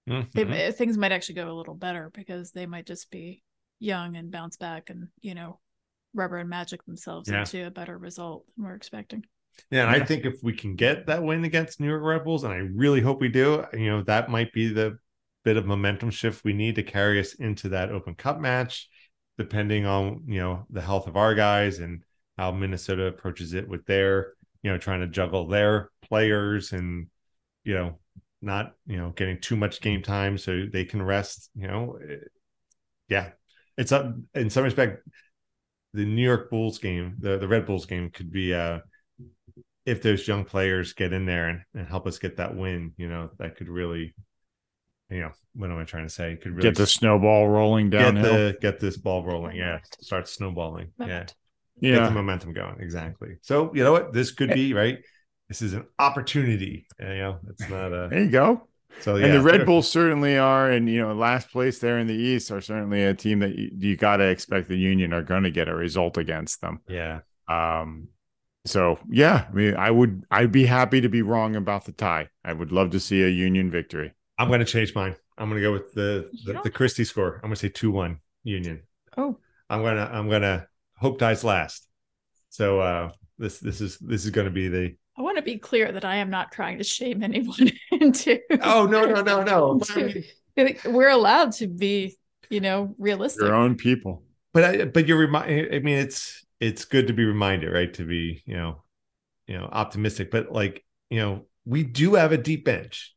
Mhm. 0.08 0.32
they, 0.32 0.72
things 0.72 0.96
might 0.96 1.12
actually 1.12 1.34
go 1.34 1.50
a 1.50 1.54
little 1.56 1.74
better 1.74 2.10
because 2.14 2.52
they 2.52 2.66
might 2.66 2.86
just 2.86 3.10
be 3.10 3.42
young 3.78 4.16
and 4.16 4.30
bounce 4.30 4.56
back 4.56 4.88
and 4.90 5.08
you 5.20 5.34
know 5.34 5.58
rubber 6.14 6.38
and 6.38 6.48
magic 6.48 6.84
themselves 6.84 7.28
Yeah. 7.28 7.40
into 7.40 7.66
a 7.66 7.70
better 7.70 7.98
result 7.98 8.46
than 8.56 8.64
we're 8.64 8.74
expecting 8.74 9.24
Yeah, 9.70 9.86
and 9.90 10.02
I 10.02 10.04
think 10.04 10.24
if 10.24 10.42
we 10.42 10.52
can 10.52 10.76
get 10.76 11.06
that 11.06 11.22
win 11.22 11.44
against 11.44 11.80
New 11.80 11.86
York 11.88 12.02
Red 12.02 12.24
Bulls, 12.24 12.44
and 12.44 12.52
I 12.52 12.58
really 12.58 13.00
hope 13.00 13.20
we 13.20 13.28
do, 13.30 13.64
you 13.72 13.86
know, 13.90 14.02
that 14.02 14.28
might 14.30 14.52
be 14.52 14.68
the 14.68 14.98
bit 15.44 15.56
of 15.56 15.64
momentum 15.64 16.10
shift 16.10 16.44
we 16.44 16.52
need 16.52 16.74
to 16.74 16.82
carry 16.82 17.18
us 17.20 17.34
into 17.34 17.70
that 17.70 17.90
Open 17.90 18.14
Cup 18.14 18.38
match, 18.38 18.88
depending 19.38 19.86
on 19.86 20.24
you 20.26 20.40
know 20.40 20.66
the 20.70 20.82
health 20.82 21.06
of 21.06 21.16
our 21.16 21.34
guys 21.34 21.78
and 21.78 22.02
how 22.36 22.52
Minnesota 22.52 23.04
approaches 23.06 23.54
it 23.54 23.66
with 23.66 23.84
their, 23.86 24.34
you 24.62 24.70
know, 24.70 24.76
trying 24.78 25.00
to 25.00 25.06
juggle 25.06 25.46
their 25.48 25.90
players 26.02 26.72
and 26.72 27.08
you 27.64 27.74
know 27.74 27.98
not 28.46 28.72
you 28.86 28.96
know 28.96 29.10
getting 29.10 29.38
too 29.40 29.56
much 29.56 29.82
game 29.82 30.02
time 30.02 30.38
so 30.38 30.64
they 30.72 30.84
can 30.86 31.02
rest. 31.02 31.50
You 31.54 31.66
know, 31.68 31.98
eh, 32.02 32.16
yeah, 33.08 33.30
it's 33.76 33.92
up 33.92 34.14
in 34.34 34.48
some 34.48 34.64
respect. 34.64 35.06
The 35.92 36.06
New 36.06 36.22
York 36.22 36.50
Bulls 36.50 36.78
game, 36.78 37.16
the 37.18 37.36
the 37.36 37.48
Red 37.48 37.66
Bulls 37.66 37.84
game, 37.84 38.10
could 38.10 38.30
be 38.30 38.54
uh 38.54 38.78
if 39.84 40.02
those 40.02 40.26
young 40.26 40.44
players 40.44 40.92
get 40.92 41.12
in 41.12 41.26
there 41.26 41.48
and, 41.48 41.60
and 41.74 41.86
help 41.86 42.06
us 42.06 42.18
get 42.18 42.38
that 42.38 42.56
win, 42.56 42.92
you 42.96 43.08
know, 43.08 43.30
that 43.38 43.56
could 43.56 43.68
really, 43.68 44.14
you 45.08 45.20
know, 45.20 45.30
what 45.54 45.70
am 45.70 45.78
I 45.78 45.84
trying 45.84 46.06
to 46.06 46.12
say? 46.12 46.36
Could 46.36 46.52
really 46.52 46.68
get 46.68 46.76
the 46.76 46.88
snowball 46.88 47.48
rolling 47.48 47.88
down 47.88 48.16
get 48.16 48.22
the 48.22 48.56
get 48.60 48.80
this 48.80 48.96
ball 48.96 49.24
rolling. 49.24 49.56
Yeah, 49.56 49.78
start 50.00 50.28
snowballing. 50.28 50.88
Yeah, 50.98 51.06
Moment. 51.06 51.34
get 51.80 51.94
the 51.94 52.00
yeah, 52.00 52.10
momentum 52.10 52.52
going. 52.52 52.80
Exactly. 52.80 53.36
So 53.42 53.72
you 53.74 53.84
know 53.84 53.92
what? 53.92 54.12
This 54.12 54.32
could 54.32 54.50
be 54.50 54.74
right. 54.74 54.98
This 55.48 55.62
is 55.62 55.74
an 55.74 55.84
opportunity. 55.98 56.86
You 56.98 57.06
know, 57.06 57.38
it's 57.50 57.68
not 57.68 57.92
a. 57.92 58.08
there 58.10 58.24
you 58.24 58.30
go. 58.30 58.66
So 59.00 59.16
yeah, 59.16 59.26
and 59.26 59.34
the 59.34 59.42
Red 59.42 59.66
Bulls 59.66 59.90
certainly 59.90 60.38
are, 60.38 60.70
and 60.70 60.88
you 60.88 61.00
know, 61.00 61.12
last 61.14 61.50
place 61.50 61.78
there 61.78 61.98
in 61.98 62.06
the 62.06 62.14
East 62.14 62.50
are 62.50 62.60
certainly 62.62 63.04
a 63.04 63.12
team 63.14 63.40
that 63.40 63.54
you, 63.56 63.70
you 63.76 63.96
got 63.96 64.16
to 64.18 64.24
expect 64.24 64.68
the 64.68 64.76
Union 64.78 65.12
are 65.12 65.22
going 65.22 65.42
to 65.42 65.50
get 65.50 65.68
a 65.68 65.74
result 65.74 66.16
against 66.16 66.60
them. 66.62 66.80
Yeah, 66.88 67.20
Um, 67.46 68.08
so 68.64 68.98
yeah, 69.10 69.46
I 69.50 69.52
mean, 69.54 69.74
I 69.76 69.90
would, 69.90 70.24
I'd 70.30 70.50
be 70.50 70.64
happy 70.66 71.00
to 71.02 71.08
be 71.08 71.20
wrong 71.22 71.56
about 71.56 71.84
the 71.84 71.92
tie. 71.92 72.28
I 72.44 72.52
would 72.54 72.72
love 72.72 72.90
to 72.90 73.00
see 73.00 73.22
a 73.22 73.28
Union 73.28 73.70
victory. 73.70 74.12
I'm 74.38 74.48
going 74.48 74.60
to 74.60 74.66
change 74.66 74.94
mine. 74.94 75.14
I'm 75.38 75.48
going 75.50 75.60
to 75.62 75.66
go 75.68 75.72
with 75.72 75.92
the 75.92 76.30
the, 76.46 76.52
don't- 76.54 76.64
the 76.64 76.70
Christie 76.70 77.04
score. 77.04 77.34
I'm 77.36 77.40
going 77.42 77.54
to 77.54 77.56
say 77.56 77.68
two 77.68 77.90
one 77.90 78.20
Union. 78.44 78.82
oh 79.16 79.38
I'm 79.68 79.82
gonna 79.82 80.08
I'm 80.12 80.30
gonna 80.30 80.68
hope 80.96 81.18
dies 81.18 81.42
last. 81.44 81.86
So 82.50 82.80
uh 82.80 83.10
this 83.36 83.58
this 83.58 83.80
is 83.80 83.98
this 83.98 84.24
is 84.24 84.30
gonna 84.30 84.50
be 84.50 84.68
the 84.68 84.96
i 85.18 85.22
want 85.22 85.36
to 85.36 85.42
be 85.42 85.58
clear 85.58 85.90
that 85.92 86.04
i 86.04 86.16
am 86.16 86.30
not 86.30 86.52
trying 86.52 86.78
to 86.78 86.84
shame 86.84 87.22
anyone 87.22 87.70
into 87.92 88.38
oh 88.62 88.86
no 88.86 89.04
no 89.06 89.20
no 89.22 89.42
no. 89.42 89.80
into- 90.56 90.90
we're 90.90 91.10
allowed 91.10 91.52
to 91.52 91.66
be 91.66 92.16
you 92.48 92.60
know 92.60 92.94
realistic. 92.98 93.42
Your 93.42 93.54
own 93.54 93.74
people. 93.76 94.22
but 94.54 94.64
I, 94.64 94.84
but 94.86 95.06
you're 95.06 95.18
remind 95.18 95.74
I 95.74 95.80
mean 95.80 95.98
it's 95.98 96.44
it's 96.60 96.84
good 96.86 97.08
to 97.08 97.12
be 97.12 97.24
reminded 97.24 97.72
right? 97.72 97.92
To 97.94 98.04
be 98.04 98.42
you 98.46 98.56
know 98.56 98.82
you 99.46 99.58
know 99.58 99.68
optimistic. 99.70 100.30
But 100.30 100.50
like 100.52 100.84
you 101.10 101.20
know 101.20 101.46
we 101.66 101.82
do 101.82 102.14
have 102.14 102.32
a 102.32 102.38
deep 102.38 102.64
bench. 102.64 103.14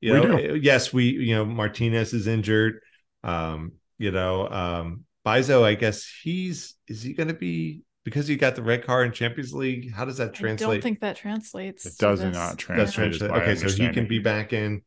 You 0.00 0.12
We 0.12 0.20
know 0.20 0.36
do. 0.36 0.56
yes 0.56 0.92
we 0.92 1.04
you 1.10 1.34
know 1.34 1.44
Martinez 1.46 2.12
is 2.12 2.26
injured. 2.26 2.80
Um 3.24 3.72
you 3.98 4.10
know 4.10 4.48
um 4.48 5.04
Bizo 5.24 5.62
I 5.62 5.74
guess 5.74 6.06
he's 6.22 6.74
is 6.88 7.02
he 7.02 7.14
gonna 7.14 7.34
be 7.34 7.82
because 8.06 8.30
you 8.30 8.36
got 8.36 8.54
the 8.54 8.62
red 8.62 8.86
card 8.86 9.08
in 9.08 9.12
Champions 9.12 9.52
League 9.52 9.92
how 9.92 10.04
does 10.04 10.18
that 10.18 10.32
translate? 10.32 10.68
i 10.68 10.72
don't 10.74 10.82
think 10.82 11.00
that 11.00 11.16
translates 11.16 11.84
It 11.84 11.98
does 11.98 12.22
not 12.22 12.56
translate. 12.56 12.94
translate. 12.94 13.30
Okay, 13.32 13.56
so 13.56 13.68
he 13.68 13.92
can 13.92 14.06
be 14.06 14.20
back 14.20 14.52
in, 14.52 14.82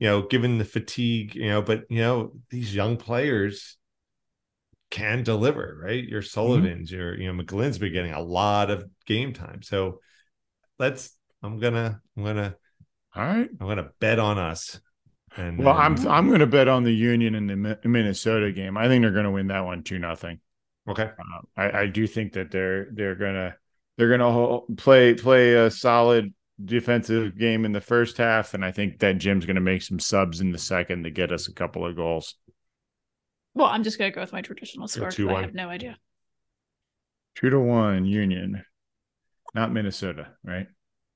you 0.00 0.08
know, 0.08 0.22
given 0.22 0.58
the 0.58 0.64
fatigue, 0.64 1.36
you 1.36 1.48
know, 1.48 1.62
but 1.62 1.84
you 1.88 2.00
know, 2.00 2.32
these 2.50 2.74
young 2.74 2.96
players 2.96 3.76
can 4.90 5.22
deliver, 5.22 5.78
right? 5.80 6.02
Your 6.02 6.20
mm-hmm. 6.20 6.26
Sullivans, 6.26 6.90
your 6.90 7.16
you 7.16 7.32
know, 7.32 7.40
McGlynn's 7.40 7.78
been 7.78 7.92
getting 7.92 8.12
a 8.12 8.20
lot 8.20 8.70
of 8.70 8.84
game 9.06 9.32
time. 9.32 9.62
So 9.62 10.00
let's 10.80 11.16
I'm 11.44 11.60
gonna 11.60 12.00
I'm 12.16 12.24
gonna 12.24 12.56
All 13.14 13.24
right. 13.24 13.48
I'm 13.60 13.68
gonna 13.68 13.90
bet 14.00 14.18
on 14.18 14.36
us. 14.36 14.80
And 15.36 15.58
Well, 15.58 15.76
um, 15.76 15.80
I'm 15.80 16.08
I'm 16.08 16.26
going 16.28 16.40
to 16.40 16.46
bet 16.46 16.68
on 16.68 16.84
the 16.84 16.92
Union 16.92 17.34
in 17.34 17.46
the 17.46 17.78
Minnesota 17.84 18.52
game. 18.52 18.76
I 18.76 18.88
think 18.88 19.02
they're 19.02 19.10
going 19.12 19.24
to 19.24 19.30
win 19.30 19.48
that 19.48 19.64
one 19.64 19.82
two 19.82 19.98
nothing. 19.98 20.40
Okay. 20.88 21.04
Uh, 21.18 21.40
I, 21.56 21.80
I 21.82 21.86
do 21.86 22.06
think 22.06 22.32
that 22.34 22.50
they're 22.50 22.88
they're 22.92 23.14
gonna 23.16 23.56
they're 23.96 24.10
gonna 24.10 24.32
ho- 24.32 24.66
play 24.76 25.14
play 25.14 25.54
a 25.54 25.70
solid 25.70 26.32
defensive 26.64 27.36
game 27.38 27.64
in 27.64 27.72
the 27.72 27.80
first 27.80 28.16
half, 28.16 28.54
and 28.54 28.64
I 28.64 28.70
think 28.70 28.98
that 29.00 29.18
Jim's 29.18 29.46
gonna 29.46 29.60
make 29.60 29.82
some 29.82 29.98
subs 29.98 30.40
in 30.40 30.52
the 30.52 30.58
second 30.58 31.04
to 31.04 31.10
get 31.10 31.32
us 31.32 31.48
a 31.48 31.54
couple 31.54 31.86
of 31.86 31.96
goals. 31.96 32.36
well 33.54 33.68
i'm 33.68 33.82
just 33.84 33.98
gonna 33.98 34.10
go 34.10 34.20
with 34.20 34.32
my 34.32 34.42
traditional 34.42 34.88
score 34.88 35.12
'cause 35.12 35.20
i 35.20 35.22
2-1. 35.22 35.42
have 35.42 35.54
no 35.54 35.68
idea 35.68 35.96
Two 37.36 37.50
to 37.50 37.58
one 37.58 38.04
Union, 38.04 38.64
not 39.54 39.72
Minnesota, 39.72 40.28
right? 40.44 40.68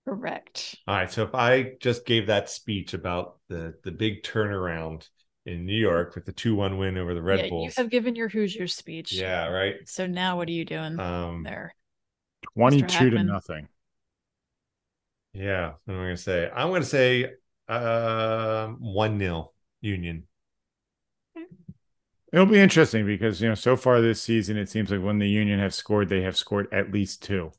correct 0.05 0.75
All 0.89 0.97
right. 0.97 1.11
So 1.11 1.23
if 1.23 1.35
I 1.35 1.75
just 1.81 2.07
gave 2.07 2.27
that 2.27 2.49
speech 2.51 2.95
about 2.95 3.39
the 3.49 3.75
the 3.85 3.93
big 3.93 4.23
turnaround 4.25 5.07
in 5.49 5.67
New 5.67 5.79
York 5.79 6.15
with 6.15 6.25
the 6.25 6.33
two 6.33 6.55
one 6.55 6.79
win 6.79 6.99
over 6.99 7.15
the 7.15 7.23
Red 7.23 7.41
yeah, 7.41 7.47
you 7.47 7.71
have 7.77 7.91
given 7.91 8.15
your 8.15 8.29
hoosiers 8.29 8.75
speech 8.75 9.13
Yeah, 9.13 9.49
right. 9.49 9.77
so 9.87 10.07
now 10.07 10.37
what 10.37 10.49
are 10.49 10.53
you 10.53 10.65
doing 10.65 11.01
Um 11.01 11.43
there 11.43 11.75
Twenty 12.55 12.83
two 12.83 13.11
to 13.11 13.23
nothing. 13.23 13.69
Yeah, 15.33 15.75
what 15.85 15.95
am 15.95 16.01
I 16.01 16.05
gonna 16.05 16.17
say? 16.17 16.51
I'm 16.51 16.69
gonna 16.71 16.85
say 16.85 17.33
um 17.69 18.79
one 18.81 19.19
nil 19.19 19.55
Union. 19.81 20.25
It'll 22.33 22.47
be 22.47 22.59
interesting 22.59 23.07
because 23.07 23.41
you 23.41 23.49
know 23.49 23.55
so 23.55 23.77
far 23.77 24.01
this 24.01 24.21
season 24.21 24.57
it 24.57 24.69
seems 24.69 24.91
like 24.91 25.03
when 25.03 25.19
the 25.19 25.29
Union 25.29 25.59
have 25.61 25.75
scored, 25.75 26.09
they 26.09 26.23
have 26.23 26.37
scored 26.37 26.69
at 26.73 26.93
least 26.93 27.23
two. 27.23 27.53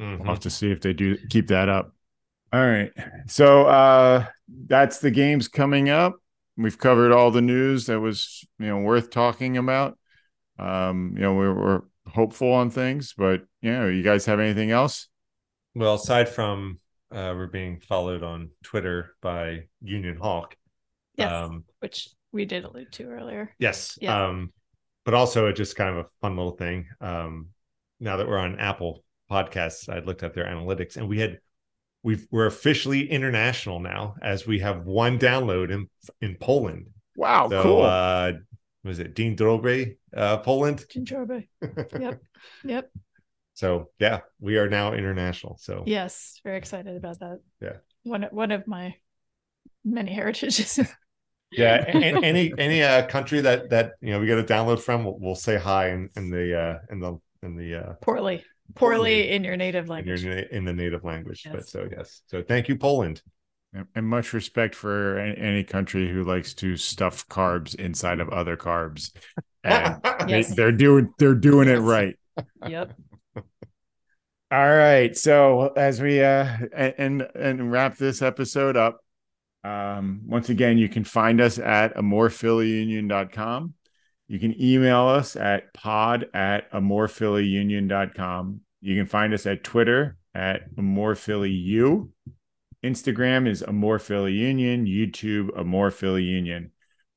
Mhm. 0.00 0.18
We'll 0.18 0.28
have 0.28 0.40
to 0.40 0.50
see 0.50 0.70
if 0.70 0.80
they 0.80 0.92
do 0.92 1.16
keep 1.28 1.48
that 1.48 1.68
up. 1.68 1.94
All 2.52 2.60
right. 2.64 2.92
So 3.26 3.66
uh 3.66 4.26
that's 4.66 4.98
the 4.98 5.10
games 5.10 5.48
coming 5.48 5.88
up. 5.88 6.20
We've 6.56 6.78
covered 6.78 7.12
all 7.12 7.30
the 7.30 7.42
news 7.42 7.86
that 7.86 8.00
was, 8.00 8.46
you 8.58 8.66
know, 8.66 8.78
worth 8.78 9.10
talking 9.10 9.56
about. 9.56 9.98
Um, 10.58 11.14
you 11.16 11.22
know, 11.22 11.34
we're, 11.34 11.54
we're 11.54 11.82
hopeful 12.06 12.52
on 12.52 12.70
things, 12.70 13.14
but 13.16 13.42
you 13.60 13.72
know, 13.72 13.88
you 13.88 14.02
guys 14.02 14.26
have 14.26 14.40
anything 14.40 14.70
else? 14.70 15.08
Well, 15.74 15.94
aside 15.94 16.28
from 16.28 16.78
uh, 17.10 17.32
we're 17.36 17.48
being 17.48 17.80
followed 17.80 18.22
on 18.22 18.50
Twitter 18.62 19.16
by 19.20 19.64
Union 19.82 20.16
Hawk. 20.16 20.56
Yes. 21.16 21.32
Um, 21.32 21.64
which 21.80 22.08
we 22.32 22.44
did 22.44 22.64
allude 22.64 22.92
to 22.92 23.04
earlier. 23.04 23.54
yes. 23.58 23.98
Yeah. 24.00 24.26
Um, 24.26 24.52
but 25.04 25.14
also 25.14 25.46
it's 25.46 25.58
just 25.58 25.76
kind 25.76 25.90
of 25.90 26.06
a 26.06 26.08
fun 26.20 26.36
little 26.36 26.56
thing. 26.56 26.86
Um, 27.00 27.48
now 28.00 28.16
that 28.16 28.26
we're 28.26 28.38
on 28.38 28.58
Apple 28.58 29.04
Podcasts, 29.30 29.88
I 29.88 30.00
looked 30.00 30.22
at 30.22 30.34
their 30.34 30.46
analytics 30.46 30.96
and 30.96 31.08
we 31.08 31.20
had 31.20 31.38
we've 32.04 32.26
we're 32.30 32.46
officially 32.46 33.10
international 33.10 33.80
now 33.80 34.14
as 34.22 34.46
we 34.46 34.60
have 34.60 34.84
one 34.86 35.18
download 35.18 35.70
in 35.72 35.88
in 36.20 36.36
Poland. 36.36 36.86
Wow, 37.16 37.48
so 37.48 37.62
cool. 37.62 37.82
uh 37.82 38.32
was 38.84 38.98
it 38.98 39.14
Dean 39.14 39.34
Drobe, 39.36 39.96
uh 40.16 40.36
Poland? 40.38 40.84
Dzień 40.88 41.04
dobry. 41.04 41.48
Yep. 42.00 42.20
Yep. 42.64 42.90
So 43.54 43.90
yeah, 43.98 44.20
we 44.40 44.58
are 44.58 44.68
now 44.68 44.92
international. 44.94 45.56
So 45.60 45.82
Yes. 45.86 46.40
Very 46.44 46.58
excited 46.58 46.96
about 46.96 47.18
that. 47.20 47.38
Yeah. 47.60 47.76
One 48.04 48.28
one 48.32 48.52
of 48.54 48.66
my 48.66 48.94
many 49.84 50.12
heritages. 50.12 50.78
yeah, 51.50 51.84
a- 51.86 51.96
a- 51.98 52.22
any 52.24 52.52
any 52.58 52.82
uh 52.82 53.06
country 53.06 53.40
that 53.42 53.70
that 53.70 53.92
you 54.00 54.10
know 54.12 54.20
we 54.20 54.26
get 54.26 54.38
a 54.38 54.42
download 54.54 54.80
from, 54.80 55.04
we'll, 55.04 55.18
we'll 55.20 55.34
say 55.36 55.56
hi 55.56 55.90
in, 55.90 56.08
in 56.16 56.30
the 56.30 56.58
uh 56.58 56.78
in 56.90 57.00
the 57.00 57.18
in 57.42 57.56
the 57.56 57.74
uh 57.76 57.92
poorly. 58.02 58.42
Poorly. 58.74 58.96
Poorly 59.24 59.30
in 59.30 59.44
your 59.44 59.56
native 59.56 59.84
in, 59.86 59.90
language. 59.90 60.24
your, 60.24 60.38
in 60.38 60.64
the 60.64 60.72
native 60.72 61.04
language. 61.04 61.46
But 61.50 61.68
so 61.68 61.88
yes, 61.90 62.22
so 62.26 62.42
thank 62.42 62.68
you, 62.68 62.76
Poland. 62.76 63.22
and 63.94 64.06
much 64.08 64.32
respect 64.32 64.74
for 64.74 65.18
any 65.18 65.64
country 65.64 66.08
who 66.10 66.24
likes 66.24 66.54
to 66.54 66.76
stuff 66.76 67.26
carbs 67.28 67.74
inside 67.74 68.20
of 68.20 68.28
other 68.30 68.56
carbs. 68.56 69.10
And 69.66 69.98
Yes. 70.28 70.48
they, 70.48 70.54
they're 70.56 70.72
doing 70.72 71.14
they're 71.18 71.34
doing 71.34 71.68
it 71.70 71.78
right. 71.78 72.18
Yep. 72.66 72.92
All 73.36 73.42
right. 74.50 75.16
So 75.16 75.68
as 75.68 76.02
we 76.02 76.20
uh 76.22 76.46
and 76.74 77.22
and 77.34 77.72
wrap 77.72 77.96
this 77.96 78.20
episode 78.20 78.76
up, 78.76 79.00
um, 79.64 80.20
once 80.26 80.50
again, 80.50 80.76
you 80.76 80.90
can 80.90 81.02
find 81.04 81.40
us 81.40 81.58
at 81.58 81.94
amorephillyunion.com. 81.96 83.72
You 84.34 84.40
can 84.40 84.60
email 84.60 85.06
us 85.06 85.36
at 85.36 85.72
pod 85.74 86.26
at 86.34 86.68
amorephillyunion.com. 86.72 88.60
You 88.80 88.96
can 88.96 89.06
find 89.06 89.32
us 89.32 89.46
at 89.46 89.62
Twitter 89.62 90.16
at 90.34 90.74
amorephillyu. 90.74 92.08
Instagram 92.82 93.46
is 93.46 93.62
amorephillyunion, 93.62 94.88
YouTube 94.88 95.50
amorephillyunion. 95.50 96.70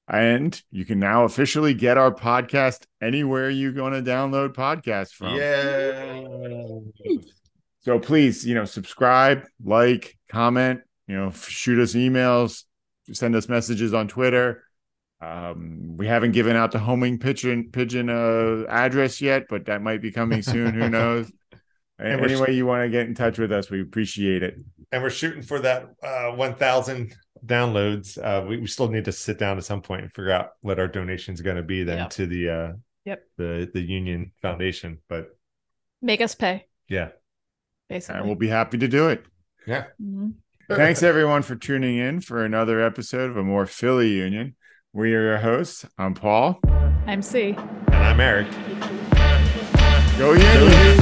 And 0.08 0.62
you 0.70 0.86
can 0.86 1.00
now 1.00 1.24
officially 1.24 1.74
get 1.74 1.98
our 1.98 2.14
podcast 2.14 2.86
anywhere 3.02 3.50
you're 3.50 3.72
going 3.72 3.94
to 3.94 4.08
download 4.08 4.54
podcasts 4.54 5.10
from. 5.12 5.38
Yeah. 5.38 6.22
So 7.80 8.00
please, 8.00 8.46
you 8.46 8.54
know, 8.54 8.66
subscribe, 8.66 9.46
like, 9.64 10.18
comment, 10.30 10.82
you 11.08 11.16
know, 11.16 11.32
shoot 11.32 11.80
us 11.80 11.94
emails, 11.94 12.66
send 13.14 13.34
us 13.34 13.48
messages 13.48 13.94
on 13.94 14.10
Twitter. 14.10 14.67
Um, 15.20 15.98
we 15.98 16.06
haven't 16.08 16.32
given 16.34 16.56
out 16.56 16.72
the 16.72 16.80
homing 16.80 17.18
pigeon 17.18 17.70
pigeon 17.72 18.10
uh, 18.10 18.66
address 18.70 19.20
yet, 19.22 19.46
but 19.50 19.66
that 19.66 19.82
might 19.82 20.02
be 20.02 20.12
coming 20.12 20.42
soon. 20.42 20.74
Who 20.76 20.90
knows? 20.98 21.32
And 22.00 22.22
Any 22.24 22.40
way 22.40 22.52
you 22.54 22.68
want 22.68 22.84
to 22.84 22.90
get 22.90 23.08
in 23.08 23.16
touch 23.16 23.40
with 23.40 23.52
us, 23.52 23.72
we 23.72 23.82
appreciate 23.82 24.44
it. 24.44 24.56
and 24.92 25.02
we're 25.02 25.10
shooting 25.10 25.42
for 25.42 25.60
that 25.60 25.86
uh 26.04 26.32
1000 26.36 27.14
downloads 27.46 28.18
uh 28.24 28.46
we, 28.48 28.58
we 28.58 28.68
still 28.68 28.88
need 28.90 29.06
to 29.06 29.12
sit 29.12 29.38
down 29.40 29.58
at 29.58 29.64
some 29.64 29.82
point 29.82 30.02
and 30.04 30.12
figure 30.14 30.32
out 30.32 30.52
what 30.62 30.80
our 30.80 30.88
donation 30.88 31.34
is 31.34 31.42
going 31.42 31.56
to 31.58 31.64
be 31.64 31.84
then 31.84 31.98
Yep. 32.00 32.10
to 32.12 32.26
the 32.28 32.50
uh 32.50 32.72
Yep. 33.06 33.24
the 33.38 33.70
the 33.74 33.82
union 33.82 34.32
foundation 34.42 35.00
but 35.10 35.30
Make 36.02 36.22
us 36.22 36.36
pay, 36.36 36.66
yeah 36.88 37.10
basically. 37.90 38.20
And 38.20 38.28
we'll 38.28 38.36
be 38.36 38.48
happy 38.50 38.78
to 38.78 38.88
do 38.88 39.10
it. 39.10 39.26
yeah 39.66 39.86
Mhm. 40.02 40.34
Thanks 40.70 41.02
everyone 41.02 41.42
for 41.44 41.56
tuning 41.56 41.98
in 41.98 42.20
for 42.22 42.44
another 42.46 42.80
episode 42.82 43.30
of 43.32 43.38
a 43.38 43.44
more 43.44 43.66
Philly 43.66 44.10
Union. 44.10 44.56
We 44.94 45.14
are 45.14 45.22
your 45.22 45.38
hosts. 45.38 45.86
I'm 45.98 46.14
Paul. 46.14 46.60
I'm 47.06 47.22
C. 47.22 47.56
and 47.58 47.96
i'm 47.96 48.20
eric 48.20 48.48
Go 50.18 50.34
Union! 50.34 50.98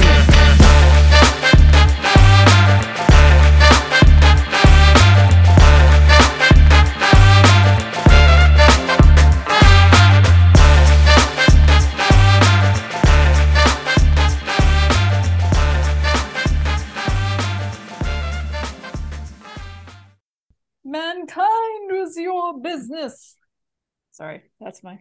Mankind 20.84 21.90
was 21.90 22.16
your 22.16 22.60
business. 22.60 23.36
Sorry, 24.16 24.40
that's 24.58 24.82
my 24.82 24.98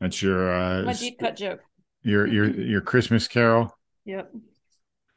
That's 0.00 0.22
your 0.22 0.54
uh, 0.54 0.82
my 0.84 0.94
deep 0.94 1.18
cut 1.18 1.36
joke. 1.36 1.60
your 2.02 2.26
your 2.26 2.48
your 2.50 2.80
Christmas 2.80 3.28
Carol. 3.28 3.76
Yep. 4.06 4.32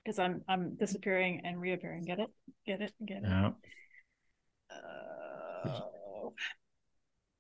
Because 0.04 0.20
I'm 0.20 0.42
I'm 0.50 0.76
disappearing 0.76 1.44
and 1.46 1.62
reappearing. 1.62 2.04
Get 2.04 2.20
it? 2.20 2.30
Get 2.68 2.82
it? 2.82 2.92
Get 3.06 3.24
it? 3.24 3.24
Yeah. 3.24 3.52
Uh, 4.70 5.80